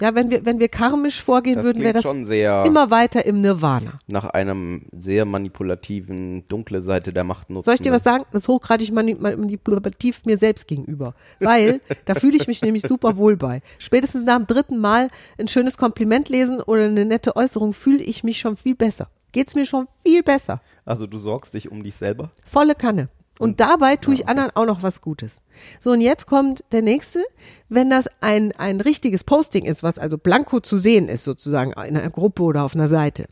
Ja, 0.00 0.14
wenn 0.14 0.30
wir, 0.30 0.44
wenn 0.44 0.58
wir 0.60 0.68
karmisch 0.68 1.22
vorgehen 1.22 1.54
Mhm. 1.54 1.56
Das 1.58 1.64
würden, 1.64 1.82
wäre 1.82 1.92
das 1.94 2.02
schon 2.02 2.24
sehr 2.24 2.64
immer 2.66 2.90
weiter 2.90 3.24
im 3.24 3.40
Nirvana. 3.40 3.98
nach 4.06 4.24
einem 4.26 4.86
sehr 4.92 5.24
manipulativen, 5.24 6.46
dunkle 6.48 6.82
Seite 6.82 7.12
der 7.12 7.24
Macht 7.24 7.50
nutzen. 7.50 7.64
Soll 7.64 7.74
ich 7.74 7.80
dir 7.82 7.92
was 7.92 8.04
sagen? 8.04 8.24
Das 8.32 8.42
ist 8.44 8.48
hochgradig 8.48 8.90
mani- 8.92 9.14
manipulativ 9.14 10.24
mir 10.24 10.38
selbst 10.38 10.66
gegenüber. 10.66 11.14
Weil 11.40 11.80
da 12.04 12.14
fühle 12.14 12.36
ich 12.36 12.46
mich 12.46 12.62
nämlich 12.62 12.82
super 12.86 13.16
wohl 13.16 13.36
bei. 13.36 13.62
Spätestens 13.78 14.24
nach 14.24 14.36
dem 14.36 14.46
dritten 14.46 14.78
Mal 14.78 15.08
ein 15.38 15.48
schönes 15.48 15.76
Kompliment 15.76 16.28
lesen 16.28 16.60
oder 16.60 16.84
eine 16.84 17.04
nette 17.04 17.36
Äußerung 17.36 17.72
fühle 17.72 18.02
ich 18.02 18.24
mich 18.24 18.38
schon 18.38 18.56
viel 18.56 18.74
besser. 18.74 19.08
Geht's 19.32 19.54
mir 19.54 19.64
schon 19.64 19.88
viel 20.04 20.22
besser. 20.22 20.60
Also 20.84 21.06
du 21.06 21.18
sorgst 21.18 21.54
dich 21.54 21.70
um 21.70 21.82
dich 21.82 21.94
selber. 21.96 22.30
Volle 22.44 22.74
Kanne. 22.74 23.08
Und 23.38 23.58
dabei 23.60 23.96
tue 23.96 24.14
ich 24.14 24.28
anderen 24.28 24.50
auch 24.54 24.66
noch 24.66 24.82
was 24.82 25.00
Gutes. 25.00 25.40
So, 25.80 25.90
und 25.90 26.00
jetzt 26.00 26.26
kommt 26.26 26.64
der 26.70 26.82
nächste. 26.82 27.24
Wenn 27.68 27.90
das 27.90 28.08
ein, 28.20 28.52
ein 28.52 28.80
richtiges 28.80 29.24
Posting 29.24 29.64
ist, 29.64 29.82
was 29.82 29.98
also 29.98 30.18
blanko 30.18 30.60
zu 30.60 30.76
sehen 30.76 31.08
ist, 31.08 31.24
sozusagen 31.24 31.72
in 31.72 31.96
einer 31.96 32.10
Gruppe 32.10 32.42
oder 32.42 32.62
auf 32.62 32.74
einer 32.74 32.88
Seite, 32.88 33.26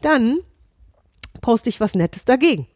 dann 0.00 0.38
poste 1.40 1.68
ich 1.68 1.80
was 1.80 1.94
Nettes 1.94 2.24
dagegen. 2.24 2.66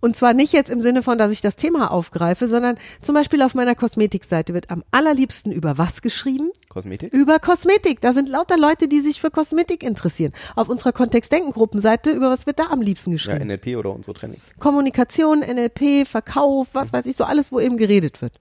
Und 0.00 0.16
zwar 0.16 0.32
nicht 0.32 0.52
jetzt 0.52 0.70
im 0.70 0.80
Sinne 0.80 1.02
von, 1.02 1.18
dass 1.18 1.30
ich 1.30 1.42
das 1.42 1.56
Thema 1.56 1.90
aufgreife, 1.90 2.48
sondern 2.48 2.78
zum 3.02 3.14
Beispiel 3.14 3.42
auf 3.42 3.54
meiner 3.54 3.74
Kosmetikseite 3.74 4.54
wird 4.54 4.70
am 4.70 4.82
allerliebsten 4.90 5.52
über 5.52 5.76
was 5.76 6.00
geschrieben? 6.00 6.50
Kosmetik? 6.70 7.12
Über 7.12 7.38
Kosmetik. 7.38 8.00
Da 8.00 8.12
sind 8.12 8.28
lauter 8.28 8.56
Leute, 8.56 8.88
die 8.88 9.00
sich 9.00 9.20
für 9.20 9.30
Kosmetik 9.30 9.82
interessieren. 9.82 10.32
Auf 10.56 10.68
unserer 10.68 10.92
Kontextdenken-Gruppenseite, 10.92 12.12
über 12.12 12.30
was 12.30 12.46
wird 12.46 12.58
da 12.58 12.68
am 12.70 12.80
liebsten 12.80 13.10
Ja, 13.10 13.16
geschrieben? 13.16 13.46
NLP 13.46 13.76
oder 13.76 13.94
unsere 13.94 14.14
Trainings. 14.14 14.44
Kommunikation, 14.58 15.40
NLP, 15.40 16.06
Verkauf, 16.06 16.68
was 16.72 16.92
weiß 16.92 17.04
ich, 17.06 17.16
so 17.16 17.24
alles, 17.24 17.52
wo 17.52 17.60
eben 17.60 17.76
geredet 17.76 18.22
wird. 18.22 18.40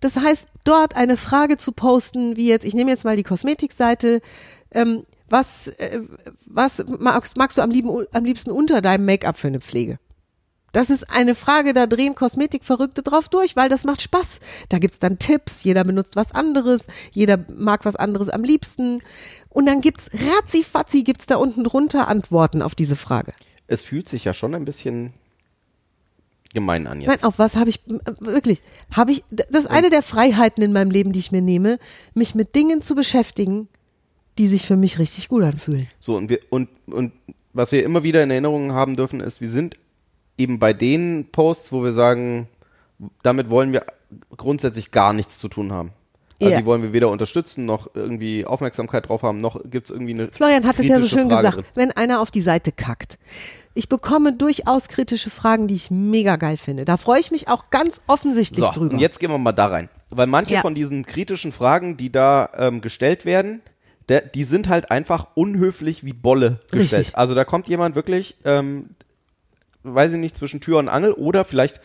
Das 0.00 0.16
heißt, 0.16 0.46
dort 0.64 0.96
eine 0.96 1.16
Frage 1.16 1.58
zu 1.58 1.72
posten, 1.72 2.36
wie 2.36 2.48
jetzt, 2.48 2.64
ich 2.64 2.74
nehme 2.74 2.90
jetzt 2.90 3.04
mal 3.04 3.16
die 3.16 3.22
Kosmetikseite, 3.22 4.20
ähm, 4.70 5.04
was, 5.28 5.68
äh, 5.68 6.00
was 6.46 6.84
magst, 6.86 7.36
magst 7.36 7.58
du 7.58 7.62
am, 7.62 7.70
lieben, 7.70 8.06
am 8.12 8.24
liebsten 8.24 8.50
unter 8.50 8.80
deinem 8.80 9.04
Make-up 9.04 9.36
für 9.36 9.48
eine 9.48 9.60
Pflege? 9.60 9.98
Das 10.72 10.90
ist 10.90 11.10
eine 11.10 11.34
Frage, 11.34 11.74
da 11.74 11.86
drehen 11.86 12.14
Kosmetikverrückte 12.14 13.02
drauf 13.02 13.28
durch, 13.28 13.56
weil 13.56 13.68
das 13.68 13.84
macht 13.84 14.02
Spaß. 14.02 14.40
Da 14.68 14.78
gibt's 14.78 14.98
dann 14.98 15.18
Tipps, 15.18 15.64
jeder 15.64 15.84
benutzt 15.84 16.16
was 16.16 16.32
anderes, 16.32 16.86
jeder 17.10 17.38
mag 17.56 17.84
was 17.84 17.96
anderes 17.96 18.28
am 18.28 18.44
liebsten. 18.44 19.02
Und 19.48 19.66
dann 19.66 19.80
gibt's 19.80 20.10
ratzi-fatzi, 20.12 21.02
gibt's 21.02 21.26
da 21.26 21.36
unten 21.36 21.64
drunter 21.64 22.08
Antworten 22.08 22.62
auf 22.62 22.74
diese 22.74 22.96
Frage. 22.96 23.32
Es 23.66 23.82
fühlt 23.82 24.08
sich 24.08 24.24
ja 24.24 24.34
schon 24.34 24.54
ein 24.54 24.64
bisschen 24.64 25.12
gemein 26.54 26.86
an 26.86 27.00
jetzt. 27.00 27.08
Nein, 27.08 27.22
auf 27.24 27.38
was 27.38 27.56
habe 27.56 27.70
ich 27.70 27.80
wirklich? 28.18 28.62
Habe 28.94 29.12
ich 29.12 29.24
das 29.30 29.64
ist 29.64 29.70
eine 29.70 29.90
der 29.90 30.02
Freiheiten 30.02 30.62
in 30.62 30.72
meinem 30.72 30.90
Leben, 30.90 31.12
die 31.12 31.20
ich 31.20 31.32
mir 31.32 31.42
nehme, 31.42 31.78
mich 32.14 32.34
mit 32.34 32.54
Dingen 32.54 32.82
zu 32.82 32.94
beschäftigen, 32.94 33.68
die 34.38 34.46
sich 34.46 34.66
für 34.66 34.76
mich 34.76 34.98
richtig 34.98 35.28
gut 35.28 35.42
anfühlen. 35.42 35.86
So, 35.98 36.16
und 36.16 36.28
wir, 36.28 36.40
und, 36.50 36.68
und 36.86 37.12
was 37.52 37.72
wir 37.72 37.84
immer 37.84 38.02
wieder 38.02 38.22
in 38.22 38.30
Erinnerung 38.30 38.72
haben 38.72 38.96
dürfen, 38.96 39.20
ist, 39.20 39.40
wir 39.40 39.50
sind 39.50 39.76
eben 40.40 40.58
bei 40.58 40.72
den 40.72 41.26
Posts, 41.30 41.72
wo 41.72 41.84
wir 41.84 41.92
sagen, 41.92 42.48
damit 43.22 43.50
wollen 43.50 43.72
wir 43.72 43.84
grundsätzlich 44.36 44.90
gar 44.90 45.12
nichts 45.12 45.38
zu 45.38 45.48
tun 45.48 45.72
haben. 45.72 45.90
Also 46.40 46.52
Ja. 46.52 46.58
die 46.60 46.64
wollen 46.66 46.82
wir 46.82 46.92
weder 46.94 47.10
unterstützen, 47.10 47.66
noch 47.66 47.90
irgendwie 47.94 48.46
Aufmerksamkeit 48.46 49.08
drauf 49.08 49.22
haben, 49.22 49.38
noch 49.38 49.60
gibt's 49.64 49.90
irgendwie 49.90 50.14
eine. 50.14 50.28
Florian 50.32 50.66
hat 50.66 50.80
es 50.80 50.88
ja 50.88 50.98
so 50.98 51.06
schön 51.06 51.28
Frage 51.28 51.36
gesagt, 51.36 51.56
drin. 51.58 51.64
wenn 51.74 51.92
einer 51.92 52.20
auf 52.20 52.30
die 52.30 52.40
Seite 52.40 52.72
kackt. 52.72 53.18
Ich 53.74 53.88
bekomme 53.88 54.32
durchaus 54.34 54.88
kritische 54.88 55.30
Fragen, 55.30 55.68
die 55.68 55.74
ich 55.76 55.90
mega 55.90 56.36
geil 56.36 56.56
finde. 56.56 56.84
Da 56.84 56.96
freue 56.96 57.20
ich 57.20 57.30
mich 57.30 57.46
auch 57.48 57.70
ganz 57.70 58.00
offensichtlich 58.08 58.64
So, 58.64 58.72
drüber. 58.72 58.94
und 58.94 58.98
jetzt 59.00 59.20
gehen 59.20 59.30
wir 59.30 59.38
mal 59.38 59.52
da 59.52 59.66
rein. 59.66 59.88
Weil 60.10 60.26
manche 60.26 60.54
Ja. 60.54 60.60
von 60.62 60.74
diesen 60.74 61.04
kritischen 61.06 61.52
Fragen, 61.52 61.96
die 61.96 62.10
da 62.10 62.48
ähm, 62.56 62.80
gestellt 62.80 63.24
werden, 63.26 63.60
der, 64.08 64.22
die 64.22 64.42
sind 64.44 64.68
halt 64.68 64.90
einfach 64.90 65.28
unhöflich 65.34 66.04
wie 66.04 66.12
Bolle 66.14 66.58
gestellt. 66.72 67.00
Richtig. 67.00 67.16
Also 67.18 67.34
da 67.36 67.44
kommt 67.44 67.68
jemand 67.68 67.94
wirklich, 67.94 68.36
ähm, 68.44 68.90
weiß 69.82 70.12
ich 70.12 70.18
nicht, 70.18 70.36
zwischen 70.36 70.60
Tür 70.60 70.78
und 70.78 70.88
Angel 70.88 71.12
oder 71.12 71.44
vielleicht, 71.44 71.80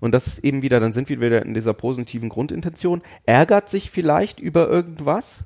und 0.00 0.12
das 0.12 0.26
ist 0.26 0.44
eben 0.44 0.62
wieder, 0.62 0.80
dann 0.80 0.92
sind 0.92 1.08
wir 1.08 1.20
wieder 1.20 1.44
in 1.44 1.54
dieser 1.54 1.74
positiven 1.74 2.28
Grundintention, 2.28 3.02
ärgert 3.26 3.68
sich 3.68 3.90
vielleicht 3.90 4.40
über 4.40 4.68
irgendwas, 4.68 5.44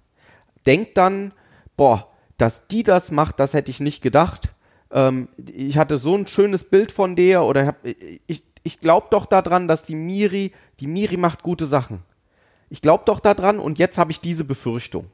denkt 0.66 0.96
dann, 0.96 1.32
boah, 1.76 2.08
dass 2.38 2.66
die 2.66 2.82
das 2.82 3.10
macht, 3.10 3.40
das 3.40 3.54
hätte 3.54 3.70
ich 3.70 3.80
nicht 3.80 4.02
gedacht. 4.02 4.54
Ähm, 4.90 5.28
ich 5.52 5.78
hatte 5.78 5.98
so 5.98 6.16
ein 6.16 6.26
schönes 6.26 6.64
Bild 6.64 6.92
von 6.92 7.16
der 7.16 7.44
oder 7.44 7.66
hab, 7.66 7.76
ich, 7.84 8.42
ich 8.62 8.80
glaube 8.80 9.08
doch 9.10 9.26
daran, 9.26 9.68
dass 9.68 9.84
die 9.84 9.94
Miri, 9.94 10.52
die 10.80 10.86
Miri 10.86 11.16
macht 11.16 11.42
gute 11.42 11.66
Sachen. 11.66 12.02
Ich 12.70 12.80
glaube 12.80 13.04
doch 13.06 13.20
daran 13.20 13.58
und 13.58 13.78
jetzt 13.78 13.98
habe 13.98 14.10
ich 14.10 14.20
diese 14.20 14.44
Befürchtung. 14.44 15.06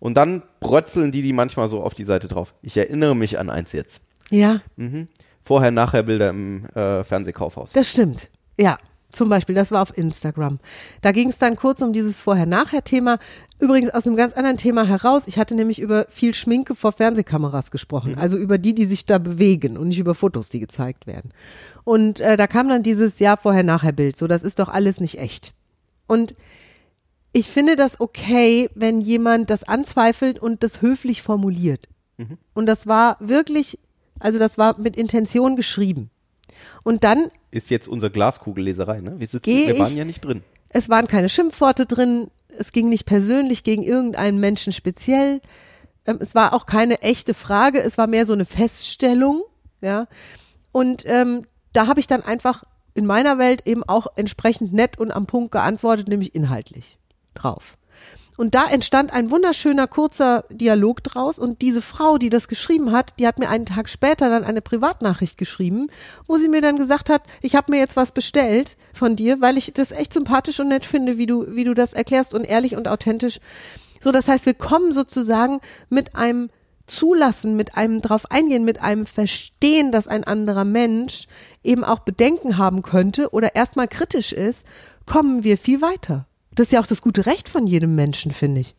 Und 0.00 0.14
dann 0.14 0.42
brötzeln 0.58 1.12
die 1.12 1.22
die 1.22 1.32
manchmal 1.32 1.68
so 1.68 1.82
auf 1.82 1.94
die 1.94 2.04
Seite 2.04 2.26
drauf. 2.26 2.54
Ich 2.62 2.76
erinnere 2.76 3.14
mich 3.14 3.38
an 3.38 3.50
eins 3.50 3.72
jetzt. 3.72 4.00
ja, 4.76 5.12
Vorher-Nachher-Bilder 5.44 6.30
im 6.30 6.66
äh, 6.74 7.04
Fernsehkaufhaus. 7.04 7.72
das 7.72 7.90
stimmt. 7.90 8.30
Ja, 8.58 8.78
zum 9.12 9.28
Beispiel, 9.28 9.54
das 9.54 9.70
war 9.70 9.82
auf 9.82 9.96
Instagram. 9.96 10.58
Da 11.02 11.12
ging 11.12 11.28
es 11.28 11.38
dann 11.38 11.56
kurz 11.56 11.82
um 11.82 11.92
dieses 11.92 12.20
Vorher-Nachher-Thema. 12.20 13.18
Übrigens 13.58 13.90
aus 13.90 14.06
einem 14.06 14.16
ganz 14.16 14.32
anderen 14.32 14.56
Thema 14.56 14.86
heraus. 14.86 15.24
Ich 15.26 15.38
hatte 15.38 15.54
nämlich 15.54 15.80
über 15.80 16.06
viel 16.08 16.32
Schminke 16.32 16.74
vor 16.74 16.92
Fernsehkameras 16.92 17.70
gesprochen. 17.70 18.16
Also 18.18 18.36
über 18.38 18.56
die, 18.58 18.74
die 18.74 18.86
sich 18.86 19.04
da 19.04 19.18
bewegen 19.18 19.76
und 19.76 19.88
nicht 19.88 19.98
über 19.98 20.14
Fotos, 20.14 20.48
die 20.48 20.60
gezeigt 20.60 21.06
werden. 21.06 21.32
Und 21.84 22.20
äh, 22.20 22.36
da 22.36 22.46
kam 22.46 22.68
dann 22.68 22.82
dieses 22.82 23.18
Ja, 23.18 23.36
Vorher-Nachher-Bild. 23.36 24.16
So, 24.16 24.26
das 24.26 24.42
ist 24.42 24.58
doch 24.58 24.68
alles 24.68 24.98
nicht 24.98 25.18
echt. 25.18 25.52
Und 26.06 26.34
ich 27.34 27.48
finde 27.48 27.76
das 27.76 28.00
okay, 28.00 28.70
wenn 28.74 29.00
jemand 29.00 29.50
das 29.50 29.64
anzweifelt 29.64 30.38
und 30.38 30.62
das 30.62 30.80
höflich 30.82 31.22
formuliert. 31.22 31.88
Und 32.54 32.66
das 32.66 32.86
war 32.86 33.16
wirklich, 33.20 33.78
also 34.22 34.38
das 34.38 34.58
war 34.58 34.78
mit 34.80 34.96
Intention 34.96 35.56
geschrieben. 35.56 36.10
Und 36.84 37.04
dann 37.04 37.30
Ist 37.50 37.70
jetzt 37.70 37.88
unsere 37.88 38.10
Glaskugelleserei, 38.10 39.00
ne? 39.00 39.14
Wir, 39.18 39.28
sitzen, 39.28 39.50
wir 39.50 39.78
waren 39.78 39.90
ich- 39.92 39.96
ja 39.96 40.04
nicht 40.04 40.24
drin. 40.24 40.42
es 40.68 40.88
waren 40.88 41.06
keine 41.06 41.28
Schimpfworte 41.28 41.86
drin, 41.86 42.30
es 42.58 42.72
ging 42.72 42.88
nicht 42.88 43.06
persönlich 43.06 43.64
gegen 43.64 43.82
irgendeinen 43.82 44.38
Menschen 44.40 44.72
speziell. 44.72 45.40
Ähm, 46.06 46.18
es 46.20 46.34
war 46.34 46.52
auch 46.52 46.66
keine 46.66 47.00
echte 47.02 47.34
Frage, 47.34 47.80
es 47.82 47.96
war 47.98 48.06
mehr 48.06 48.26
so 48.26 48.32
eine 48.32 48.44
Feststellung, 48.44 49.42
ja. 49.80 50.06
Und 50.72 51.04
ähm, 51.06 51.46
da 51.72 51.86
habe 51.86 52.00
ich 52.00 52.06
dann 52.06 52.22
einfach 52.22 52.64
in 52.94 53.06
meiner 53.06 53.38
Welt 53.38 53.66
eben 53.66 53.82
auch 53.84 54.06
entsprechend 54.16 54.72
nett 54.72 54.98
und 54.98 55.10
am 55.10 55.26
Punkt 55.26 55.52
geantwortet, 55.52 56.08
nämlich 56.08 56.34
inhaltlich 56.34 56.98
drauf. 57.34 57.78
Und 58.38 58.54
da 58.54 58.66
entstand 58.66 59.12
ein 59.12 59.30
wunderschöner 59.30 59.86
kurzer 59.86 60.44
Dialog 60.48 61.02
draus 61.04 61.38
und 61.38 61.60
diese 61.60 61.82
Frau, 61.82 62.16
die 62.16 62.30
das 62.30 62.48
geschrieben 62.48 62.90
hat, 62.90 63.18
die 63.18 63.26
hat 63.26 63.38
mir 63.38 63.50
einen 63.50 63.66
Tag 63.66 63.90
später 63.90 64.30
dann 64.30 64.44
eine 64.44 64.62
Privatnachricht 64.62 65.36
geschrieben, 65.36 65.88
wo 66.26 66.38
sie 66.38 66.48
mir 66.48 66.62
dann 66.62 66.78
gesagt 66.78 67.10
hat, 67.10 67.22
ich 67.42 67.56
habe 67.56 67.70
mir 67.70 67.78
jetzt 67.78 67.96
was 67.96 68.12
bestellt 68.12 68.76
von 68.94 69.16
dir, 69.16 69.42
weil 69.42 69.58
ich 69.58 69.74
das 69.74 69.92
echt 69.92 70.14
sympathisch 70.14 70.60
und 70.60 70.68
nett 70.68 70.86
finde, 70.86 71.18
wie 71.18 71.26
du 71.26 71.44
wie 71.54 71.64
du 71.64 71.74
das 71.74 71.92
erklärst 71.92 72.32
und 72.32 72.44
ehrlich 72.44 72.74
und 72.74 72.88
authentisch. 72.88 73.38
So, 74.00 74.12
das 74.12 74.28
heißt, 74.28 74.46
wir 74.46 74.54
kommen 74.54 74.92
sozusagen 74.92 75.60
mit 75.90 76.16
einem 76.16 76.48
Zulassen, 76.86 77.54
mit 77.54 77.76
einem 77.76 78.02
drauf 78.02 78.30
eingehen, 78.30 78.64
mit 78.64 78.80
einem 78.80 79.06
Verstehen, 79.06 79.92
dass 79.92 80.08
ein 80.08 80.24
anderer 80.24 80.64
Mensch 80.64 81.26
eben 81.62 81.84
auch 81.84 82.00
Bedenken 82.00 82.58
haben 82.58 82.82
könnte 82.82 83.30
oder 83.30 83.54
erstmal 83.54 83.88
kritisch 83.88 84.32
ist, 84.32 84.66
kommen 85.06 85.44
wir 85.44 85.58
viel 85.58 85.80
weiter. 85.80 86.26
Das 86.54 86.68
ist 86.68 86.72
ja 86.72 86.80
auch 86.80 86.86
das 86.86 87.02
gute 87.02 87.26
Recht 87.26 87.48
von 87.48 87.66
jedem 87.66 87.94
Menschen, 87.94 88.32
finde 88.32 88.60
ich. 88.60 88.74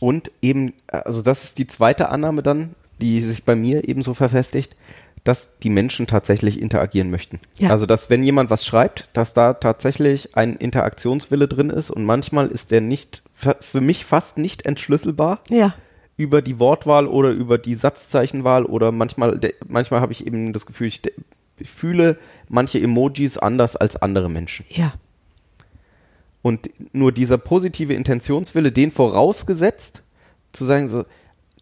Und 0.00 0.30
eben, 0.42 0.72
also 0.86 1.22
das 1.22 1.44
ist 1.44 1.58
die 1.58 1.66
zweite 1.66 2.08
Annahme 2.10 2.42
dann, 2.42 2.74
die 3.00 3.20
sich 3.22 3.44
bei 3.44 3.56
mir 3.56 3.88
eben 3.88 4.02
so 4.02 4.14
verfestigt, 4.14 4.76
dass 5.24 5.58
die 5.58 5.70
Menschen 5.70 6.06
tatsächlich 6.06 6.60
interagieren 6.60 7.10
möchten. 7.10 7.38
Ja. 7.58 7.70
Also, 7.70 7.84
dass 7.86 8.08
wenn 8.08 8.22
jemand 8.22 8.50
was 8.50 8.64
schreibt, 8.64 9.08
dass 9.12 9.34
da 9.34 9.54
tatsächlich 9.54 10.36
ein 10.36 10.56
Interaktionswille 10.56 11.48
drin 11.48 11.70
ist 11.70 11.90
und 11.90 12.04
manchmal 12.04 12.46
ist 12.46 12.70
der 12.70 12.80
nicht, 12.80 13.22
für 13.34 13.80
mich 13.80 14.04
fast 14.04 14.38
nicht 14.38 14.64
entschlüsselbar 14.64 15.40
Ja. 15.50 15.74
über 16.16 16.40
die 16.40 16.58
Wortwahl 16.58 17.06
oder 17.06 17.30
über 17.30 17.58
die 17.58 17.74
Satzzeichenwahl 17.74 18.64
oder 18.64 18.90
manchmal, 18.90 19.38
manchmal 19.66 20.00
habe 20.00 20.12
ich 20.12 20.26
eben 20.26 20.52
das 20.52 20.64
Gefühl, 20.66 20.86
ich 20.86 21.70
fühle 21.70 22.16
manche 22.48 22.80
Emojis 22.80 23.36
anders 23.36 23.76
als 23.76 23.96
andere 23.96 24.30
Menschen. 24.30 24.64
Ja. 24.70 24.94
Und 26.42 26.70
nur 26.92 27.12
dieser 27.12 27.38
positive 27.38 27.94
Intentionswille, 27.94 28.72
den 28.72 28.92
vorausgesetzt, 28.92 30.02
zu 30.52 30.64
sagen, 30.64 30.88
so, 30.88 31.04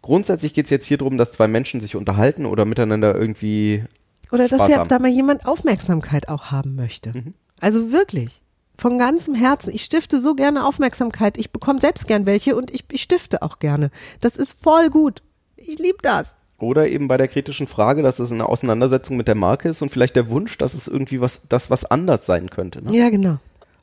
grundsätzlich 0.01 0.53
geht 0.53 0.65
es 0.65 0.71
jetzt 0.71 0.85
hier 0.85 0.97
darum, 0.97 1.17
dass 1.17 1.31
zwei 1.31 1.47
Menschen 1.47 1.81
sich 1.81 1.95
unterhalten 1.95 2.45
oder 2.45 2.65
miteinander 2.65 3.15
irgendwie. 3.15 3.83
Oder 4.31 4.47
dass 4.47 4.59
Spaß 4.59 4.69
ja 4.69 4.77
haben. 4.77 4.89
da 4.89 4.99
mal 4.99 5.09
jemand 5.09 5.45
Aufmerksamkeit 5.45 6.29
auch 6.29 6.45
haben 6.45 6.75
möchte. 6.75 7.11
Mhm. 7.13 7.33
Also 7.59 7.91
wirklich. 7.91 8.41
Von 8.77 8.99
ganzem 8.99 9.33
Herzen. 9.33 9.73
Ich 9.73 9.83
stifte 9.83 10.19
so 10.19 10.35
gerne 10.35 10.65
Aufmerksamkeit. 10.65 11.37
Ich 11.37 11.51
bekomme 11.51 11.81
selbst 11.81 12.07
gern 12.07 12.27
welche 12.27 12.55
und 12.55 12.69
ich, 12.71 12.85
ich 12.91 13.01
stifte 13.01 13.41
auch 13.41 13.59
gerne. 13.59 13.89
Das 14.21 14.37
ist 14.37 14.61
voll 14.61 14.89
gut. 14.89 15.23
Ich 15.55 15.79
liebe 15.79 15.97
das. 16.03 16.35
Oder 16.59 16.87
eben 16.87 17.07
bei 17.07 17.17
der 17.17 17.27
kritischen 17.27 17.67
Frage, 17.67 18.01
dass 18.01 18.19
es 18.19 18.31
eine 18.31 18.47
Auseinandersetzung 18.47 19.17
mit 19.17 19.27
der 19.27 19.35
Marke 19.35 19.69
ist 19.69 19.81
und 19.81 19.89
vielleicht 19.89 20.15
der 20.15 20.29
Wunsch, 20.29 20.57
dass 20.57 20.73
es 20.73 20.87
irgendwie 20.87 21.21
was, 21.21 21.41
das 21.49 21.69
was 21.69 21.85
anders 21.85 22.25
sein 22.25 22.47
könnte. 22.47 22.83
Ne? 22.83 22.97
Ja, 22.97 23.09
genau. 23.09 23.37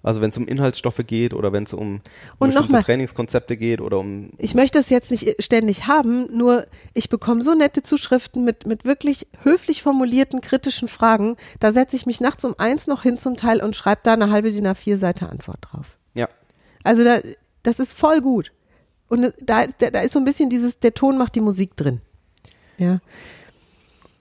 Also 0.05 0.21
wenn 0.21 0.31
es 0.31 0.37
um 0.37 0.47
Inhaltsstoffe 0.47 1.01
geht 1.07 1.35
oder 1.35 1.53
wenn 1.53 1.65
es 1.65 1.73
um 1.73 2.03
Und 2.39 2.49
bestimmte 2.49 2.61
nochmal- 2.69 2.83
Trainingskonzepte 2.85 3.57
geht 3.57 3.81
oder 3.81 3.99
um 3.99 4.31
ich 4.39 4.55
möchte 4.55 4.79
es 4.79 4.91
jetzt 4.91 5.11
nicht 5.11 5.43
ständig 5.43 5.89
haben, 5.89 6.29
nur 6.37 6.67
ich 6.93 7.09
bekomme 7.09 7.43
so 7.43 7.55
nette 7.55 7.83
Zuschriften 7.83 8.45
mit, 8.45 8.67
mit 8.67 8.85
wirklich 8.85 9.27
höflich 9.43 9.83
formulierten 9.83 10.41
kritischen 10.43 10.87
Fragen. 10.87 11.37
Da 11.59 11.73
setze 11.73 11.97
ich 11.97 12.07
mich 12.07 12.21
nachts 12.21 12.45
um 12.45 12.55
eins 12.59 12.87
noch 12.87 13.03
hin 13.03 13.19
zum 13.19 13.37
Teil 13.37 13.61
und 13.63 13.75
schreibe 13.75 14.03
da 14.05 14.13
eine 14.13 14.31
halbe 14.31 14.53
DIN 14.53 14.67
A4 14.69 14.97
Seite 14.97 15.29
Antwort 15.29 15.59
drauf. 15.63 15.97
ja. 16.15 16.29
Also 16.85 17.03
da, 17.03 17.21
das 17.63 17.81
ist 17.81 17.95
voll 17.95 18.21
gut. 18.21 18.53
Und 19.09 19.33
da, 19.41 19.67
da, 19.79 19.91
da 19.91 20.01
ist 20.01 20.13
so 20.13 20.19
ein 20.19 20.25
bisschen 20.27 20.51
dieses, 20.51 20.79
der 20.81 20.93
Ton 20.93 21.17
macht 21.17 21.35
die 21.35 21.41
Musik 21.41 21.77
drin. 21.77 22.03
Ja. 22.77 23.01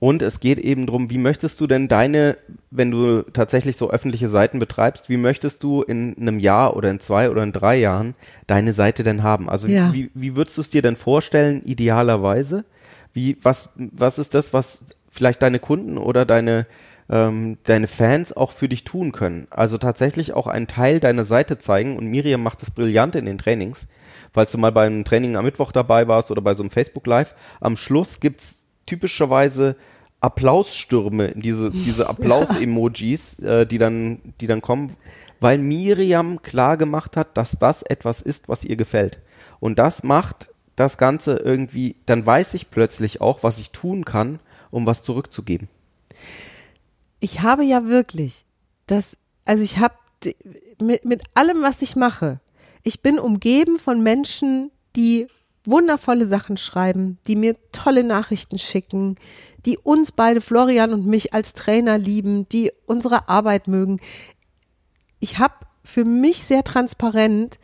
Und 0.03 0.21
es 0.21 0.41
geht 0.41 0.59
eben 0.59 0.85
drum, 0.85 1.09
wie 1.09 1.17
möchtest 1.17 1.61
du 1.61 1.65
denn 1.65 1.87
deine, 1.87 2.35
wenn 2.71 2.91
du 2.91 3.21
tatsächlich 3.21 3.77
so 3.77 3.89
öffentliche 3.89 4.27
Seiten 4.27 4.59
betreibst, 4.59 5.07
wie 5.07 5.15
möchtest 5.15 5.63
du 5.63 5.81
in 5.81 6.17
einem 6.19 6.39
Jahr 6.39 6.75
oder 6.75 6.91
in 6.91 6.99
zwei 6.99 7.29
oder 7.29 7.41
in 7.41 7.53
drei 7.53 7.77
Jahren 7.77 8.13
deine 8.45 8.73
Seite 8.73 9.03
denn 9.03 9.23
haben? 9.23 9.49
Also 9.49 9.69
Ja. 9.69 9.93
wie, 9.93 10.11
wie 10.13 10.35
würdest 10.35 10.57
du 10.57 10.61
es 10.61 10.69
dir 10.69 10.81
denn 10.81 10.97
vorstellen, 10.97 11.61
idealerweise? 11.63 12.65
Wie, 13.13 13.37
was, 13.43 13.69
was 13.77 14.19
ist 14.19 14.33
das, 14.33 14.51
was 14.51 14.83
vielleicht 15.09 15.41
deine 15.41 15.59
Kunden 15.59 15.97
oder 15.97 16.25
deine, 16.25 16.67
ähm, 17.09 17.57
deine 17.63 17.87
Fans 17.87 18.35
auch 18.35 18.51
für 18.51 18.67
dich 18.67 18.83
tun 18.83 19.13
können? 19.13 19.47
Also 19.51 19.77
tatsächlich 19.77 20.33
auch 20.33 20.47
einen 20.47 20.67
Teil 20.67 20.99
deiner 20.99 21.23
Seite 21.23 21.59
zeigen 21.59 21.95
und 21.95 22.07
Miriam 22.07 22.43
macht 22.43 22.61
das 22.61 22.71
brillant 22.71 23.15
in 23.15 23.23
den 23.23 23.37
Trainings. 23.37 23.87
Falls 24.33 24.51
du 24.51 24.57
mal 24.57 24.73
beim 24.73 25.05
Training 25.05 25.37
am 25.37 25.45
Mittwoch 25.45 25.71
dabei 25.71 26.09
warst 26.09 26.29
oder 26.29 26.41
bei 26.41 26.55
so 26.55 26.63
einem 26.63 26.71
Facebook 26.71 27.07
Live, 27.07 27.35
am 27.61 27.77
Schluss 27.77 28.19
gibt's 28.19 28.63
typischerweise 28.85 29.77
Applausstürme, 30.23 31.33
diese, 31.35 31.71
diese 31.71 32.07
Applaus-Emojis, 32.07 33.39
äh, 33.39 33.65
die 33.65 33.77
dann, 33.77 34.19
die 34.39 34.47
dann 34.47 34.61
kommen, 34.61 34.95
weil 35.39 35.57
Miriam 35.57 36.41
klar 36.41 36.77
gemacht 36.77 37.17
hat, 37.17 37.35
dass 37.35 37.57
das 37.59 37.83
etwas 37.83 38.21
ist, 38.21 38.47
was 38.47 38.63
ihr 38.63 38.77
gefällt. 38.77 39.19
Und 39.59 39.79
das 39.79 40.03
macht 40.03 40.47
das 40.75 40.97
Ganze 40.97 41.35
irgendwie, 41.35 41.97
dann 42.05 42.25
weiß 42.25 42.53
ich 42.53 42.71
plötzlich 42.71 43.21
auch, 43.21 43.43
was 43.43 43.59
ich 43.59 43.71
tun 43.71 44.05
kann, 44.05 44.39
um 44.71 44.85
was 44.85 45.03
zurückzugeben. 45.03 45.67
Ich 47.19 47.41
habe 47.41 47.63
ja 47.63 47.85
wirklich 47.85 48.45
das, 48.87 49.17
also 49.45 49.63
ich 49.63 49.77
habe 49.77 49.95
mit, 50.79 51.05
mit 51.05 51.23
allem, 51.33 51.61
was 51.61 51.81
ich 51.81 51.95
mache, 51.95 52.39
ich 52.83 53.01
bin 53.01 53.19
umgeben 53.19 53.79
von 53.79 54.01
Menschen, 54.01 54.71
die 54.95 55.27
wundervolle 55.65 56.25
Sachen 56.25 56.57
schreiben, 56.57 57.17
die 57.27 57.35
mir 57.35 57.55
tolle 57.71 58.03
Nachrichten 58.03 58.57
schicken, 58.57 59.17
die 59.65 59.77
uns 59.77 60.11
beide, 60.11 60.41
Florian 60.41 60.93
und 60.93 61.05
mich 61.05 61.33
als 61.33 61.53
Trainer 61.53 61.97
lieben, 61.97 62.47
die 62.49 62.71
unsere 62.85 63.29
Arbeit 63.29 63.67
mögen. 63.67 63.99
Ich 65.19 65.39
habe 65.39 65.53
für 65.83 66.05
mich 66.05 66.39
sehr 66.43 66.63
transparent, 66.63 67.59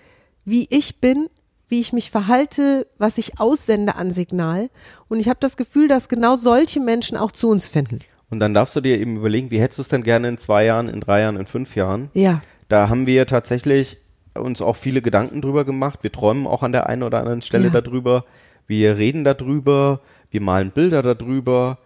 wie 0.46 0.68
ich 0.70 1.02
bin, 1.02 1.30
wie 1.68 1.80
ich 1.80 1.94
mich 1.94 2.10
verhalte, 2.10 2.88
was 2.98 3.18
ich 3.18 3.40
aussende 3.40 3.96
an 3.96 4.12
Signal. 4.12 4.70
Und 5.08 5.20
ich 5.20 5.30
habe 5.30 5.40
das 5.40 5.58
Gefühl, 5.58 5.88
dass 5.88 6.10
genau 6.10 6.36
solche 6.36 6.80
Menschen 6.80 7.18
auch 7.18 7.32
zu 7.32 7.50
uns 7.50 7.70
finden. 7.70 8.00
Und 8.30 8.40
dann 8.40 8.54
darfst 8.54 8.76
du 8.76 8.82
dir 8.82 9.00
eben 9.00 9.18
überlegen, 9.18 9.52
wie 9.52 9.60
hättest 9.60 9.80
du 9.80 9.82
es 9.82 9.90
denn 9.90 10.04
gerne 10.04 10.30
in 10.30 10.38
zwei 10.38 10.66
Jahren, 10.66 10.90
in 10.90 11.00
drei 11.00 11.22
Jahren, 11.22 11.38
in 11.38 11.46
fünf 11.46 11.76
Jahren? 11.76 12.10
Ja. 12.14 12.42
Da 12.68 12.90
haben 12.90 13.08
wir 13.08 13.26
tatsächlich 13.26 13.98
uns 14.36 14.62
auch 14.62 14.76
viele 14.76 15.02
Gedanken 15.02 15.42
drüber 15.42 15.66
gemacht. 15.66 16.00
Wir 16.02 16.12
träumen 16.12 16.48
auch 16.48 16.64
an 16.64 16.72
der 16.72 16.88
einen 16.88 17.04
oder 17.04 17.20
anderen 17.20 17.42
Stelle 17.42 17.70
Ja. 17.72 17.82
darüber. 17.82 18.26
Wir 18.68 18.98
reden 18.98 19.24
darüber. 19.24 20.02
Wir 20.32 20.42
malen 20.42 20.72
Bilder 20.72 21.02
darüber. 21.02 21.80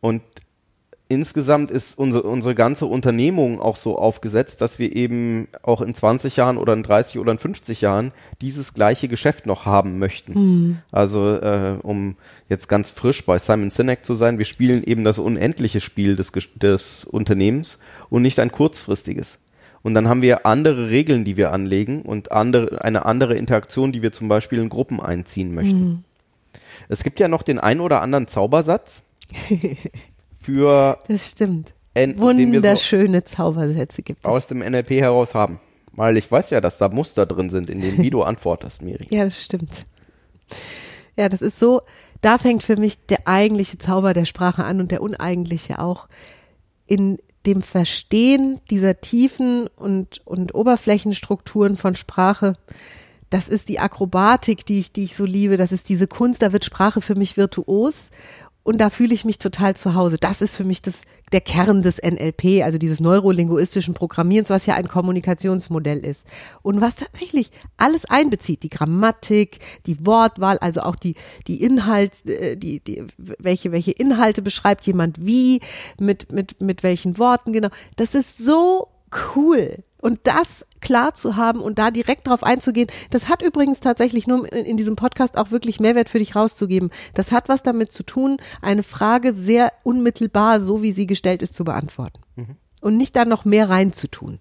Und 0.00 0.22
insgesamt 1.08 1.70
ist 1.70 1.96
unsere, 1.98 2.24
unsere 2.24 2.54
ganze 2.54 2.86
Unternehmung 2.86 3.60
auch 3.60 3.76
so 3.76 3.98
aufgesetzt, 3.98 4.60
dass 4.60 4.78
wir 4.78 4.94
eben 4.96 5.48
auch 5.62 5.80
in 5.82 5.94
20 5.94 6.36
Jahren 6.36 6.56
oder 6.56 6.72
in 6.72 6.82
30 6.82 7.18
oder 7.18 7.30
in 7.32 7.38
50 7.38 7.82
Jahren 7.82 8.10
dieses 8.40 8.74
gleiche 8.74 9.06
Geschäft 9.06 9.46
noch 9.46 9.66
haben 9.66 9.98
möchten. 9.98 10.80
Also 10.90 11.36
äh, 11.36 11.78
um 11.82 12.16
jetzt 12.48 12.68
ganz 12.68 12.90
frisch 12.90 13.24
bei 13.24 13.38
Simon 13.38 13.70
Sinek 13.70 14.04
zu 14.04 14.14
sein, 14.14 14.38
wir 14.38 14.44
spielen 14.46 14.82
eben 14.82 15.04
das 15.04 15.18
unendliche 15.18 15.80
Spiel 15.80 16.16
des, 16.16 16.32
des 16.56 17.04
Unternehmens 17.04 17.78
und 18.08 18.22
nicht 18.22 18.40
ein 18.40 18.50
kurzfristiges. 18.50 19.38
Und 19.84 19.92
dann 19.94 20.08
haben 20.08 20.22
wir 20.22 20.46
andere 20.46 20.88
Regeln, 20.88 21.24
die 21.24 21.36
wir 21.36 21.52
anlegen 21.52 22.02
und 22.02 22.32
andere, 22.32 22.82
eine 22.82 23.04
andere 23.04 23.36
Interaktion, 23.36 23.92
die 23.92 24.00
wir 24.02 24.12
zum 24.12 24.28
Beispiel 24.28 24.58
in 24.58 24.70
Gruppen 24.70 24.98
einziehen 24.98 25.54
möchten. 25.54 26.04
Es 26.88 27.04
gibt 27.04 27.20
ja 27.20 27.28
noch 27.28 27.42
den 27.42 27.58
ein 27.60 27.80
oder 27.80 28.00
anderen 28.00 28.26
Zaubersatz 28.26 29.02
für 30.38 30.98
Das 31.06 31.30
stimmt. 31.30 31.74
N, 31.92 32.16
wir 32.16 32.18
so 32.18 32.22
Wunderschöne 32.22 33.24
Zaubersätze 33.24 34.02
gibt 34.02 34.20
es. 34.20 34.24
aus 34.24 34.46
dem 34.46 34.58
NLP 34.58 34.90
heraus 34.90 35.34
haben. 35.34 35.60
Weil 35.92 36.16
ich 36.16 36.32
weiß 36.32 36.50
ja, 36.50 36.60
dass 36.60 36.78
da 36.78 36.88
Muster 36.88 37.24
drin 37.26 37.50
sind, 37.50 37.70
in 37.70 37.80
denen 37.80 37.98
wie 37.98 38.10
du 38.10 38.22
antwortest, 38.24 38.82
Miri. 38.82 39.06
Ja, 39.10 39.24
das 39.24 39.40
stimmt. 39.44 39.84
Ja, 41.16 41.28
das 41.28 41.42
ist 41.42 41.58
so, 41.60 41.82
da 42.22 42.38
fängt 42.38 42.64
für 42.64 42.76
mich 42.76 43.06
der 43.06 43.28
eigentliche 43.28 43.78
Zauber 43.78 44.14
der 44.14 44.24
Sprache 44.24 44.64
an 44.64 44.80
und 44.80 44.90
der 44.90 45.02
uneigentliche 45.02 45.78
auch 45.78 46.08
in 46.86 47.18
dem 47.46 47.62
Verstehen 47.62 48.60
dieser 48.70 49.00
tiefen 49.00 49.66
und, 49.76 50.26
und 50.26 50.54
Oberflächenstrukturen 50.54 51.76
von 51.76 51.94
Sprache. 51.94 52.56
Das 53.30 53.48
ist 53.48 53.68
die 53.68 53.80
Akrobatik, 53.80 54.64
die 54.64 54.78
ich, 54.78 54.92
die 54.92 55.04
ich 55.04 55.16
so 55.16 55.24
liebe. 55.24 55.56
Das 55.56 55.72
ist 55.72 55.88
diese 55.88 56.06
Kunst, 56.06 56.42
da 56.42 56.52
wird 56.52 56.64
Sprache 56.64 57.00
für 57.00 57.16
mich 57.16 57.36
virtuos. 57.36 58.10
Und 58.64 58.78
da 58.78 58.88
fühle 58.88 59.14
ich 59.14 59.26
mich 59.26 59.38
total 59.38 59.76
zu 59.76 59.94
Hause. 59.94 60.16
Das 60.18 60.40
ist 60.40 60.56
für 60.56 60.64
mich 60.64 60.80
das, 60.80 61.02
der 61.32 61.42
Kern 61.42 61.82
des 61.82 62.00
NLP, 62.02 62.62
also 62.64 62.78
dieses 62.78 62.98
neurolinguistischen 62.98 63.92
Programmierens, 63.92 64.48
was 64.48 64.64
ja 64.64 64.74
ein 64.74 64.88
Kommunikationsmodell 64.88 65.98
ist. 65.98 66.26
Und 66.62 66.80
was 66.80 66.96
tatsächlich 66.96 67.50
alles 67.76 68.06
einbezieht, 68.06 68.62
die 68.62 68.70
Grammatik, 68.70 69.60
die 69.86 70.04
Wortwahl, 70.06 70.56
also 70.58 70.80
auch 70.80 70.96
die, 70.96 71.14
die 71.46 71.62
Inhalt, 71.62 72.26
äh, 72.26 72.56
die, 72.56 72.80
die, 72.80 73.04
welche, 73.18 73.70
welche 73.70 73.92
Inhalte 73.92 74.40
beschreibt 74.40 74.86
jemand 74.86 75.24
wie, 75.24 75.60
mit, 76.00 76.32
mit, 76.32 76.60
mit 76.62 76.82
welchen 76.82 77.18
Worten, 77.18 77.52
genau. 77.52 77.68
Das 77.96 78.14
ist 78.14 78.38
so 78.38 78.88
cool. 79.36 79.84
Und 79.98 80.20
das 80.24 80.66
klar 80.84 81.14
zu 81.14 81.36
haben 81.36 81.60
und 81.60 81.78
da 81.78 81.90
direkt 81.90 82.28
drauf 82.28 82.44
einzugehen, 82.44 82.88
das 83.10 83.28
hat 83.28 83.42
übrigens 83.42 83.80
tatsächlich 83.80 84.28
nur 84.28 84.52
in, 84.52 84.76
diesem 84.76 84.94
Podcast 84.94 85.36
auch 85.36 85.50
wirklich 85.50 85.80
Mehrwert 85.80 86.08
für 86.08 86.20
dich 86.20 86.36
rauszugeben. 86.36 86.90
Das 87.14 87.32
hat 87.32 87.48
was 87.48 87.64
damit 87.64 87.90
zu 87.90 88.04
tun, 88.04 88.36
eine 88.62 88.84
Frage 88.84 89.34
sehr 89.34 89.72
unmittelbar, 89.82 90.60
so 90.60 90.82
wie 90.82 90.92
sie 90.92 91.06
gestellt 91.06 91.42
ist, 91.42 91.54
zu 91.54 91.64
beantworten. 91.64 92.20
Und 92.80 92.96
nicht 92.96 93.16
da 93.16 93.24
noch 93.24 93.44
mehr 93.44 93.70
reinzutun, 93.70 94.38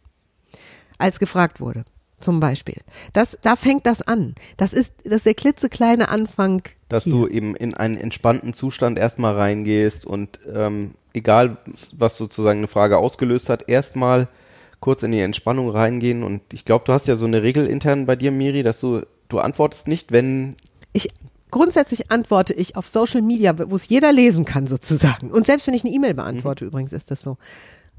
als 0.98 1.18
gefragt 1.18 1.62
wurde. 1.62 1.86
Zum 2.20 2.40
Beispiel. 2.40 2.82
Das, 3.12 3.38
da 3.42 3.58
fängt 3.58 3.86
das 3.86 4.02
an. 4.02 4.36
Das 4.56 4.74
ist, 4.74 4.94
das 5.04 5.16
ist 5.16 5.26
der 5.26 5.34
klitzekleine 5.34 6.08
Anfang. 6.08 6.62
Dass 6.88 7.04
hier. 7.04 7.14
du 7.14 7.28
eben 7.28 7.56
in 7.56 7.74
einen 7.74 7.98
entspannten 7.98 8.54
Zustand 8.54 8.98
erstmal 8.98 9.36
reingehst 9.36 10.06
und 10.06 10.40
ähm, 10.54 10.96
egal, 11.14 11.58
was 11.94 12.18
sozusagen 12.18 12.60
eine 12.60 12.70
Frage 12.70 12.98
ausgelöst 12.98 13.50
hat, 13.50 13.68
erstmal 13.68 14.28
kurz 14.84 15.02
in 15.02 15.14
die 15.14 15.22
Entspannung 15.22 15.70
reingehen. 15.70 16.24
Und 16.24 16.42
ich 16.52 16.66
glaube, 16.66 16.84
du 16.86 16.92
hast 16.92 17.08
ja 17.08 17.16
so 17.16 17.24
eine 17.24 17.42
Regel 17.42 17.68
intern 17.68 18.06
bei 18.06 18.18
dir, 18.18 18.32
Miri, 18.32 18.64
dass 18.64 18.82
du, 18.82 19.04
du 19.30 19.40
antwortest 19.40 19.88
nicht, 19.88 20.12
wenn 20.12 20.58
ich 20.92 21.08
grundsätzlich 21.52 22.12
antworte 22.12 22.54
ich 22.54 22.76
auf 22.76 22.90
Social 22.90 23.22
Media, 23.22 23.58
wo 23.72 23.78
es 23.78 23.88
jeder 23.88 24.12
lesen 24.12 24.44
kann 24.44 24.68
sozusagen. 24.68 25.32
Und 25.32 25.46
selbst 25.46 25.68
wenn 25.68 25.74
ich 25.74 25.86
eine 25.86 25.94
E-Mail 25.94 26.16
beantworte, 26.16 26.66
übrigens 26.66 26.92
ist 26.92 27.12
das 27.12 27.22
so, 27.22 27.38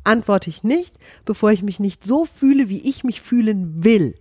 antworte 0.05 0.51
ich 0.51 0.63
nicht, 0.63 0.99
bevor 1.25 1.53
ich 1.53 1.63
mich 1.63 1.81
nicht 1.81 2.05
so 2.05 2.27
fühle, 2.27 2.69
wie 2.69 2.87
ich 2.87 3.03
mich 3.03 3.23
fühlen 3.23 3.83
will, 3.83 4.17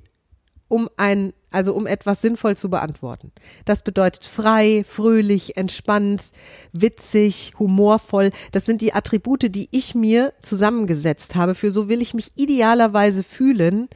um 0.69 0.89
ein, 0.95 1.33
also 1.53 1.73
um 1.73 1.87
etwas 1.87 2.21
sinnvoll 2.21 2.57
zu 2.57 2.69
beantworten. 2.69 3.31
Das 3.65 3.83
bedeutet 3.83 4.25
frei, 4.25 4.83
fröhlich, 4.87 5.55
entspannt, 5.55 6.31
witzig, 6.71 7.53
humorvoll. 7.59 8.31
Das 8.51 8.65
sind 8.65 8.81
die 8.81 8.93
Attribute, 8.93 9.53
die 9.55 9.69
ich 9.71 9.95
mir 9.95 10.33
zusammengesetzt 10.41 11.35
habe. 11.35 11.55
Für 11.55 11.71
so 11.71 11.87
will 11.87 12.01
ich 12.01 12.13
mich 12.13 12.31
idealerweise 12.35 13.23
fühlen, 13.23 13.87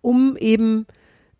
um 0.00 0.36
eben 0.36 0.86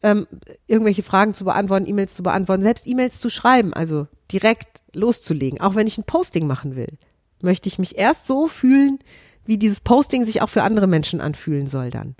ähm, 0.02 0.26
irgendwelche 0.66 1.02
Fragen 1.02 1.34
zu 1.34 1.44
beantworten, 1.44 1.88
E-Mails 1.88 2.14
zu 2.14 2.22
beantworten, 2.22 2.62
selbst 2.62 2.86
E-Mails 2.86 3.18
zu 3.18 3.30
schreiben, 3.30 3.74
also 3.74 4.06
direkt 4.30 4.82
loszulegen. 4.94 5.60
Auch 5.60 5.74
wenn 5.74 5.86
ich 5.86 5.98
ein 5.98 6.04
Posting 6.04 6.46
machen 6.46 6.76
will, 6.76 6.98
möchte 7.42 7.68
ich 7.68 7.78
mich 7.78 7.98
erst 7.98 8.26
so 8.26 8.46
fühlen, 8.46 8.98
wie 9.44 9.58
dieses 9.58 9.80
Posting 9.80 10.24
sich 10.24 10.40
auch 10.42 10.48
für 10.48 10.62
andere 10.62 10.86
Menschen 10.86 11.20
anfühlen 11.20 11.66
soll 11.66 11.90
dann. 11.90 12.16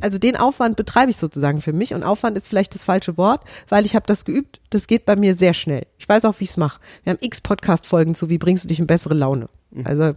Also 0.00 0.18
den 0.18 0.36
Aufwand 0.36 0.76
betreibe 0.76 1.10
ich 1.10 1.16
sozusagen 1.16 1.60
für 1.60 1.72
mich 1.72 1.94
und 1.94 2.02
Aufwand 2.02 2.36
ist 2.36 2.48
vielleicht 2.48 2.74
das 2.74 2.84
falsche 2.84 3.16
Wort, 3.16 3.42
weil 3.68 3.84
ich 3.84 3.94
habe 3.94 4.06
das 4.06 4.24
geübt, 4.24 4.60
das 4.70 4.86
geht 4.86 5.04
bei 5.04 5.16
mir 5.16 5.34
sehr 5.34 5.54
schnell. 5.54 5.86
Ich 5.98 6.08
weiß 6.08 6.24
auch, 6.24 6.38
wie 6.40 6.44
ich 6.44 6.50
es 6.50 6.56
mache. 6.56 6.80
Wir 7.04 7.12
haben 7.12 7.18
x 7.20 7.40
Podcast-Folgen 7.40 8.14
zu, 8.14 8.30
wie 8.30 8.38
bringst 8.38 8.64
du 8.64 8.68
dich 8.68 8.78
in 8.78 8.86
bessere 8.86 9.14
Laune. 9.14 9.48
Also 9.84 10.12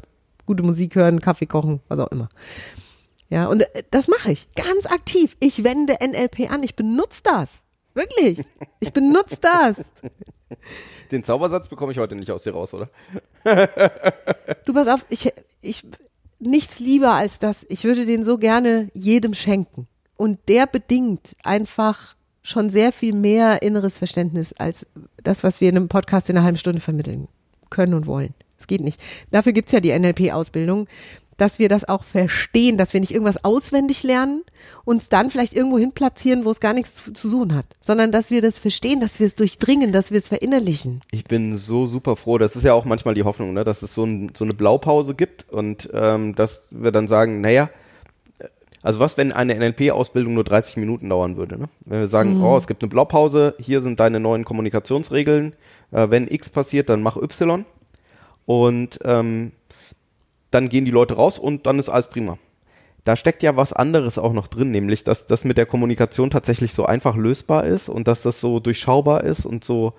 gute 0.46 0.64
Musik 0.64 0.96
hören, 0.96 1.22
Kaffee 1.22 1.46
kochen, 1.46 1.82
was 1.88 2.00
auch 2.00 2.12
immer. 2.12 2.30
Ja, 3.30 3.48
und 3.48 3.62
äh, 3.62 3.84
das 3.92 4.08
mache 4.08 4.32
ich 4.32 4.48
ganz 4.56 4.86
aktiv. 4.86 5.36
Ich 5.40 5.64
wende 5.64 5.98
NLP 6.02 6.52
an. 6.52 6.64
Ich 6.64 6.76
benutze 6.76 7.22
das. 7.24 7.62
Wirklich. 7.94 8.46
Ich 8.80 8.94
benutze 8.94 9.38
das. 9.42 9.78
den 11.12 11.24
Zaubersatz 11.24 11.68
bekomme 11.68 11.92
ich 11.92 11.98
heute 11.98 12.16
nicht 12.16 12.32
aus 12.32 12.44
dir 12.44 12.54
raus, 12.54 12.74
oder? 12.74 12.90
Du 14.66 14.74
pass 14.74 14.88
auf, 14.88 15.06
ich, 15.10 15.32
ich, 15.62 15.84
nichts 16.40 16.80
lieber 16.80 17.12
als 17.12 17.40
das. 17.40 17.66
Ich 17.70 17.84
würde 17.84 18.06
den 18.06 18.24
so 18.24 18.38
gerne 18.38 18.90
jedem 18.94 19.34
schenken. 19.34 19.88
Und 20.18 20.40
der 20.48 20.66
bedingt 20.68 21.36
einfach 21.44 22.16
schon 22.42 22.70
sehr 22.70 22.92
viel 22.92 23.14
mehr 23.14 23.62
inneres 23.62 23.98
Verständnis 23.98 24.54
als 24.54 24.86
das, 25.24 25.44
was 25.44 25.62
wir 25.62 25.70
in 25.70 25.78
einem 25.78 25.90
Podcast 25.90 26.30
in 26.30 26.38
einer 26.38 26.46
halben 26.46 26.58
Stunde 26.58 26.80
vermitteln 26.80 27.28
können 27.70 27.94
und 27.94 28.08
wollen. 28.08 28.34
Es 28.58 28.68
geht 28.68 28.82
nicht. 28.82 29.02
Dafür 29.32 29.52
gibt's 29.52 29.72
ja 29.72 29.80
die 29.80 29.98
NLP-Ausbildung, 29.98 30.88
dass 31.38 31.60
wir 31.60 31.70
das 31.70 31.88
auch 31.88 32.04
verstehen, 32.04 32.78
dass 32.78 32.94
wir 32.94 33.00
nicht 33.00 33.12
irgendwas 33.12 33.44
auswendig 33.44 34.04
lernen, 34.04 34.44
uns 34.86 35.10
dann 35.10 35.32
vielleicht 35.32 35.54
irgendwo 35.54 35.78
hin 35.78 35.92
platzieren, 35.92 36.46
wo 36.46 36.52
es 36.52 36.60
gar 36.60 36.74
nichts 36.74 36.96
zu, 36.96 37.14
zu 37.14 37.30
suchen 37.30 37.56
hat, 37.56 37.66
sondern 37.82 38.12
dass 38.12 38.32
wir 38.32 38.42
das 38.42 38.58
verstehen, 38.58 39.00
dass 39.00 39.20
wir 39.20 39.28
es 39.28 39.36
durchdringen, 39.36 39.92
dass 39.92 40.12
wir 40.12 40.18
es 40.18 40.28
verinnerlichen. 40.28 41.02
Ich 41.12 41.26
bin 41.26 41.58
so 41.58 41.86
super 41.86 42.16
froh. 42.16 42.38
Das 42.38 42.56
ist 42.56 42.64
ja 42.64 42.74
auch 42.74 42.86
manchmal 42.86 43.14
die 43.14 43.24
Hoffnung, 43.24 43.54
ne, 43.54 43.64
dass 43.64 43.82
es 43.82 43.94
so, 43.94 44.06
ein, 44.06 44.32
so 44.36 44.44
eine 44.44 44.54
Blaupause 44.54 45.16
gibt 45.16 45.46
und 45.52 45.90
ähm, 45.94 46.36
dass 46.36 46.64
wir 46.72 46.92
dann 46.92 47.08
sagen, 47.08 47.42
naja, 47.42 47.70
also 48.86 49.00
was, 49.00 49.18
wenn 49.18 49.32
eine 49.32 49.56
NLP-Ausbildung 49.56 50.36
nur 50.36 50.44
30 50.44 50.78
Minuten 50.78 51.10
dauern 51.10 51.38
würde? 51.38 51.58
Ne? 51.58 51.70
Wenn 51.86 52.02
wir 52.02 52.08
sagen, 52.08 52.40
oh, 52.44 52.56
es 52.56 52.68
gibt 52.68 52.84
eine 52.84 52.90
Blaupause, 52.90 53.56
hier 53.60 53.82
sind 53.82 54.00
deine 54.00 54.20
neuen 54.20 54.46
Kommunikationsregeln, 54.46 55.54
äh, 55.92 56.08
wenn 56.12 56.28
X 56.28 56.50
passiert, 56.50 56.90
dann 56.90 57.02
mach 57.02 57.18
Y. 57.18 57.66
Und 58.46 59.00
ähm, 59.04 59.54
dann 60.56 60.70
gehen 60.70 60.86
die 60.86 60.92
Leute 60.92 61.16
raus 61.16 61.38
und 61.38 61.66
dann 61.68 61.78
ist 61.80 61.90
alles 61.90 62.08
prima. 62.08 62.38
Da 63.04 63.16
steckt 63.16 63.44
ja 63.44 63.56
was 63.56 63.72
anderes 63.74 64.18
auch 64.18 64.34
noch 64.34 64.48
drin, 64.48 64.72
nämlich 64.72 65.04
dass 65.04 65.28
das 65.28 65.44
mit 65.46 65.58
der 65.58 65.68
Kommunikation 65.68 66.32
tatsächlich 66.32 66.74
so 66.74 66.86
einfach 66.86 67.16
lösbar 67.16 67.66
ist 67.66 67.88
und 67.90 68.08
dass 68.08 68.24
das 68.24 68.40
so 68.42 68.60
durchschaubar 68.60 69.24
ist 69.24 69.46
und 69.46 69.64
so, 69.64 69.94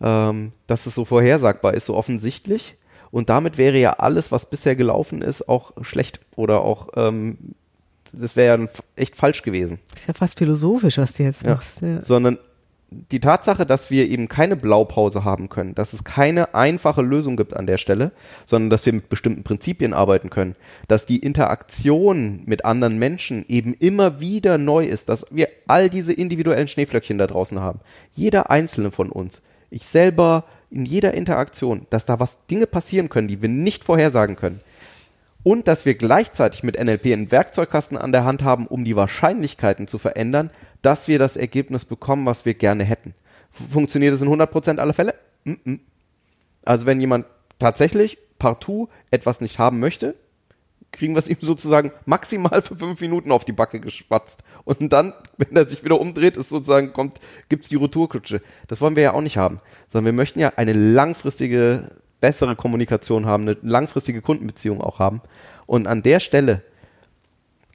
ähm, 0.00 0.52
dass 0.68 0.86
es 0.86 0.94
so 0.94 1.04
vorhersagbar 1.04 1.74
ist, 1.74 1.86
so 1.86 1.94
offensichtlich. 1.96 2.76
Und 3.10 3.28
damit 3.28 3.58
wäre 3.58 3.78
ja 3.78 3.94
alles, 3.94 4.30
was 4.30 4.46
bisher 4.50 4.76
gelaufen 4.76 5.22
ist, 5.22 5.48
auch 5.48 5.72
schlecht 5.82 6.20
oder 6.36 6.60
auch 6.62 6.88
ähm, 6.96 7.38
das 8.12 8.36
wäre 8.36 8.60
ja 8.60 8.68
echt 8.94 9.16
falsch 9.16 9.42
gewesen. 9.42 9.80
Ist 9.94 10.06
ja 10.06 10.14
fast 10.14 10.38
philosophisch, 10.38 10.98
was 10.98 11.14
du 11.14 11.24
jetzt 11.24 11.42
Ja. 11.42 11.54
machst. 11.56 11.80
Ja. 11.82 12.02
Sondern 12.04 12.38
die 13.10 13.20
Tatsache, 13.20 13.66
dass 13.66 13.90
wir 13.90 14.08
eben 14.08 14.28
keine 14.28 14.56
Blaupause 14.56 15.24
haben 15.24 15.48
können, 15.48 15.74
dass 15.74 15.92
es 15.92 16.04
keine 16.04 16.54
einfache 16.54 17.02
Lösung 17.02 17.36
gibt 17.36 17.54
an 17.54 17.66
der 17.66 17.78
Stelle, 17.78 18.12
sondern 18.44 18.70
dass 18.70 18.86
wir 18.86 18.92
mit 18.92 19.08
bestimmten 19.08 19.42
Prinzipien 19.42 19.92
arbeiten 19.92 20.30
können, 20.30 20.56
dass 20.88 21.06
die 21.06 21.18
Interaktion 21.18 22.42
mit 22.46 22.64
anderen 22.64 22.98
Menschen 22.98 23.44
eben 23.48 23.74
immer 23.74 24.20
wieder 24.20 24.58
neu 24.58 24.84
ist, 24.84 25.08
dass 25.08 25.26
wir 25.30 25.48
all 25.66 25.90
diese 25.90 26.12
individuellen 26.12 26.68
Schneeflöckchen 26.68 27.18
da 27.18 27.26
draußen 27.26 27.60
haben. 27.60 27.80
Jeder 28.14 28.50
einzelne 28.50 28.90
von 28.90 29.10
uns, 29.10 29.42
ich 29.70 29.86
selber 29.86 30.44
in 30.70 30.84
jeder 30.84 31.14
Interaktion, 31.14 31.86
dass 31.90 32.06
da 32.06 32.20
was 32.20 32.46
Dinge 32.46 32.66
passieren 32.66 33.08
können, 33.08 33.28
die 33.28 33.42
wir 33.42 33.48
nicht 33.48 33.84
vorhersagen 33.84 34.36
können 34.36 34.60
und 35.44 35.68
dass 35.68 35.86
wir 35.86 35.94
gleichzeitig 35.94 36.64
mit 36.64 36.82
NLP 36.82 37.06
einen 37.12 37.30
Werkzeugkasten 37.30 37.96
an 37.96 38.10
der 38.10 38.24
Hand 38.24 38.42
haben, 38.42 38.66
um 38.66 38.84
die 38.84 38.96
Wahrscheinlichkeiten 38.96 39.86
zu 39.86 39.98
verändern, 39.98 40.50
dass 40.82 41.06
wir 41.06 41.20
das 41.20 41.36
Ergebnis 41.36 41.84
bekommen, 41.84 42.26
was 42.26 42.44
wir 42.44 42.54
gerne 42.54 42.82
hätten. 42.82 43.14
Funktioniert 43.52 44.14
es 44.14 44.22
in 44.22 44.28
100% 44.28 44.78
aller 44.78 44.94
Fälle? 44.94 45.14
Mm 45.44 45.52
-mm. 45.52 45.80
Also 46.64 46.86
wenn 46.86 47.00
jemand 47.00 47.26
tatsächlich 47.58 48.18
partout 48.38 48.88
etwas 49.10 49.40
nicht 49.40 49.58
haben 49.58 49.78
möchte, 49.78 50.16
kriegen 50.94 51.14
wir 51.14 51.18
es 51.18 51.28
ihm 51.28 51.36
sozusagen 51.40 51.92
maximal 52.06 52.62
für 52.62 52.76
fünf 52.76 53.00
Minuten 53.00 53.30
auf 53.30 53.44
die 53.44 53.52
Backe 53.52 53.80
geschwatzt. 53.80 54.42
Und 54.64 54.92
dann, 54.92 55.12
wenn 55.36 55.56
er 55.56 55.68
sich 55.68 55.84
wieder 55.84 56.00
umdreht, 56.00 56.36
ist 56.36 56.48
sozusagen, 56.48 56.92
kommt, 56.92 57.18
gibt's 57.48 57.68
die 57.68 57.76
Retourkutsche. 57.76 58.40
Das 58.68 58.80
wollen 58.80 58.96
wir 58.96 59.02
ja 59.02 59.12
auch 59.12 59.20
nicht 59.20 59.36
haben. 59.36 59.60
Sondern 59.88 60.06
wir 60.06 60.16
möchten 60.16 60.40
ja 60.40 60.52
eine 60.56 60.72
langfristige, 60.72 61.90
bessere 62.24 62.56
Kommunikation 62.56 63.26
haben, 63.26 63.42
eine 63.42 63.58
langfristige 63.60 64.22
Kundenbeziehung 64.22 64.80
auch 64.80 64.98
haben. 64.98 65.20
Und 65.66 65.86
an 65.86 66.00
der 66.00 66.20
Stelle 66.20 66.62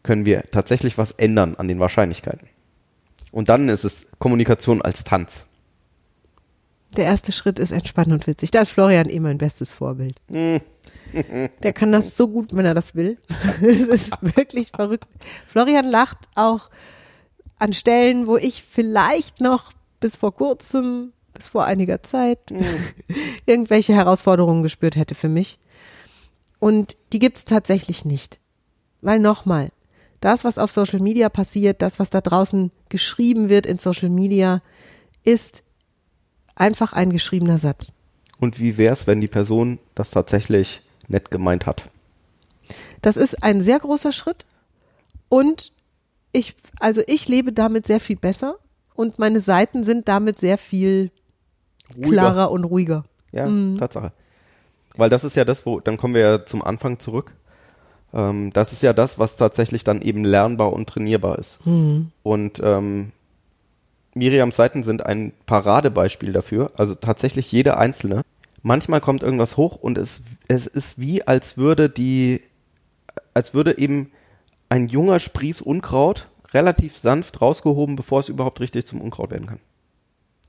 können 0.01 0.25
wir 0.25 0.41
tatsächlich 0.49 0.97
was 0.97 1.11
ändern 1.11 1.53
an 1.55 1.67
den 1.67 1.79
Wahrscheinlichkeiten. 1.79 2.49
Und 3.31 3.47
dann 3.47 3.69
ist 3.69 3.83
es 3.83 4.07
Kommunikation 4.17 4.81
als 4.81 5.03
Tanz. 5.03 5.45
Der 6.97 7.05
erste 7.05 7.31
Schritt 7.31 7.59
ist 7.59 7.69
entspannt 7.69 8.11
und 8.11 8.25
witzig. 8.25 8.49
Da 8.49 8.61
ist 8.61 8.71
Florian 8.71 9.07
eh 9.07 9.19
mein 9.19 9.37
bestes 9.37 9.71
Vorbild. 9.71 10.15
Der 10.31 11.73
kann 11.73 11.91
das 11.91 12.17
so 12.17 12.27
gut, 12.27 12.55
wenn 12.55 12.65
er 12.65 12.73
das 12.73 12.95
will. 12.95 13.19
Es 13.61 13.87
ist 13.87 14.13
wirklich 14.35 14.71
verrückt. 14.75 15.07
Florian 15.47 15.85
lacht 15.85 16.17
auch 16.33 16.71
an 17.59 17.73
Stellen, 17.73 18.25
wo 18.25 18.35
ich 18.35 18.63
vielleicht 18.63 19.41
noch 19.41 19.73
bis 19.99 20.15
vor 20.15 20.33
kurzem, 20.33 21.13
bis 21.33 21.49
vor 21.49 21.65
einiger 21.65 22.03
Zeit 22.03 22.39
irgendwelche 23.45 23.93
Herausforderungen 23.93 24.63
gespürt 24.63 24.95
hätte 24.95 25.15
für 25.15 25.29
mich. 25.29 25.59
Und 26.59 26.97
die 27.13 27.19
gibt's 27.19 27.45
tatsächlich 27.45 28.05
nicht. 28.05 28.39
Weil 29.01 29.19
nochmal, 29.19 29.69
das, 30.19 30.43
was 30.43 30.57
auf 30.57 30.71
Social 30.71 30.99
Media 30.99 31.29
passiert, 31.29 31.81
das, 31.81 31.99
was 31.99 32.09
da 32.09 32.21
draußen 32.21 32.71
geschrieben 32.89 33.49
wird 33.49 33.65
in 33.65 33.79
Social 33.79 34.09
Media, 34.09 34.61
ist 35.23 35.63
einfach 36.55 36.93
ein 36.93 37.11
geschriebener 37.11 37.57
Satz. 37.57 37.93
Und 38.39 38.59
wie 38.59 38.77
wär's, 38.77 39.07
wenn 39.07 39.21
die 39.21 39.27
Person 39.27 39.79
das 39.95 40.11
tatsächlich 40.11 40.81
nett 41.07 41.31
gemeint 41.31 41.65
hat? 41.65 41.85
Das 43.01 43.17
ist 43.17 43.43
ein 43.43 43.61
sehr 43.61 43.79
großer 43.79 44.11
Schritt 44.11 44.45
und 45.29 45.71
ich, 46.31 46.55
also 46.79 47.01
ich 47.07 47.27
lebe 47.27 47.53
damit 47.53 47.87
sehr 47.87 47.99
viel 47.99 48.17
besser 48.17 48.57
und 48.93 49.19
meine 49.19 49.39
Seiten 49.39 49.83
sind 49.83 50.07
damit 50.07 50.39
sehr 50.39 50.57
viel 50.57 51.11
Ruhiger. 51.95 52.11
klarer 52.11 52.51
und 52.51 52.63
ruhiger. 52.63 53.03
Ja, 53.31 53.47
Tatsache. 53.77 54.11
Weil 54.97 55.09
das 55.09 55.23
ist 55.23 55.35
ja 55.35 55.45
das, 55.45 55.65
wo, 55.65 55.79
dann 55.79 55.97
kommen 55.97 56.13
wir 56.13 56.21
ja 56.21 56.45
zum 56.45 56.63
Anfang 56.63 56.99
zurück. 56.99 57.33
Ähm, 58.13 58.51
das 58.53 58.73
ist 58.73 58.81
ja 58.81 58.93
das, 58.93 59.19
was 59.19 59.35
tatsächlich 59.35 59.83
dann 59.83 60.01
eben 60.01 60.25
lernbar 60.25 60.73
und 60.73 60.89
trainierbar 60.89 61.37
ist. 61.39 61.59
Und 62.23 62.59
ähm, 62.63 63.11
Miriams 64.13 64.55
Seiten 64.55 64.83
sind 64.83 65.05
ein 65.05 65.31
Paradebeispiel 65.45 66.33
dafür. 66.33 66.71
Also 66.75 66.95
tatsächlich 66.95 67.51
jede 67.51 67.77
einzelne. 67.77 68.21
Manchmal 68.61 68.99
kommt 68.99 69.23
irgendwas 69.23 69.57
hoch 69.57 69.75
und 69.75 69.97
es, 69.97 70.21
es 70.47 70.67
ist 70.67 70.99
wie, 70.99 71.25
als 71.25 71.55
würde 71.55 71.89
die, 71.89 72.41
als 73.33 73.53
würde 73.53 73.77
eben 73.77 74.11
ein 74.67 74.87
junger 74.87 75.19
Spries 75.19 75.61
Unkraut 75.61 76.27
relativ 76.51 76.97
sanft 76.97 77.41
rausgehoben, 77.41 77.95
bevor 77.95 78.19
es 78.19 78.29
überhaupt 78.29 78.59
richtig 78.59 78.85
zum 78.85 79.01
Unkraut 79.01 79.31
werden 79.31 79.47
kann. 79.47 79.59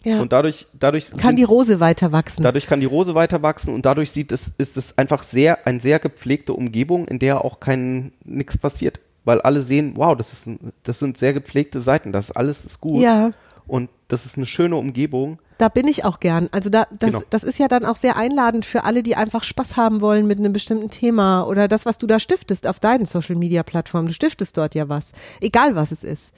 Ja. 0.05 0.21
Und 0.21 0.33
dadurch, 0.33 0.67
dadurch 0.79 1.11
kann 1.11 1.21
sind- 1.21 1.37
die 1.39 1.45
Rose 1.45 1.79
weiter 1.81 2.11
wachsen. 2.13 2.43
Dadurch 2.43 2.67
kann 2.67 2.81
die 2.81 2.87
Rose 2.87 3.15
weiter 3.15 3.43
wachsen 3.43 3.75
und 3.75 3.85
dadurch 3.85 4.11
sieht 4.13 4.33
es, 4.33 4.51
ist 4.57 4.77
es 4.77 4.97
einfach 4.97 5.23
sehr, 5.23 5.67
eine 5.67 5.81
sehr 5.81 5.99
gepflegte 5.99 6.55
Umgebung, 6.55 7.07
in 7.07 7.19
der 7.19 7.45
auch 7.45 7.61
kein, 7.61 8.13
nichts 8.25 8.57
passiert. 8.57 8.99
Weil 9.25 9.43
alle 9.43 9.61
sehen, 9.61 9.93
wow, 9.97 10.17
das 10.17 10.33
ist, 10.33 10.49
das 10.85 10.99
sind 10.99 11.19
sehr 11.19 11.35
gepflegte 11.35 11.81
Seiten, 11.83 12.13
das 12.13 12.31
alles 12.33 12.65
ist 12.65 12.81
gut. 12.81 13.03
Ja. 13.03 13.33
Und 13.67 13.91
das 14.09 14.25
ist 14.25 14.37
eine 14.39 14.47
schöne 14.47 14.77
Umgebung. 14.77 15.39
Da 15.59 15.69
bin 15.69 15.87
ich 15.87 16.05
auch 16.07 16.19
gern. 16.19 16.49
Also 16.53 16.71
da, 16.71 16.87
das, 16.99 17.11
Genau. 17.11 17.23
das 17.29 17.45
ist 17.45 17.59
ja 17.59 17.69
dann 17.69 17.85
auch 17.85 17.97
sehr 17.97 18.17
einladend 18.17 18.65
für 18.65 18.85
alle, 18.85 19.03
die 19.03 19.15
einfach 19.15 19.45
Spaß 19.45 19.77
haben 19.77 20.01
wollen 20.01 20.27
mit 20.27 20.39
einem 20.39 20.55
bestimmten 20.55 20.89
Thema 20.89 21.43
oder 21.47 21.69
das, 21.69 21.85
was 21.85 21.99
du 21.99 22.07
da 22.07 22.19
stiftest 22.19 22.67
auf 22.67 22.81
deinen 22.81 23.05
Social 23.05 23.37
Media 23.37 23.63
Plattformen. 23.63 24.09
Du 24.09 24.15
stiftest 24.15 24.57
dort 24.57 24.75
ja 24.75 24.89
was. 24.89 25.13
Egal 25.43 25.75
was 25.77 25.93
es 25.93 26.03
ist. 26.03 26.33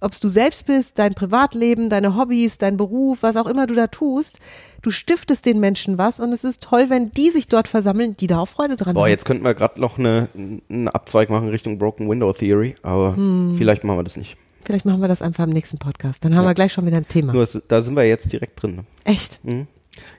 Ob 0.00 0.12
es 0.12 0.20
du 0.20 0.28
selbst 0.28 0.66
bist, 0.66 0.98
dein 0.98 1.14
Privatleben, 1.14 1.90
deine 1.90 2.16
Hobbys, 2.16 2.58
dein 2.58 2.76
Beruf, 2.76 3.18
was 3.22 3.36
auch 3.36 3.46
immer 3.46 3.66
du 3.66 3.74
da 3.74 3.86
tust, 3.86 4.38
du 4.82 4.90
stiftest 4.90 5.44
den 5.46 5.60
Menschen 5.60 5.98
was 5.98 6.20
und 6.20 6.32
es 6.32 6.42
ist 6.44 6.62
toll, 6.62 6.86
wenn 6.88 7.10
die 7.12 7.30
sich 7.30 7.48
dort 7.48 7.68
versammeln, 7.68 8.16
die 8.18 8.26
da 8.26 8.38
auch 8.40 8.48
Freude 8.48 8.76
dran 8.76 8.94
Boah, 8.94 9.02
haben. 9.02 9.10
jetzt 9.10 9.24
könnten 9.26 9.44
wir 9.44 9.54
gerade 9.54 9.80
noch 9.80 9.98
eine, 9.98 10.28
einen 10.70 10.88
Abzweig 10.88 11.28
machen 11.28 11.48
Richtung 11.48 11.78
Broken 11.78 12.08
Window 12.08 12.32
Theory, 12.32 12.74
aber 12.82 13.14
Hm. 13.16 13.54
vielleicht 13.58 13.84
machen 13.84 13.98
wir 13.98 14.04
das 14.04 14.16
nicht. 14.16 14.36
Vielleicht 14.64 14.84
machen 14.86 15.00
wir 15.00 15.08
das 15.08 15.22
einfach 15.22 15.44
im 15.44 15.50
nächsten 15.50 15.78
Podcast. 15.78 16.24
Dann 16.24 16.36
haben 16.36 16.44
wir 16.46 16.54
gleich 16.54 16.72
schon 16.72 16.86
wieder 16.86 16.98
ein 16.98 17.08
Thema. 17.08 17.32
Nur, 17.32 17.48
da 17.68 17.82
sind 17.82 17.94
wir 17.96 18.04
jetzt 18.06 18.32
direkt 18.32 18.62
drin. 18.62 18.76
ne? 18.76 18.84
Echt? 19.04 19.42
Mhm. 19.44 19.66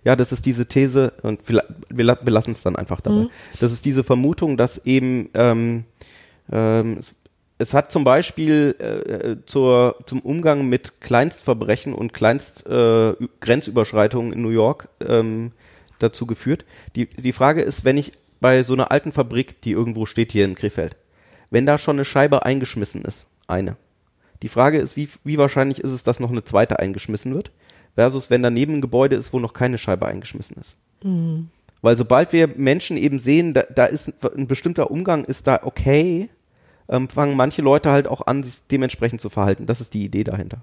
Ja, 0.03 0.15
das 0.15 0.31
ist 0.31 0.45
diese 0.45 0.65
These, 0.65 1.13
und 1.23 1.47
wir, 1.47 1.63
wir, 1.89 2.03
la- 2.05 2.17
wir 2.21 2.31
lassen 2.33 2.51
es 2.51 2.61
dann 2.61 2.75
einfach 2.75 3.01
dabei. 3.01 3.27
Das 3.59 3.71
ist 3.71 3.85
diese 3.85 4.03
Vermutung, 4.03 4.57
dass 4.57 4.79
eben 4.85 5.29
ähm, 5.33 5.85
ähm, 6.51 6.97
es, 6.99 7.15
es 7.61 7.75
hat 7.75 7.91
zum 7.91 8.03
Beispiel 8.03 8.75
äh, 8.79 9.45
zur, 9.45 9.95
zum 10.05 10.19
Umgang 10.21 10.67
mit 10.67 10.99
Kleinstverbrechen 10.99 11.93
und 11.93 12.11
Kleinst 12.11 12.65
äh, 12.65 13.11
in 13.11 14.41
New 14.41 14.49
York 14.49 14.89
ähm, 15.07 15.51
dazu 15.99 16.25
geführt. 16.25 16.65
Die, 16.95 17.05
die 17.05 17.33
Frage 17.33 17.61
ist, 17.61 17.85
wenn 17.85 17.97
ich 17.97 18.13
bei 18.39 18.63
so 18.63 18.73
einer 18.73 18.91
alten 18.91 19.11
Fabrik, 19.11 19.61
die 19.61 19.71
irgendwo 19.71 20.07
steht 20.07 20.31
hier 20.31 20.45
in 20.45 20.55
Krefeld, 20.55 20.95
wenn 21.51 21.67
da 21.67 21.77
schon 21.77 21.97
eine 21.97 22.05
Scheibe 22.05 22.45
eingeschmissen 22.45 23.03
ist, 23.03 23.27
eine. 23.47 23.77
Die 24.41 24.49
Frage 24.49 24.79
ist, 24.79 24.97
wie, 24.97 25.07
wie 25.23 25.37
wahrscheinlich 25.37 25.81
ist 25.81 25.91
es, 25.91 26.03
dass 26.03 26.19
noch 26.19 26.31
eine 26.31 26.43
zweite 26.43 26.79
eingeschmissen 26.79 27.35
wird, 27.35 27.51
versus 27.93 28.31
wenn 28.31 28.41
daneben 28.41 28.77
ein 28.77 28.81
Gebäude 28.81 29.15
ist, 29.15 29.33
wo 29.33 29.39
noch 29.39 29.53
keine 29.53 29.77
Scheibe 29.77 30.07
eingeschmissen 30.07 30.57
ist. 30.59 30.77
Weil 31.83 31.97
sobald 31.97 32.33
wir 32.33 32.47
Menschen 32.47 32.97
eben 32.97 33.19
sehen, 33.19 33.53
da, 33.53 33.63
da 33.63 33.85
ist 33.85 34.13
ein 34.35 34.47
bestimmter 34.47 34.89
Umgang, 34.89 35.25
ist 35.25 35.45
da 35.45 35.59
okay, 35.61 36.29
ähm, 36.91 37.09
fangen 37.09 37.35
manche 37.35 37.61
Leute 37.61 37.91
halt 37.91 38.07
auch 38.07 38.27
an, 38.27 38.43
sich 38.43 38.67
dementsprechend 38.69 39.21
zu 39.21 39.29
verhalten. 39.29 39.65
Das 39.65 39.81
ist 39.81 39.93
die 39.93 40.05
Idee 40.05 40.23
dahinter. 40.23 40.61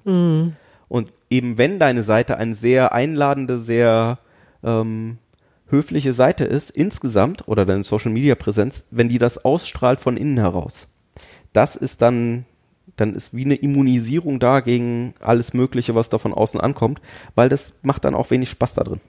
Und 0.89 1.13
eben 1.31 1.59
wenn 1.59 1.79
deine 1.79 2.05
Seite 2.05 2.37
eine 2.37 2.55
sehr 2.55 2.93
einladende, 2.93 3.59
sehr 3.59 4.19
ähm, 4.63 5.19
höfliche 5.67 6.13
Seite 6.13 6.45
ist, 6.45 6.71
insgesamt, 6.71 7.49
oder 7.49 7.67
deine 7.67 7.85
Social 7.85 8.13
Media 8.13 8.35
Präsenz, 8.35 8.85
wenn 8.91 9.09
die 9.09 9.19
das 9.19 9.45
ausstrahlt 9.45 10.01
von 10.01 10.17
innen 10.17 10.39
heraus, 10.39 10.89
das 11.53 11.77
ist 11.77 12.03
dann 12.03 12.45
dann 12.97 13.15
ist 13.15 13.35
wie 13.35 13.45
eine 13.45 13.55
Immunisierung 13.55 14.41
da 14.41 14.61
gegen 14.61 15.15
alles 15.21 15.55
Mögliche, 15.55 15.95
was 15.95 16.09
da 16.09 16.19
von 16.19 16.35
außen 16.35 16.61
ankommt, 16.61 17.01
weil 17.37 17.49
das 17.49 17.75
macht 17.83 18.05
dann 18.05 18.15
auch 18.15 18.31
wenig 18.31 18.51
Spaß 18.51 18.75
da 18.75 18.83
drin. 18.83 19.01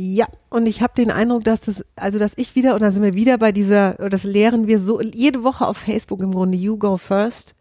Ja, 0.00 0.28
und 0.48 0.66
ich 0.66 0.80
habe 0.80 0.92
den 0.96 1.10
Eindruck, 1.10 1.42
dass 1.42 1.60
das, 1.60 1.84
also 1.96 2.20
dass 2.20 2.34
ich 2.36 2.54
wieder, 2.54 2.76
und 2.76 2.82
da 2.82 2.92
sind 2.92 3.02
wir 3.02 3.14
wieder 3.14 3.36
bei 3.36 3.50
dieser, 3.50 3.94
das 3.94 4.22
lehren 4.22 4.68
wir 4.68 4.78
so, 4.78 5.00
jede 5.00 5.42
Woche 5.42 5.66
auf 5.66 5.76
Facebook 5.76 6.22
im 6.22 6.30
Grunde, 6.30 6.56
you 6.56 6.76
go 6.78 6.96
first. 6.96 7.56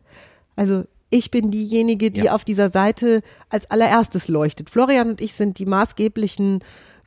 Also 0.55 0.83
ich 1.09 1.31
bin 1.31 1.49
diejenige, 1.49 2.11
die 2.11 2.25
Ja. 2.25 2.35
auf 2.35 2.45
dieser 2.45 2.69
Seite 2.69 3.21
als 3.49 3.69
allererstes 3.71 4.27
leuchtet. 4.27 4.69
Florian 4.69 5.09
und 5.09 5.21
ich 5.21 5.33
sind 5.33 5.57
die 5.57 5.65
maßgeblichen 5.65 6.59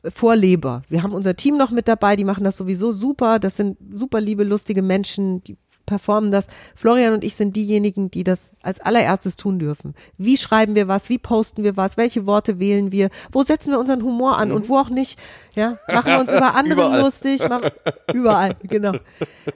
Vorleber. 0.03 0.81
Wir 0.89 1.01
haben 1.03 1.13
unser 1.13 1.35
Team 1.37 1.55
noch 1.57 1.71
mit 1.71 1.87
dabei, 1.87 2.15
die 2.17 2.25
machen 2.25 2.43
das 2.43 2.57
sowieso 2.57 2.91
super. 2.91 3.39
Das 3.39 3.55
sind 3.55 3.77
super 3.91 4.19
liebe, 4.19 4.43
lustige 4.43 4.81
Menschen, 4.81 5.43
die 5.45 5.55
performen 5.85 6.31
das. 6.31 6.47
Florian 6.75 7.13
und 7.13 7.23
ich 7.23 7.35
sind 7.35 7.55
diejenigen, 7.55 8.11
die 8.11 8.23
das 8.23 8.51
als 8.61 8.79
allererstes 8.79 9.35
tun 9.35 9.59
dürfen. 9.59 9.93
Wie 10.17 10.37
schreiben 10.37 10.75
wir 10.75 10.87
was? 10.87 11.09
Wie 11.09 11.17
posten 11.17 11.63
wir 11.63 11.77
was? 11.77 11.97
Welche 11.97 12.25
Worte 12.25 12.59
wählen 12.59 12.91
wir? 12.91 13.09
Wo 13.31 13.43
setzen 13.43 13.71
wir 13.71 13.79
unseren 13.79 14.03
Humor 14.03 14.37
an 14.37 14.51
und 14.51 14.69
wo 14.69 14.77
auch 14.77 14.89
nicht? 14.89 15.19
Ja, 15.55 15.77
machen 15.91 16.11
wir 16.11 16.19
uns 16.19 16.31
über 16.31 16.55
andere 16.55 16.81
Überall. 16.81 17.01
lustig? 17.01 17.47
Machen, 17.47 17.71
überall, 18.13 18.55
genau. 18.63 18.93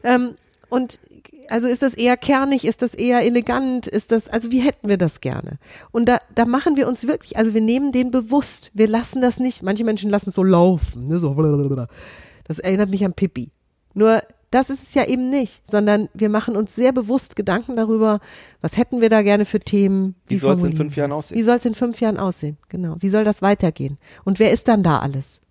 Ähm, 0.03 0.35
und 0.69 0.99
also 1.49 1.67
ist 1.67 1.81
das 1.81 1.93
eher 1.93 2.17
kernig, 2.17 2.65
ist 2.65 2.81
das 2.81 2.93
eher 2.93 3.23
elegant, 3.23 3.87
ist 3.87 4.11
das, 4.11 4.27
also 4.29 4.51
wie 4.51 4.59
hätten 4.59 4.89
wir 4.89 4.97
das 4.97 5.21
gerne? 5.21 5.59
Und 5.91 6.07
da, 6.07 6.19
da 6.33 6.45
machen 6.45 6.75
wir 6.75 6.87
uns 6.87 7.07
wirklich, 7.07 7.37
also 7.37 7.53
wir 7.53 7.61
nehmen 7.61 7.91
den 7.91 8.11
bewusst, 8.11 8.71
wir 8.73 8.87
lassen 8.87 9.21
das 9.21 9.39
nicht, 9.39 9.61
manche 9.63 9.83
Menschen 9.83 10.09
lassen 10.09 10.29
es 10.29 10.35
so 10.35 10.43
laufen, 10.43 11.07
ne, 11.07 11.19
so 11.19 11.35
das 12.47 12.59
erinnert 12.59 12.89
mich 12.89 13.03
an 13.03 13.13
Pippi. 13.13 13.51
Nur 13.93 14.21
das 14.55 14.69
ist 14.69 14.83
es 14.83 14.93
ja 14.93 15.05
eben 15.05 15.29
nicht, 15.29 15.69
sondern 15.69 16.09
wir 16.13 16.29
machen 16.29 16.55
uns 16.55 16.73
sehr 16.75 16.91
bewusst 16.93 17.35
Gedanken 17.35 17.75
darüber, 17.75 18.19
was 18.61 18.77
hätten 18.77 19.01
wir 19.01 19.09
da 19.09 19.21
gerne 19.21 19.45
für 19.45 19.59
Themen. 19.59 20.15
Wie 20.27 20.37
soll's 20.37 20.53
in 20.63 20.69
formulieren 20.69 20.77
fünf 20.77 20.95
Jahren 20.95 21.11
aussehen? 21.11 21.37
Wie 21.37 21.43
soll 21.43 21.57
es 21.57 21.65
in 21.65 21.75
fünf 21.75 22.01
Jahren 22.01 22.17
aussehen? 22.17 22.57
Genau. 22.69 22.95
Wie 22.99 23.09
soll 23.09 23.23
das 23.23 23.41
weitergehen? 23.41 23.97
Und 24.23 24.39
wer 24.39 24.51
ist 24.51 24.67
dann 24.67 24.81
da 24.83 24.99
alles? 24.99 25.41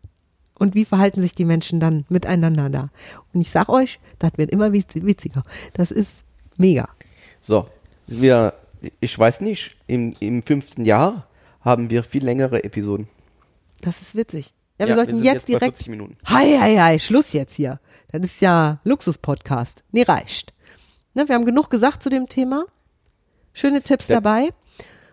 Und 0.58 0.74
wie 0.74 0.84
verhalten 0.84 1.20
sich 1.20 1.34
die 1.34 1.44
Menschen 1.44 1.80
dann 1.80 2.04
miteinander 2.08 2.70
da? 2.70 2.90
Und 3.32 3.40
ich 3.40 3.50
sag 3.50 3.68
euch, 3.68 3.98
das 4.18 4.32
wird 4.36 4.50
immer 4.50 4.68
witz- 4.72 5.04
witziger. 5.04 5.42
Das 5.72 5.90
ist 5.90 6.24
mega. 6.56 6.88
So, 7.42 7.66
wir, 8.06 8.54
ich 9.00 9.18
weiß 9.18 9.40
nicht, 9.40 9.76
im, 9.86 10.14
im 10.20 10.42
fünften 10.42 10.84
Jahr 10.84 11.26
haben 11.60 11.90
wir 11.90 12.02
viel 12.04 12.24
längere 12.24 12.62
Episoden. 12.64 13.08
Das 13.80 14.00
ist 14.00 14.14
witzig. 14.14 14.54
Ja, 14.78 14.86
wir 14.86 14.90
Ja, 14.90 14.94
sollten 14.96 15.16
wir 15.18 15.24
jetzt 15.24 15.34
jetzt 15.34 15.48
direkt. 15.48 15.76
40 15.78 15.88
Minuten. 15.88 16.16
Hi, 16.26 16.56
hi, 16.58 16.76
hi, 16.76 16.98
Schluss 16.98 17.32
jetzt 17.32 17.54
hier. 17.56 17.80
Das 18.22 18.30
ist 18.30 18.40
ja 18.40 18.78
Luxus-Podcast. 18.84 19.82
Nee, 19.90 20.02
reicht. 20.02 20.52
Ne, 21.14 21.28
wir 21.28 21.34
haben 21.34 21.44
genug 21.44 21.68
gesagt 21.70 22.02
zu 22.02 22.10
dem 22.10 22.28
Thema. 22.28 22.64
Schöne 23.52 23.82
Tipps 23.82 24.06
Ja. 24.08 24.16
dabei. 24.20 24.50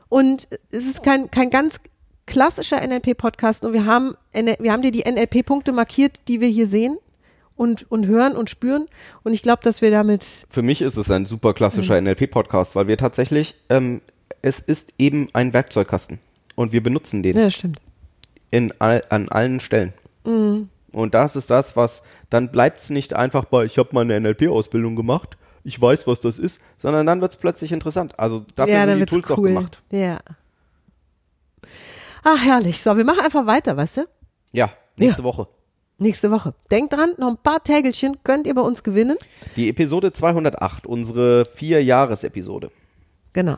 Und 0.07 0.47
es 0.71 0.85
ist 0.85 1.03
kein, 1.03 1.31
kein 1.31 1.49
ganz 1.49 1.79
klassischer 2.27 2.79
NLP-Podcast, 2.85 3.63
nur 3.63 3.73
wir 3.73 3.85
haben, 3.85 4.15
wir 4.33 4.71
haben 4.71 4.81
dir 4.83 4.91
die 4.91 5.03
NLP-Punkte 5.09 5.71
markiert, 5.71 6.27
die 6.27 6.41
wir 6.41 6.47
hier 6.47 6.67
sehen 6.67 6.97
und, 7.55 7.89
und 7.91 8.05
hören 8.05 8.35
und 8.35 8.49
spüren. 8.49 8.87
Und 9.23 9.33
ich 9.33 9.41
glaube, 9.41 9.63
dass 9.63 9.81
wir 9.81 9.89
damit 9.91 10.45
Für 10.49 10.61
mich 10.61 10.81
ist 10.81 10.97
es 10.97 11.09
ein 11.09 11.25
super 11.25 11.53
klassischer 11.53 11.99
NLP-Podcast, 11.99 12.75
weil 12.75 12.87
wir 12.87 12.97
tatsächlich, 12.97 13.55
ähm, 13.69 14.01
es 14.43 14.59
ist 14.59 14.93
eben 14.99 15.27
ein 15.33 15.53
Werkzeugkasten 15.53 16.19
und 16.55 16.71
wir 16.71 16.83
benutzen 16.83 17.23
den 17.23 17.35
Ja, 17.35 17.45
das 17.45 17.55
stimmt. 17.55 17.79
in 18.51 18.71
all, 18.79 19.03
an 19.09 19.27
allen 19.29 19.59
Stellen. 19.59 19.93
Mhm. 20.23 20.69
Und 20.91 21.13
das 21.13 21.35
ist 21.35 21.49
das, 21.49 21.75
was, 21.75 22.01
dann 22.29 22.51
bleibt 22.51 22.81
es 22.81 22.89
nicht 22.89 23.13
einfach 23.13 23.45
bei, 23.45 23.65
ich 23.65 23.77
habe 23.77 23.89
mal 23.93 24.01
eine 24.01 24.19
NLP-Ausbildung 24.19 24.95
gemacht, 24.95 25.37
ich 25.63 25.79
weiß, 25.79 26.07
was 26.07 26.19
das 26.19 26.39
ist, 26.39 26.59
sondern 26.77 27.05
dann 27.05 27.21
wird 27.21 27.31
es 27.31 27.37
plötzlich 27.37 27.71
interessant. 27.71 28.17
Also 28.19 28.45
dafür 28.55 28.73
ja, 28.73 28.85
sind 28.85 28.99
die 28.99 29.05
Tools 29.05 29.29
auch 29.29 29.37
cool. 29.37 29.49
gemacht. 29.49 29.81
Ja. 29.91 30.19
Ah, 32.23 32.37
herrlich. 32.37 32.81
So, 32.81 32.97
wir 32.97 33.05
machen 33.05 33.21
einfach 33.21 33.45
weiter, 33.45 33.77
weißt 33.77 33.97
du? 33.97 34.01
Ja, 34.51 34.69
nächste 34.97 35.23
Woche. 35.23 35.47
Nächste 35.97 36.31
Woche. 36.31 36.55
Denkt 36.71 36.93
dran, 36.93 37.13
noch 37.17 37.29
ein 37.29 37.37
paar 37.37 37.63
Tägelchen 37.63 38.17
könnt 38.23 38.47
ihr 38.47 38.55
bei 38.55 38.61
uns 38.61 38.81
gewinnen. 38.81 39.17
Die 39.55 39.69
Episode 39.69 40.11
208, 40.11 40.87
unsere 40.87 41.45
Vier-Jahres-Episode. 41.45 42.71
Genau. 43.33 43.57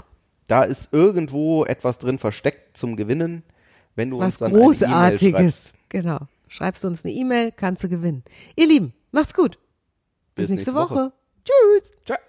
Da 0.49 0.63
ist 0.63 0.89
irgendwo 0.91 1.63
etwas 1.63 1.99
drin 1.99 2.19
versteckt 2.19 2.75
zum 2.75 2.97
Gewinnen, 2.97 3.43
wenn 3.95 4.09
du 4.09 4.17
uns 4.17 4.25
Was 4.25 4.37
dann 4.39 4.47
Eine 4.49 4.57
E-Mail 4.57 4.73
Großartiges. 4.73 5.39
schreibst. 5.39 5.73
Genau. 5.87 6.19
Schreibst 6.53 6.83
du 6.83 6.87
uns 6.87 7.03
eine 7.03 7.13
E-Mail, 7.13 7.51
kannst 7.51 7.83
du 7.83 7.89
gewinnen. 7.89 8.23
Ihr 8.55 8.67
Lieben, 8.67 8.93
macht's 9.11 9.33
gut. 9.33 9.57
Bis, 10.35 10.49
nächste, 10.49 10.75
Woche. 10.75 11.11
Tschüss. 11.43 11.89
Ciao. 12.05 12.19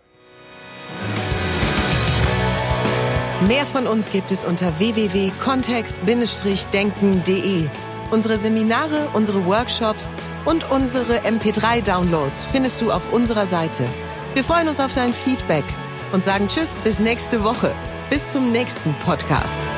Mehr 3.46 3.66
von 3.66 3.86
uns 3.86 4.10
gibt 4.10 4.32
es 4.32 4.46
unter 4.46 4.78
www.kontext-denken.de. 4.78 7.68
Unsere 8.10 8.38
Seminare, 8.38 9.10
unsere 9.12 9.44
Workshops 9.44 10.14
und 10.46 10.70
unsere 10.70 11.18
MP3-Downloads 11.18 12.46
findest 12.46 12.80
du 12.80 12.92
auf 12.92 13.12
unserer 13.12 13.44
Seite. 13.44 13.84
Wir 14.32 14.42
freuen 14.42 14.68
uns 14.68 14.80
auf 14.80 14.94
dein 14.94 15.12
Feedback 15.12 15.66
und 16.12 16.24
sagen 16.24 16.48
Tschüss 16.48 16.78
bis 16.78 16.98
nächste 16.98 17.44
Woche. 17.44 17.74
Bis 18.08 18.32
zum 18.32 18.52
nächsten 18.52 18.94
Podcast. 19.04 19.68